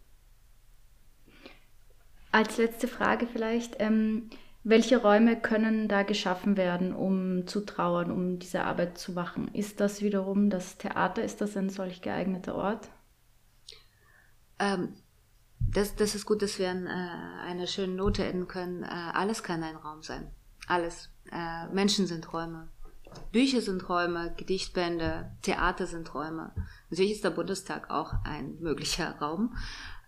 Als 2.32 2.58
letzte 2.58 2.88
Frage 2.88 3.26
vielleicht, 3.26 3.76
ähm, 3.78 4.30
welche 4.64 4.98
Räume 4.98 5.40
können 5.40 5.88
da 5.88 6.02
geschaffen 6.02 6.56
werden, 6.56 6.92
um 6.92 7.46
zu 7.46 7.64
trauern, 7.64 8.10
um 8.10 8.38
diese 8.38 8.64
Arbeit 8.64 8.98
zu 8.98 9.12
machen? 9.12 9.48
Ist 9.54 9.80
das 9.80 10.02
wiederum 10.02 10.50
das 10.50 10.76
Theater? 10.76 11.22
Ist 11.22 11.40
das 11.40 11.56
ein 11.56 11.70
solch 11.70 12.02
geeigneter 12.02 12.54
Ort? 12.54 12.88
Ähm, 14.58 14.94
das, 15.60 15.96
das 15.96 16.14
ist 16.14 16.26
gut, 16.26 16.42
dass 16.42 16.58
wir 16.58 16.70
an 16.70 16.86
äh, 16.86 16.90
einer 16.90 17.66
schönen 17.66 17.96
Note 17.96 18.24
enden 18.24 18.48
können. 18.48 18.82
Äh, 18.82 18.86
alles 18.86 19.42
kann 19.42 19.62
ein 19.62 19.76
Raum 19.76 20.02
sein. 20.02 20.30
Alles. 20.66 21.10
Äh, 21.30 21.66
Menschen 21.68 22.06
sind 22.06 22.32
Räume. 22.32 22.68
Bücher 23.32 23.60
sind 23.60 23.88
Räume, 23.88 24.34
Gedichtbände, 24.36 25.30
Theater 25.42 25.86
sind 25.86 26.14
Räume. 26.14 26.52
Natürlich 26.90 27.12
ist 27.12 27.24
der 27.24 27.30
Bundestag 27.30 27.90
auch 27.90 28.12
ein 28.24 28.58
möglicher 28.60 29.16
Raum. 29.20 29.56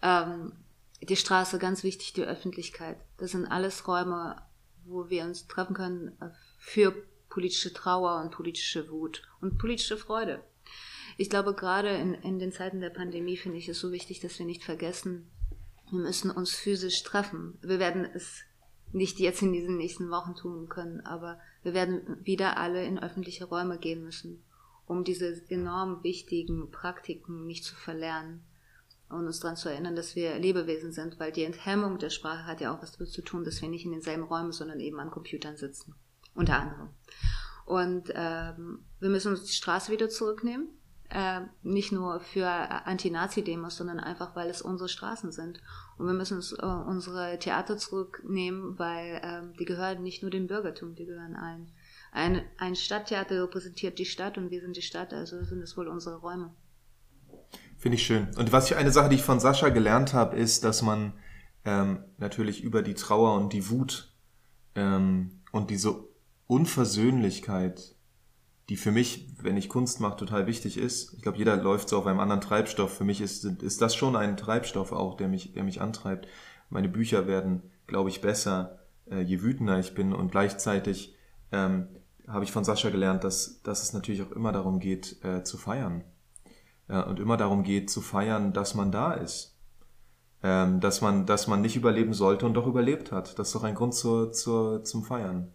Ähm, 0.02 0.52
die 1.02 1.16
Straße, 1.16 1.58
ganz 1.58 1.82
wichtig, 1.82 2.12
die 2.12 2.24
Öffentlichkeit. 2.24 2.98
Das 3.16 3.32
sind 3.32 3.46
alles 3.46 3.88
Räume, 3.88 4.36
wo 4.84 5.08
wir 5.08 5.24
uns 5.24 5.46
treffen 5.46 5.74
können 5.74 6.08
äh, 6.20 6.28
für 6.58 6.94
politische 7.28 7.72
Trauer 7.72 8.20
und 8.20 8.32
politische 8.32 8.90
Wut 8.90 9.22
und 9.40 9.58
politische 9.58 9.96
Freude 9.96 10.42
ich 11.20 11.28
glaube, 11.28 11.52
gerade 11.52 11.90
in, 11.90 12.14
in 12.14 12.38
den 12.38 12.50
Zeiten 12.50 12.80
der 12.80 12.88
Pandemie 12.88 13.36
finde 13.36 13.58
ich 13.58 13.68
es 13.68 13.78
so 13.78 13.92
wichtig, 13.92 14.20
dass 14.20 14.38
wir 14.38 14.46
nicht 14.46 14.64
vergessen, 14.64 15.30
wir 15.90 15.98
müssen 15.98 16.30
uns 16.30 16.54
physisch 16.54 17.02
treffen. 17.02 17.58
Wir 17.60 17.78
werden 17.78 18.06
es 18.14 18.40
nicht 18.92 19.18
jetzt 19.18 19.42
in 19.42 19.52
diesen 19.52 19.76
nächsten 19.76 20.08
Wochen 20.08 20.34
tun 20.34 20.70
können, 20.70 21.02
aber 21.02 21.38
wir 21.62 21.74
werden 21.74 22.24
wieder 22.24 22.56
alle 22.56 22.86
in 22.86 22.98
öffentliche 22.98 23.44
Räume 23.44 23.76
gehen 23.76 24.02
müssen, 24.02 24.42
um 24.86 25.04
diese 25.04 25.42
enorm 25.50 26.02
wichtigen 26.02 26.70
Praktiken 26.70 27.44
nicht 27.44 27.64
zu 27.64 27.74
verlernen 27.74 28.42
und 29.10 29.26
uns 29.26 29.40
daran 29.40 29.56
zu 29.56 29.68
erinnern, 29.68 29.96
dass 29.96 30.16
wir 30.16 30.38
Lebewesen 30.38 30.90
sind, 30.90 31.20
weil 31.20 31.32
die 31.32 31.44
Enthemmung 31.44 31.98
der 31.98 32.08
Sprache 32.08 32.46
hat 32.46 32.62
ja 32.62 32.74
auch 32.74 32.80
was 32.80 32.92
damit 32.92 33.12
zu 33.12 33.20
tun, 33.20 33.44
dass 33.44 33.60
wir 33.60 33.68
nicht 33.68 33.84
in 33.84 33.92
denselben 33.92 34.22
Räumen, 34.22 34.52
sondern 34.52 34.80
eben 34.80 34.98
an 34.98 35.10
Computern 35.10 35.58
sitzen, 35.58 35.94
unter 36.34 36.58
anderem. 36.58 36.88
Und 37.66 38.10
ähm, 38.14 38.86
wir 39.00 39.10
müssen 39.10 39.32
uns 39.32 39.44
die 39.44 39.52
Straße 39.52 39.92
wieder 39.92 40.08
zurücknehmen 40.08 40.79
äh, 41.10 41.40
nicht 41.62 41.92
nur 41.92 42.20
für 42.20 42.48
Anti-Nazi-Demos, 42.48 43.76
sondern 43.76 44.00
einfach, 44.00 44.36
weil 44.36 44.48
es 44.48 44.62
unsere 44.62 44.88
Straßen 44.88 45.32
sind. 45.32 45.60
Und 45.98 46.06
wir 46.06 46.14
müssen 46.14 46.36
uns, 46.36 46.52
äh, 46.52 46.64
unsere 46.64 47.38
Theater 47.38 47.76
zurücknehmen, 47.76 48.78
weil 48.78 49.20
äh, 49.22 49.58
die 49.58 49.64
gehören 49.64 50.02
nicht 50.02 50.22
nur 50.22 50.30
dem 50.30 50.46
Bürgertum, 50.46 50.94
die 50.94 51.06
gehören 51.06 51.36
allen. 51.36 51.72
Ein, 52.12 52.42
ein 52.58 52.74
Stadttheater 52.74 53.42
repräsentiert 53.42 53.98
die 53.98 54.04
Stadt 54.04 54.38
und 54.38 54.50
wir 54.50 54.60
sind 54.60 54.76
die 54.76 54.82
Stadt, 54.82 55.12
also 55.12 55.42
sind 55.44 55.62
es 55.62 55.76
wohl 55.76 55.88
unsere 55.88 56.16
Räume. 56.16 56.52
Finde 57.76 57.96
ich 57.96 58.04
schön. 58.04 58.28
Und 58.36 58.52
was 58.52 58.70
ich 58.70 58.76
eine 58.76 58.92
Sache, 58.92 59.08
die 59.08 59.16
ich 59.16 59.22
von 59.22 59.40
Sascha 59.40 59.68
gelernt 59.68 60.12
habe, 60.12 60.36
ist, 60.36 60.64
dass 60.64 60.82
man 60.82 61.14
ähm, 61.64 62.04
natürlich 62.18 62.62
über 62.62 62.82
die 62.82 62.94
Trauer 62.94 63.34
und 63.34 63.52
die 63.52 63.68
Wut 63.70 64.14
ähm, 64.74 65.42
und 65.52 65.70
diese 65.70 66.04
Unversöhnlichkeit 66.46 67.96
die 68.70 68.76
für 68.76 68.92
mich, 68.92 69.26
wenn 69.42 69.56
ich 69.56 69.68
Kunst 69.68 70.00
mache, 70.00 70.16
total 70.16 70.46
wichtig 70.46 70.78
ist. 70.78 71.14
Ich 71.14 71.22
glaube, 71.22 71.38
jeder 71.38 71.56
läuft 71.56 71.88
so 71.88 71.98
auf 71.98 72.06
einem 72.06 72.20
anderen 72.20 72.40
Treibstoff. 72.40 72.96
Für 72.96 73.02
mich 73.02 73.20
ist, 73.20 73.44
ist 73.44 73.82
das 73.82 73.96
schon 73.96 74.14
ein 74.14 74.36
Treibstoff 74.36 74.92
auch, 74.92 75.16
der 75.16 75.26
mich, 75.26 75.52
der 75.54 75.64
mich 75.64 75.80
antreibt. 75.80 76.28
Meine 76.68 76.88
Bücher 76.88 77.26
werden, 77.26 77.62
glaube 77.88 78.10
ich, 78.10 78.20
besser, 78.20 78.78
äh, 79.10 79.22
je 79.22 79.42
wütender 79.42 79.80
ich 79.80 79.96
bin. 79.96 80.12
Und 80.12 80.30
gleichzeitig 80.30 81.16
ähm, 81.50 81.88
habe 82.28 82.44
ich 82.44 82.52
von 82.52 82.62
Sascha 82.62 82.90
gelernt, 82.90 83.24
dass, 83.24 83.60
dass 83.64 83.82
es 83.82 83.92
natürlich 83.92 84.22
auch 84.22 84.30
immer 84.30 84.52
darum 84.52 84.78
geht, 84.78 85.16
äh, 85.24 85.42
zu 85.42 85.58
feiern. 85.58 86.04
Äh, 86.86 87.02
und 87.02 87.18
immer 87.18 87.36
darum 87.36 87.64
geht, 87.64 87.90
zu 87.90 88.00
feiern, 88.00 88.52
dass 88.52 88.76
man 88.76 88.92
da 88.92 89.14
ist. 89.14 89.58
Ähm, 90.44 90.78
dass, 90.78 91.00
man, 91.00 91.26
dass 91.26 91.48
man 91.48 91.60
nicht 91.60 91.74
überleben 91.74 92.14
sollte 92.14 92.46
und 92.46 92.54
doch 92.54 92.68
überlebt 92.68 93.10
hat. 93.10 93.36
Das 93.36 93.48
ist 93.48 93.54
doch 93.56 93.64
ein 93.64 93.74
Grund 93.74 93.94
zur, 93.94 94.30
zur, 94.30 94.84
zum 94.84 95.02
Feiern. 95.02 95.52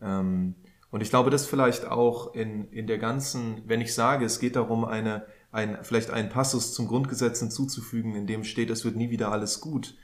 Ähm, 0.00 0.54
und 0.94 1.00
ich 1.00 1.10
glaube, 1.10 1.30
das 1.30 1.44
vielleicht 1.44 1.86
auch 1.86 2.34
in, 2.34 2.70
in 2.70 2.86
der 2.86 2.98
ganzen, 2.98 3.62
wenn 3.66 3.80
ich 3.80 3.94
sage, 3.94 4.24
es 4.24 4.38
geht 4.38 4.54
darum, 4.54 4.84
eine, 4.84 5.26
ein, 5.50 5.78
vielleicht 5.82 6.10
einen 6.10 6.28
Passus 6.28 6.72
zum 6.72 6.86
Grundgesetz 6.86 7.40
hinzuzufügen, 7.40 8.14
in 8.14 8.28
dem 8.28 8.44
steht, 8.44 8.70
es 8.70 8.84
wird 8.84 8.94
nie 8.94 9.10
wieder 9.10 9.32
alles 9.32 9.60
gut, 9.60 9.96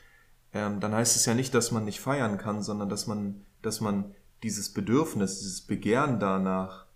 ähm, 0.52 0.80
dann 0.80 0.92
heißt 0.92 1.14
es 1.14 1.26
ja 1.26 1.34
nicht, 1.34 1.54
dass 1.54 1.70
man 1.70 1.84
nicht 1.84 2.00
feiern 2.00 2.38
kann, 2.38 2.60
sondern 2.60 2.88
dass 2.88 3.06
man, 3.06 3.46
dass 3.62 3.80
man 3.80 4.16
dieses 4.42 4.72
Bedürfnis, 4.72 5.38
dieses 5.38 5.60
Begehren 5.60 6.18
danach 6.18 6.86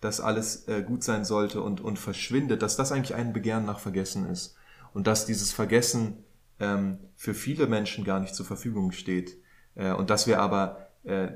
dass 0.00 0.20
alles 0.20 0.66
äh, 0.66 0.82
gut 0.82 1.04
sein 1.04 1.24
sollte 1.24 1.62
und, 1.62 1.80
und 1.80 1.96
verschwindet, 1.96 2.60
dass 2.60 2.76
das 2.76 2.90
eigentlich 2.90 3.14
ein 3.14 3.32
Begehren 3.32 3.64
nach 3.64 3.78
Vergessen 3.78 4.28
ist. 4.28 4.56
Und 4.94 5.06
dass 5.06 5.26
dieses 5.26 5.52
Vergessen 5.52 6.24
ähm, 6.58 6.98
für 7.14 7.34
viele 7.34 7.68
Menschen 7.68 8.02
gar 8.04 8.18
nicht 8.18 8.34
zur 8.34 8.44
Verfügung 8.44 8.90
steht. 8.90 9.38
Äh, 9.76 9.92
und 9.92 10.10
dass 10.10 10.26
wir 10.26 10.40
aber 10.40 10.81
äh, 11.04 11.28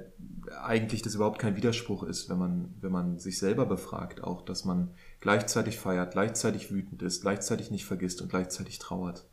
eigentlich 0.62 1.02
das 1.02 1.14
überhaupt 1.14 1.38
kein 1.38 1.56
Widerspruch 1.56 2.04
ist, 2.04 2.28
wenn 2.28 2.38
man, 2.38 2.74
wenn 2.80 2.92
man 2.92 3.18
sich 3.18 3.38
selber 3.38 3.66
befragt, 3.66 4.22
auch, 4.22 4.42
dass 4.42 4.64
man 4.64 4.90
gleichzeitig 5.20 5.78
feiert, 5.78 6.12
gleichzeitig 6.12 6.70
wütend 6.70 7.02
ist, 7.02 7.22
gleichzeitig 7.22 7.70
nicht 7.70 7.84
vergisst 7.84 8.22
und 8.22 8.28
gleichzeitig 8.28 8.78
trauert. 8.78 9.26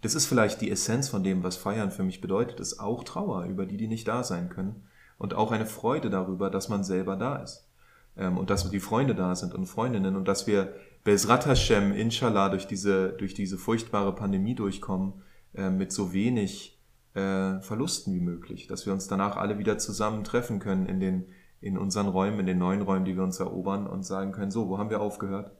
Das 0.00 0.14
ist 0.14 0.26
vielleicht 0.26 0.60
die 0.60 0.70
Essenz 0.70 1.08
von 1.08 1.22
dem, 1.24 1.42
was 1.42 1.56
Feiern 1.56 1.90
für 1.90 2.04
mich 2.04 2.20
bedeutet, 2.20 2.60
ist 2.60 2.78
auch 2.78 3.04
Trauer 3.04 3.44
über 3.44 3.66
die, 3.66 3.76
die 3.76 3.88
nicht 3.88 4.08
da 4.08 4.22
sein 4.22 4.48
können 4.48 4.84
und 5.18 5.34
auch 5.34 5.52
eine 5.52 5.66
Freude 5.66 6.08
darüber, 6.08 6.50
dass 6.50 6.68
man 6.68 6.84
selber 6.84 7.16
da 7.16 7.36
ist 7.36 7.68
ähm, 8.16 8.38
und 8.38 8.48
dass 8.48 8.70
die 8.70 8.80
Freunde 8.80 9.14
da 9.14 9.34
sind 9.34 9.54
und 9.54 9.66
Freundinnen 9.66 10.16
und 10.16 10.26
dass 10.28 10.46
wir 10.46 10.74
Bezrat 11.02 11.46
Hashem, 11.46 11.92
inshallah, 11.92 12.50
durch 12.50 12.66
diese, 12.66 13.10
durch 13.10 13.34
diese 13.34 13.56
furchtbare 13.56 14.14
Pandemie 14.14 14.54
durchkommen, 14.54 15.14
äh, 15.54 15.70
mit 15.70 15.92
so 15.92 16.12
wenig 16.12 16.79
äh, 17.14 17.60
Verlusten 17.60 18.14
wie 18.14 18.20
möglich, 18.20 18.66
dass 18.66 18.86
wir 18.86 18.92
uns 18.92 19.08
danach 19.08 19.36
alle 19.36 19.58
wieder 19.58 19.78
zusammen 19.78 20.24
treffen 20.24 20.58
können 20.58 20.86
in 20.86 21.00
den 21.00 21.26
in 21.60 21.76
unseren 21.76 22.08
Räumen, 22.08 22.40
in 22.40 22.46
den 22.46 22.58
neuen 22.58 22.82
Räumen, 22.82 23.04
die 23.04 23.16
wir 23.16 23.22
uns 23.22 23.38
erobern 23.38 23.86
und 23.86 24.04
sagen 24.04 24.32
können, 24.32 24.50
so, 24.50 24.68
wo 24.68 24.78
haben 24.78 24.90
wir 24.90 25.00
aufgehört? 25.00 25.52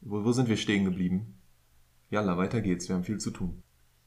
Wo, 0.00 0.24
wo 0.24 0.32
sind 0.32 0.48
wir 0.48 0.56
stehen 0.56 0.84
geblieben? 0.84 1.40
Jalla, 2.10 2.36
weiter 2.36 2.60
geht's, 2.60 2.88
wir 2.88 2.94
haben 2.94 3.04
viel 3.04 3.18
zu 3.18 3.30
tun. 3.30 3.62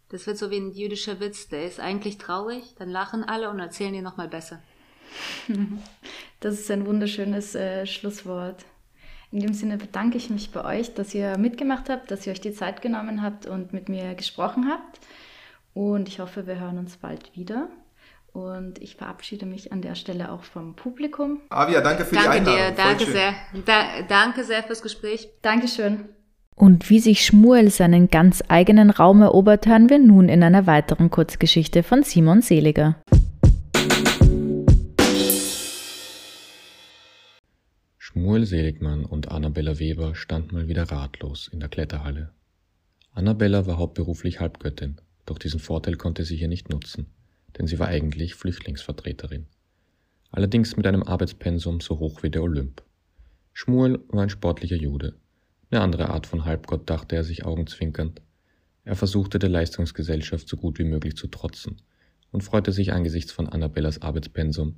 Das 0.09 0.25
wird 0.25 0.37
so 0.37 0.49
wie 0.51 0.57
ein 0.57 0.71
jüdischer 0.71 1.19
Witz, 1.19 1.49
der 1.49 1.65
ist 1.65 1.81
eigentlich 1.81 2.17
traurig, 2.17 2.75
dann 2.77 2.89
lachen 2.89 3.25
alle 3.25 3.49
und 3.49 3.59
erzählen 3.59 3.93
dir 3.93 4.01
nochmal 4.01 4.29
besser. 4.29 4.61
Das 6.39 6.53
ist 6.53 6.69
ein 6.69 6.85
wunderschönes 6.85 7.55
äh, 7.55 7.87
Schlusswort. 7.87 8.63
In 9.31 9.39
dem 9.39 9.55
Sinne 9.55 9.77
bedanke 9.77 10.17
ich 10.17 10.29
mich 10.29 10.51
bei 10.51 10.63
euch, 10.63 10.93
dass 10.93 11.15
ihr 11.15 11.35
mitgemacht 11.39 11.89
habt, 11.89 12.11
dass 12.11 12.27
ihr 12.27 12.31
euch 12.31 12.41
die 12.41 12.53
Zeit 12.53 12.83
genommen 12.83 13.23
habt 13.23 13.47
und 13.47 13.73
mit 13.73 13.89
mir 13.89 14.13
gesprochen 14.13 14.69
habt. 14.69 14.99
Und 15.77 16.07
ich 16.07 16.19
hoffe, 16.19 16.47
wir 16.47 16.59
hören 16.59 16.79
uns 16.79 16.97
bald 16.97 17.35
wieder. 17.35 17.69
Und 18.33 18.81
ich 18.81 18.95
verabschiede 18.95 19.45
mich 19.45 19.71
an 19.71 19.83
der 19.83 19.93
Stelle 19.93 20.31
auch 20.31 20.41
vom 20.41 20.75
Publikum. 20.75 21.39
Avia, 21.49 21.81
danke 21.81 22.03
für 22.03 22.15
danke 22.15 22.31
die 22.31 22.37
Einladung. 22.37 22.55
Dir, 22.55 22.71
danke 22.75 23.05
sehr. 23.05 23.33
Da, 23.63 24.01
danke 24.09 24.43
sehr 24.43 24.63
fürs 24.63 24.81
Gespräch. 24.81 25.29
Dankeschön. 25.43 26.05
Und 26.55 26.89
wie 26.89 26.97
sich 26.97 27.23
Schmuel 27.23 27.69
seinen 27.69 28.07
ganz 28.09 28.43
eigenen 28.47 28.89
Raum 28.89 29.21
erobert, 29.21 29.67
hören 29.67 29.91
wir 29.91 29.99
nun 29.99 30.29
in 30.29 30.41
einer 30.41 30.65
weiteren 30.65 31.11
Kurzgeschichte 31.11 31.83
von 31.83 32.01
Simon 32.01 32.41
Seliger. 32.41 32.95
Schmuel 37.99 38.47
Seligmann 38.47 39.05
und 39.05 39.31
Annabella 39.31 39.77
Weber 39.77 40.15
standen 40.15 40.55
mal 40.55 40.67
wieder 40.67 40.91
ratlos 40.91 41.47
in 41.53 41.59
der 41.59 41.69
Kletterhalle. 41.69 42.31
Annabella 43.13 43.67
war 43.67 43.77
hauptberuflich 43.77 44.39
Halbgöttin 44.39 44.97
doch 45.27 45.37
diesen 45.37 45.59
Vorteil 45.59 45.95
konnte 45.95 46.25
sie 46.25 46.35
hier 46.35 46.47
nicht 46.47 46.69
nutzen, 46.69 47.05
denn 47.57 47.67
sie 47.67 47.77
war 47.77 47.87
eigentlich 47.87 48.33
Flüchtlingsvertreterin. 48.33 49.45
Allerdings 50.31 50.75
mit 50.75 50.87
einem 50.87 51.03
Arbeitspensum 51.03 51.79
so 51.79 51.99
hoch 51.99 52.23
wie 52.23 52.31
der 52.31 52.41
Olymp. 52.41 52.83
Schmuel 53.53 53.99
war 54.09 54.23
ein 54.23 54.29
sportlicher 54.29 54.75
Jude. 54.75 55.15
Eine 55.69 55.81
andere 55.81 56.09
Art 56.09 56.27
von 56.27 56.45
Halbgott 56.45 56.89
dachte 56.89 57.15
er 57.15 57.23
sich 57.23 57.45
augenzwinkernd. 57.45 58.21
Er 58.83 58.95
versuchte 58.95 59.37
der 59.37 59.49
Leistungsgesellschaft 59.49 60.47
so 60.47 60.57
gut 60.57 60.79
wie 60.79 60.85
möglich 60.85 61.15
zu 61.15 61.27
trotzen 61.27 61.81
und 62.31 62.43
freute 62.43 62.71
sich 62.71 62.93
angesichts 62.93 63.31
von 63.31 63.49
Annabellas 63.49 64.01
Arbeitspensum, 64.01 64.75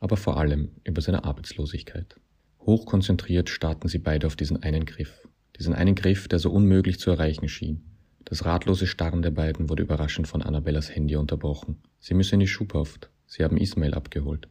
aber 0.00 0.16
vor 0.16 0.36
allem 0.36 0.70
über 0.84 1.00
seine 1.00 1.24
Arbeitslosigkeit. 1.24 2.16
Hochkonzentriert 2.60 3.50
starrten 3.50 3.88
sie 3.88 3.98
beide 3.98 4.26
auf 4.26 4.34
diesen 4.34 4.62
einen 4.62 4.84
Griff, 4.84 5.28
diesen 5.58 5.74
einen 5.74 5.94
Griff, 5.94 6.26
der 6.26 6.38
so 6.38 6.50
unmöglich 6.50 6.98
zu 6.98 7.10
erreichen 7.10 7.48
schien, 7.48 7.82
das 8.24 8.44
ratlose 8.44 8.86
Starren 8.86 9.22
der 9.22 9.30
beiden 9.30 9.68
wurde 9.68 9.82
überraschend 9.82 10.28
von 10.28 10.42
Annabellas 10.42 10.94
Handy 10.94 11.16
unterbrochen. 11.16 11.82
Sie 11.98 12.14
müsse 12.14 12.34
in 12.34 12.40
die 12.40 12.46
Schubhaft. 12.46 13.10
Sie 13.26 13.44
haben 13.44 13.56
Ismail 13.56 13.94
abgeholt. 13.94 14.48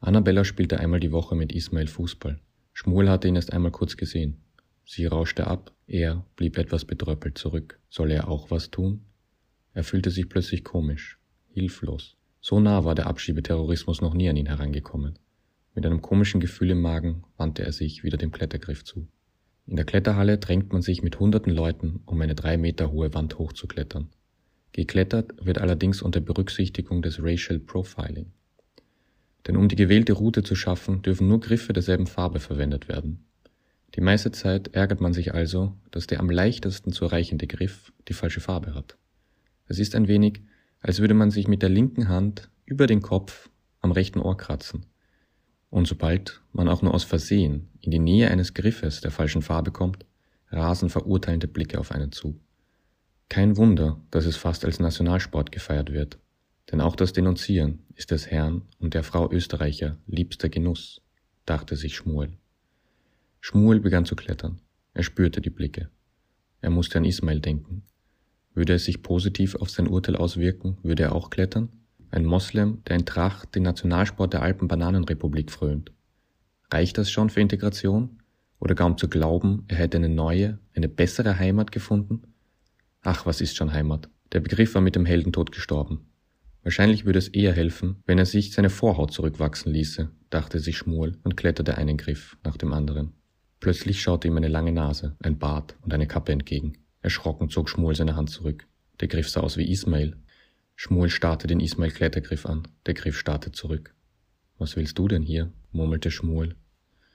Annabella 0.00 0.44
spielte 0.44 0.80
einmal 0.80 1.00
die 1.00 1.12
Woche 1.12 1.34
mit 1.34 1.52
Ismail 1.52 1.86
Fußball. 1.86 2.38
Schmuel 2.72 3.08
hatte 3.08 3.28
ihn 3.28 3.36
erst 3.36 3.52
einmal 3.52 3.72
kurz 3.72 3.96
gesehen. 3.96 4.42
Sie 4.84 5.06
rauschte 5.06 5.46
ab, 5.46 5.72
er 5.86 6.24
blieb 6.36 6.58
etwas 6.58 6.84
betröppelt 6.84 7.38
zurück. 7.38 7.80
Solle 7.88 8.14
er 8.14 8.28
auch 8.28 8.50
was 8.50 8.70
tun? 8.70 9.04
Er 9.72 9.84
fühlte 9.84 10.10
sich 10.10 10.28
plötzlich 10.28 10.62
komisch, 10.62 11.18
hilflos. 11.48 12.16
So 12.40 12.60
nah 12.60 12.84
war 12.84 12.94
der 12.94 13.06
Abschiebeterrorismus 13.06 14.02
noch 14.02 14.14
nie 14.14 14.28
an 14.28 14.36
ihn 14.36 14.46
herangekommen. 14.46 15.18
Mit 15.74 15.86
einem 15.86 16.02
komischen 16.02 16.40
Gefühl 16.40 16.70
im 16.70 16.82
Magen 16.82 17.24
wandte 17.36 17.64
er 17.64 17.72
sich 17.72 18.04
wieder 18.04 18.18
dem 18.18 18.30
Klettergriff 18.30 18.84
zu. 18.84 19.08
In 19.66 19.76
der 19.76 19.84
Kletterhalle 19.84 20.38
drängt 20.38 20.72
man 20.72 20.82
sich 20.82 21.02
mit 21.02 21.18
hunderten 21.18 21.52
Leuten, 21.52 22.00
um 22.04 22.20
eine 22.20 22.34
drei 22.34 22.56
Meter 22.56 22.92
hohe 22.92 23.14
Wand 23.14 23.38
hochzuklettern. 23.38 24.08
Geklettert 24.72 25.32
wird 25.44 25.58
allerdings 25.58 26.02
unter 26.02 26.20
Berücksichtigung 26.20 27.00
des 27.00 27.22
Racial 27.22 27.58
Profiling. 27.58 28.32
Denn 29.46 29.56
um 29.56 29.68
die 29.68 29.76
gewählte 29.76 30.14
Route 30.14 30.42
zu 30.42 30.54
schaffen, 30.54 31.02
dürfen 31.02 31.28
nur 31.28 31.40
Griffe 31.40 31.72
derselben 31.72 32.06
Farbe 32.06 32.40
verwendet 32.40 32.88
werden. 32.88 33.24
Die 33.94 34.00
meiste 34.00 34.32
Zeit 34.32 34.74
ärgert 34.74 35.00
man 35.00 35.12
sich 35.12 35.32
also, 35.32 35.76
dass 35.90 36.06
der 36.06 36.20
am 36.20 36.28
leichtesten 36.28 36.92
zu 36.92 37.04
erreichende 37.04 37.46
Griff 37.46 37.92
die 38.08 38.14
falsche 38.14 38.40
Farbe 38.40 38.74
hat. 38.74 38.96
Es 39.66 39.78
ist 39.78 39.94
ein 39.94 40.08
wenig, 40.08 40.42
als 40.80 40.98
würde 41.00 41.14
man 41.14 41.30
sich 41.30 41.46
mit 41.48 41.62
der 41.62 41.68
linken 41.68 42.08
Hand 42.08 42.50
über 42.66 42.86
den 42.86 43.00
Kopf 43.00 43.48
am 43.80 43.92
rechten 43.92 44.18
Ohr 44.20 44.36
kratzen. 44.36 44.86
Und 45.74 45.88
sobald 45.88 46.40
man 46.52 46.68
auch 46.68 46.82
nur 46.82 46.94
aus 46.94 47.02
Versehen 47.02 47.68
in 47.80 47.90
die 47.90 47.98
Nähe 47.98 48.30
eines 48.30 48.54
Griffes 48.54 49.00
der 49.00 49.10
falschen 49.10 49.42
Farbe 49.42 49.72
kommt, 49.72 50.06
rasen 50.52 50.88
verurteilende 50.88 51.48
Blicke 51.48 51.80
auf 51.80 51.90
einen 51.90 52.12
zu. 52.12 52.40
Kein 53.28 53.56
Wunder, 53.56 54.00
dass 54.12 54.24
es 54.24 54.36
fast 54.36 54.64
als 54.64 54.78
Nationalsport 54.78 55.50
gefeiert 55.50 55.92
wird, 55.92 56.20
denn 56.70 56.80
auch 56.80 56.94
das 56.94 57.12
Denunzieren 57.12 57.80
ist 57.96 58.12
des 58.12 58.30
Herrn 58.30 58.62
und 58.78 58.94
der 58.94 59.02
Frau 59.02 59.28
Österreicher 59.32 59.96
liebster 60.06 60.48
Genuss, 60.48 61.02
dachte 61.44 61.74
sich 61.74 61.96
Schmuel. 61.96 62.38
Schmuel 63.40 63.80
begann 63.80 64.04
zu 64.04 64.14
klettern. 64.14 64.60
Er 64.92 65.02
spürte 65.02 65.40
die 65.40 65.50
Blicke. 65.50 65.90
Er 66.60 66.70
musste 66.70 66.98
an 66.98 67.04
Ismail 67.04 67.40
denken. 67.40 67.82
Würde 68.54 68.74
es 68.74 68.84
sich 68.84 69.02
positiv 69.02 69.56
auf 69.56 69.70
sein 69.70 69.88
Urteil 69.88 70.14
auswirken, 70.14 70.78
würde 70.84 71.02
er 71.02 71.16
auch 71.16 71.30
klettern? 71.30 71.83
Ein 72.14 72.26
Moslem, 72.26 72.80
der 72.86 72.94
in 72.94 73.06
Tracht 73.06 73.56
den 73.56 73.64
Nationalsport 73.64 74.34
der 74.34 74.42
Alpen-Bananenrepublik 74.42 75.50
frönt. 75.50 75.90
Reicht 76.72 76.96
das 76.96 77.10
schon 77.10 77.28
für 77.28 77.40
Integration? 77.40 78.20
Oder 78.60 78.76
kaum 78.76 78.96
zu 78.96 79.08
glauben, 79.08 79.64
er 79.66 79.78
hätte 79.78 79.96
eine 79.96 80.08
neue, 80.08 80.60
eine 80.76 80.88
bessere 80.88 81.40
Heimat 81.40 81.72
gefunden? 81.72 82.22
Ach, 83.02 83.26
was 83.26 83.40
ist 83.40 83.56
schon 83.56 83.72
Heimat? 83.72 84.08
Der 84.30 84.38
Begriff 84.38 84.76
war 84.76 84.80
mit 84.80 84.94
dem 84.94 85.06
Heldentod 85.06 85.50
gestorben. 85.50 86.06
Wahrscheinlich 86.62 87.04
würde 87.04 87.18
es 87.18 87.26
eher 87.26 87.52
helfen, 87.52 87.96
wenn 88.06 88.18
er 88.18 88.26
sich 88.26 88.52
seine 88.52 88.70
Vorhaut 88.70 89.12
zurückwachsen 89.12 89.72
ließe, 89.72 90.08
dachte 90.30 90.60
sich 90.60 90.78
Schmuel 90.78 91.18
und 91.24 91.36
kletterte 91.36 91.78
einen 91.78 91.96
Griff 91.96 92.36
nach 92.44 92.56
dem 92.56 92.72
anderen. 92.72 93.14
Plötzlich 93.58 94.00
schaute 94.00 94.28
ihm 94.28 94.36
eine 94.36 94.46
lange 94.46 94.70
Nase, 94.70 95.16
ein 95.18 95.40
Bart 95.40 95.74
und 95.82 95.92
eine 95.92 96.06
Kappe 96.06 96.30
entgegen. 96.30 96.74
Erschrocken 97.02 97.50
zog 97.50 97.68
Schmuel 97.68 97.96
seine 97.96 98.14
Hand 98.14 98.30
zurück. 98.30 98.68
Der 99.00 99.08
Griff 99.08 99.28
sah 99.28 99.40
aus 99.40 99.56
wie 99.56 99.68
Ismail, 99.68 100.16
Schmuel 100.76 101.10
starrte 101.10 101.46
den 101.46 101.60
Ismail 101.60 101.90
Klettergriff 101.90 102.46
an. 102.46 102.68
Der 102.86 102.94
Griff 102.94 103.18
starrte 103.18 103.52
zurück. 103.52 103.94
Was 104.58 104.76
willst 104.76 104.98
du 104.98 105.08
denn 105.08 105.22
hier? 105.22 105.52
murmelte 105.72 106.10
Schmuel. 106.10 106.56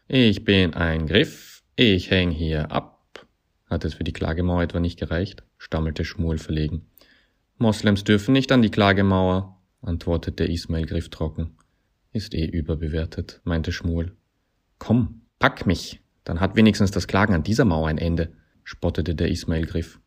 Ich 0.07 0.43
bin 0.43 0.73
ein 0.73 1.07
Griff. 1.07 1.63
Ich 1.75 2.09
häng 2.11 2.31
hier 2.31 2.71
ab. 2.71 3.27
Hat 3.69 3.85
es 3.85 3.93
für 3.93 4.03
die 4.03 4.13
Klagemauer 4.13 4.63
etwa 4.63 4.79
nicht 4.79 4.99
gereicht? 4.99 5.43
stammelte 5.57 6.03
Schmuel 6.03 6.37
verlegen. 6.37 6.87
Moslems 7.57 8.03
dürfen 8.03 8.33
nicht 8.33 8.51
an 8.51 8.61
die 8.61 8.71
Klagemauer, 8.71 9.61
antwortete 9.81 10.45
Ismail 10.45 10.85
Griff 10.85 11.09
trocken. 11.09 11.57
Ist 12.11 12.33
eh 12.33 12.45
überbewertet, 12.45 13.41
meinte 13.43 13.71
Schmuel. 13.71 14.13
Komm, 14.79 15.21
pack 15.39 15.65
mich, 15.65 16.01
dann 16.23 16.39
hat 16.39 16.55
wenigstens 16.55 16.91
das 16.91 17.07
Klagen 17.07 17.33
an 17.33 17.43
dieser 17.43 17.65
Mauer 17.65 17.87
ein 17.89 17.97
Ende, 17.97 18.33
spottete 18.63 19.13
der 19.13 19.29
Ismail 19.29 19.65
Griff. 19.65 19.99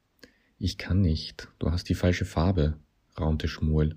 Ich 0.58 0.78
kann 0.78 1.00
nicht, 1.00 1.48
du 1.58 1.70
hast 1.70 1.88
die 1.88 1.94
falsche 1.94 2.24
Farbe, 2.24 2.78
raunte 3.18 3.48
Schmuel. 3.48 3.96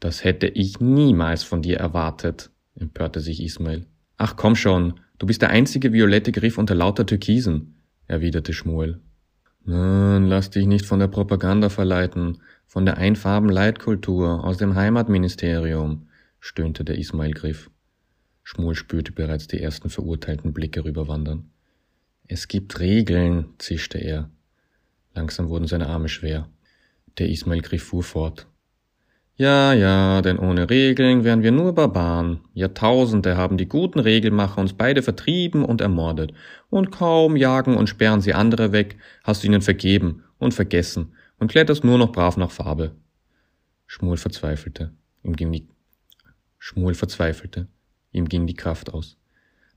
Das 0.00 0.24
hätte 0.24 0.46
ich 0.46 0.80
niemals 0.80 1.42
von 1.42 1.62
dir 1.62 1.78
erwartet, 1.78 2.50
empörte 2.74 3.20
sich 3.20 3.42
Ismail. 3.42 3.86
Ach 4.18 4.36
komm 4.36 4.56
schon, 4.56 5.00
du 5.18 5.26
bist 5.26 5.42
der 5.42 5.50
einzige 5.50 5.92
violette 5.92 6.32
Griff 6.32 6.58
unter 6.58 6.74
lauter 6.74 7.06
Türkisen, 7.06 7.76
erwiderte 8.06 8.52
Schmuel. 8.52 9.00
Nun, 9.64 10.28
lass 10.28 10.50
dich 10.50 10.66
nicht 10.66 10.86
von 10.86 11.00
der 11.00 11.08
Propaganda 11.08 11.70
verleiten, 11.70 12.38
von 12.66 12.84
der 12.84 12.98
Einfarben-Leitkultur 12.98 14.44
aus 14.44 14.58
dem 14.58 14.74
Heimatministerium, 14.74 16.08
stöhnte 16.38 16.84
der 16.84 16.98
Ismail 16.98 17.32
Griff. 17.32 17.70
Schmuel 18.44 18.76
spürte 18.76 19.10
bereits 19.10 19.48
die 19.48 19.60
ersten 19.60 19.90
verurteilten 19.90 20.52
Blicke 20.52 20.84
rüberwandern. 20.84 21.50
Es 22.28 22.46
gibt 22.46 22.78
Regeln, 22.78 23.46
zischte 23.58 23.98
er. 23.98 24.30
Langsam 25.14 25.48
wurden 25.48 25.66
seine 25.66 25.88
Arme 25.88 26.08
schwer. 26.08 26.48
Der 27.18 27.28
Ismail 27.28 27.62
Griff 27.62 27.84
fuhr 27.84 28.02
fort. 28.02 28.46
Ja, 29.38 29.74
ja, 29.74 30.22
denn 30.22 30.38
ohne 30.38 30.70
Regeln 30.70 31.22
wären 31.22 31.42
wir 31.42 31.52
nur 31.52 31.74
Barbaren. 31.74 32.40
Jahrtausende 32.54 33.36
haben 33.36 33.58
die 33.58 33.68
guten 33.68 34.00
Regelmacher 34.00 34.58
uns 34.60 34.72
beide 34.72 35.02
vertrieben 35.02 35.62
und 35.62 35.82
ermordet. 35.82 36.32
Und 36.70 36.90
kaum 36.90 37.36
jagen 37.36 37.76
und 37.76 37.88
sperren 37.88 38.22
sie 38.22 38.32
andere 38.32 38.72
weg, 38.72 38.96
hast 39.24 39.42
du 39.42 39.48
ihnen 39.48 39.60
vergeben 39.60 40.24
und 40.38 40.54
vergessen 40.54 41.12
und 41.38 41.50
kletterst 41.50 41.84
nur 41.84 41.98
noch 41.98 42.12
brav 42.12 42.38
nach 42.38 42.50
Farbe. 42.50 42.92
Schmuel 43.86 44.16
verzweifelte. 44.16 44.92
Ihm 45.22 45.36
ging 45.36 45.52
die, 45.52 45.68
Schmuel 46.58 46.94
verzweifelte. 46.94 47.68
Ihm 48.12 48.28
ging 48.28 48.46
die 48.46 48.54
Kraft 48.54 48.92
aus. 48.92 49.18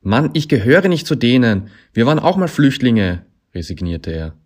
Mann, 0.02 0.30
ich 0.34 0.48
gehöre 0.48 0.88
nicht 0.88 1.06
zu 1.06 1.16
denen. 1.16 1.70
Wir 1.92 2.06
waren 2.06 2.20
auch 2.20 2.38
mal 2.38 2.48
Flüchtlinge, 2.48 3.26
resignierte 3.54 4.12
er. 4.12 4.38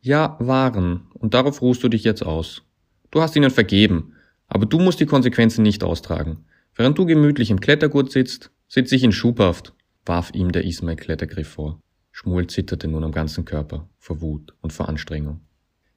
Ja, 0.00 0.36
waren. 0.40 1.08
Und 1.14 1.34
darauf 1.34 1.60
ruhst 1.60 1.82
du 1.82 1.88
dich 1.88 2.04
jetzt 2.04 2.22
aus. 2.22 2.62
Du 3.10 3.20
hast 3.20 3.36
ihnen 3.36 3.50
vergeben. 3.50 4.14
Aber 4.46 4.66
du 4.66 4.78
musst 4.78 5.00
die 5.00 5.06
Konsequenzen 5.06 5.62
nicht 5.62 5.84
austragen. 5.84 6.44
Während 6.74 6.98
du 6.98 7.06
gemütlich 7.06 7.50
im 7.50 7.60
Klettergurt 7.60 8.10
sitzt, 8.10 8.50
sitz 8.68 8.90
ich 8.92 9.04
in 9.04 9.12
Schubhaft, 9.12 9.74
warf 10.04 10.30
ihm 10.34 10.50
der 10.52 10.64
Ismail 10.64 10.96
Klettergriff 10.96 11.48
vor. 11.48 11.80
Schmuel 12.10 12.48
zitterte 12.48 12.88
nun 12.88 13.04
am 13.04 13.12
ganzen 13.12 13.44
Körper, 13.44 13.88
vor 13.98 14.20
Wut 14.20 14.54
und 14.60 14.72
vor 14.72 14.88
Anstrengung. 14.88 15.40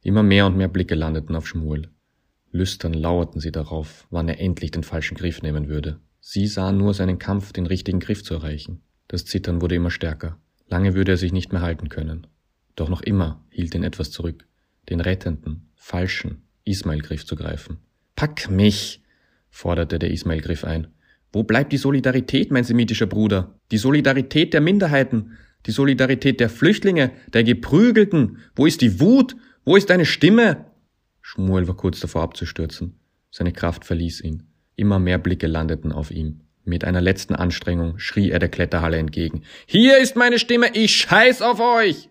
Immer 0.02 0.24
mehr 0.24 0.46
und 0.46 0.58
mehr 0.58 0.68
Blicke 0.68 0.96
landeten 0.96 1.36
auf 1.36 1.48
Schmuel. 1.48 1.90
Lüstern 2.52 2.94
lauerten 2.94 3.40
sie 3.40 3.52
darauf, 3.52 4.06
wann 4.12 4.30
er 4.30 4.40
endlich 4.40 4.72
den 4.72 4.84
falschen 4.84 5.16
Griff 5.16 5.42
nehmen 5.42 5.68
würde. 5.68 6.00
Sie 6.20 6.46
sahen 6.48 6.78
nur 6.78 6.94
seinen 6.94 7.18
Kampf, 7.18 7.54
den 7.54 7.66
richtigen 7.66 8.00
Griff 8.00 8.24
zu 8.24 8.36
erreichen. 8.36 8.82
Das 9.08 9.26
Zittern 9.26 9.62
wurde 9.62 9.76
immer 9.76 9.90
stärker. 9.90 10.38
Lange 10.68 10.94
würde 10.94 11.14
er 11.14 11.18
sich 11.18 11.34
nicht 11.34 11.52
mehr 11.52 11.62
halten 11.62 11.90
können. 11.90 12.28
Doch 12.76 12.90
noch 12.90 13.02
immer 13.02 13.44
hielt 13.50 13.76
ihn 13.76 13.84
etwas 13.84 14.12
zurück, 14.12 14.46
den 14.90 15.00
rettenden, 15.00 15.70
falschen 15.76 16.44
Ismail-Griff 16.66 17.26
zu 17.26 17.36
greifen. 17.36 17.78
Pack 18.16 18.50
mich, 18.50 19.02
forderte 19.50 20.00
der 20.00 20.12
Ismail-Griff 20.12 20.64
ein. 20.64 20.88
Wo 21.32 21.44
bleibt 21.44 21.72
die 21.72 21.78
Solidarität, 21.78 22.52
mein 22.52 22.64
semitischer 22.64 23.08
Bruder? 23.08 23.60
Die 23.72 23.78
Solidarität 23.78 24.54
der 24.54 24.62
Minderheiten? 24.62 25.38
Die 25.66 25.72
Solidarität 25.72 26.40
der 26.40 26.50
Flüchtlinge, 26.50 27.12
der 27.34 27.44
Geprügelten? 27.44 28.40
Wo 28.56 28.66
ist 28.66 28.82
die 28.82 29.00
Wut? 29.00 29.36
Wo 29.66 29.76
ist 29.76 29.90
deine 29.90 30.06
Stimme? 30.06 30.66
Schmuel 31.22 31.68
war 31.68 31.78
kurz 31.78 32.00
davor 32.00 32.22
abzustürzen. 32.22 33.00
Seine 33.32 33.54
Kraft 33.54 33.86
verließ 33.86 34.22
ihn. 34.22 34.44
Immer 34.76 35.00
mehr 35.00 35.18
Blicke 35.18 35.48
landeten 35.48 35.92
auf 35.92 36.12
ihm. 36.12 36.42
Mit 36.66 36.86
einer 36.86 37.02
letzten 37.02 37.36
Anstrengung 37.36 37.98
schrie 38.00 38.30
er 38.30 38.40
der 38.40 38.50
Kletterhalle 38.50 38.98
entgegen. 38.98 39.44
Hier 39.66 39.98
ist 39.98 40.16
meine 40.16 40.40
Stimme, 40.40 40.68
ich 40.74 40.96
scheiß 40.96 41.42
auf 41.42 41.60
euch! 41.60 42.10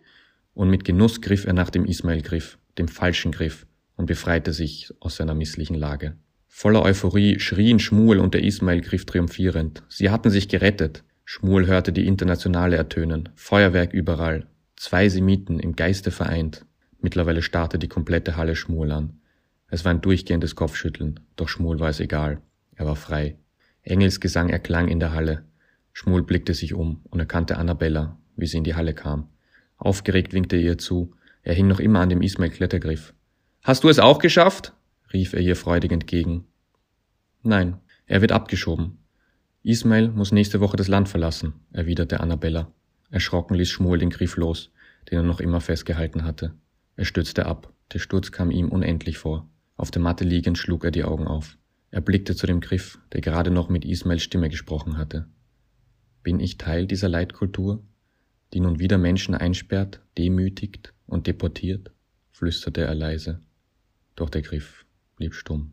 Und 0.55 0.69
mit 0.71 0.85
Genuss 0.85 1.21
griff 1.21 1.47
er 1.47 1.53
nach 1.53 1.71
dem 1.71 1.85
Ismail-Griff, 1.85 2.59
dem 2.79 2.89
falschen 2.89 3.33
Griff, 3.33 3.67
und 3.97 4.07
befreite 4.07 4.53
sich 4.53 4.93
aus 5.01 5.17
seiner 5.17 5.35
misslichen 5.35 5.77
Lage. 5.77 6.17
Voller 6.47 6.83
Euphorie 6.83 7.41
schrien 7.41 7.79
Schmuel 7.79 8.19
und 8.19 8.35
der 8.35 8.45
Ismail-Griff 8.45 9.07
triumphierend. 9.07 9.83
Sie 9.89 10.11
hatten 10.11 10.31
sich 10.31 10.49
gerettet. 10.49 11.03
Schmuel 11.25 11.67
hörte 11.67 11.93
die 11.93 12.07
Internationale 12.07 12.77
ertönen. 12.77 13.31
Feuerwerk 13.35 13.95
überall. 13.95 14.47
Zwei 14.77 15.09
Semiten 15.09 15.59
im 15.59 15.77
Geiste 15.77 16.11
vereint. 16.11 16.67
Mittlerweile 17.01 17.43
starrte 17.43 17.79
die 17.79 17.89
komplette 17.89 18.37
Halle 18.37 18.55
Schmuel 18.55 18.93
an. 18.93 19.21
Es 19.69 19.85
war 19.87 19.93
ein 19.93 20.03
durchgehendes 20.03 20.55
Kopfschütteln, 20.55 21.21
doch 21.37 21.49
Schmuel 21.49 21.81
war 21.81 21.89
es 21.89 22.01
egal. 22.01 22.43
Er 22.75 22.85
war 22.85 22.97
frei. 22.97 23.39
Engels 23.83 24.21
Gesang 24.21 24.51
erklang 24.51 24.89
in 24.89 25.01
der 25.01 25.13
Halle. 25.13 25.45
Schmuel 25.93 26.23
blickte 26.23 26.53
sich 26.53 26.75
um 26.75 27.01
und 27.09 27.21
erkannte 27.21 27.57
Annabella, 27.57 28.19
wie 28.37 28.47
sie 28.47 28.59
in 28.59 28.65
die 28.65 28.75
Halle 28.75 28.93
kam. 28.93 29.32
Aufgeregt 29.83 30.33
winkte 30.33 30.55
er 30.55 30.63
ihr 30.63 30.79
zu. 30.79 31.13
Er 31.43 31.55
hing 31.55 31.67
noch 31.67 31.81
immer 31.81 31.99
an 31.99 32.09
dem 32.09 32.23
Ismail-Klettergriff. 32.23 33.15
Hast 33.63 33.83
du 33.83 33.89
es 33.89 33.99
auch 33.99 34.21
geschafft? 34.21 34.75
rief 35.13 35.33
er 35.33 35.41
ihr 35.41 35.57
freudig 35.57 35.91
entgegen. 35.91 36.45
Nein, 37.43 37.79
er 38.07 38.21
wird 38.21 38.31
abgeschoben. 38.31 38.99
Ismail 39.65 40.11
muss 40.11 40.31
nächste 40.31 40.61
Woche 40.61 40.77
das 40.77 40.87
Land 40.87 41.09
verlassen, 41.09 41.55
erwiderte 41.73 42.21
Annabella. 42.21 42.71
Erschrocken 43.11 43.57
ließ 43.57 43.71
Schmuel 43.71 43.99
den 43.99 44.11
Griff 44.11 44.37
los, 44.37 44.71
den 45.11 45.19
er 45.19 45.25
noch 45.25 45.41
immer 45.41 45.61
festgehalten 45.61 46.23
hatte. 46.23 46.55
Er 46.95 47.05
stürzte 47.05 47.47
ab. 47.47 47.73
Der 47.93 47.99
Sturz 47.99 48.31
kam 48.31 48.53
ihm 48.53 48.69
unendlich 48.69 49.19
vor. 49.19 49.51
Auf 49.77 49.91
der 49.91 50.01
Matte 50.01 50.23
liegend 50.23 50.59
schlug 50.59 50.85
er 50.85 50.93
die 50.93 51.03
Augen 51.03 51.27
auf. 51.27 51.59
Er 51.91 52.03
blickte 52.03 52.37
zu 52.37 52.47
dem 52.47 52.61
Griff, 52.61 53.01
der 53.13 53.21
gerade 53.21 53.51
noch 53.51 53.69
mit 53.69 53.85
Ismails 53.85 54.23
Stimme 54.23 54.49
gesprochen 54.49 54.97
hatte. 54.97 55.27
Bin 56.23 56.39
ich 56.39 56.57
Teil 56.57 56.87
dieser 56.87 57.09
Leitkultur, 57.09 57.83
die 58.53 58.61
nun 58.61 58.79
wieder 58.79 58.99
Menschen 58.99 59.35
einsperrt, 59.35 60.01
demütigt 60.19 60.93
und 61.07 61.27
deportiert? 61.27 61.91
flüsterte 62.31 62.83
er 62.83 62.95
leise. 62.95 63.41
Doch 64.17 64.31
der 64.31 64.43
Griff 64.43 64.85
blieb 65.17 65.35
stumm. 65.35 65.73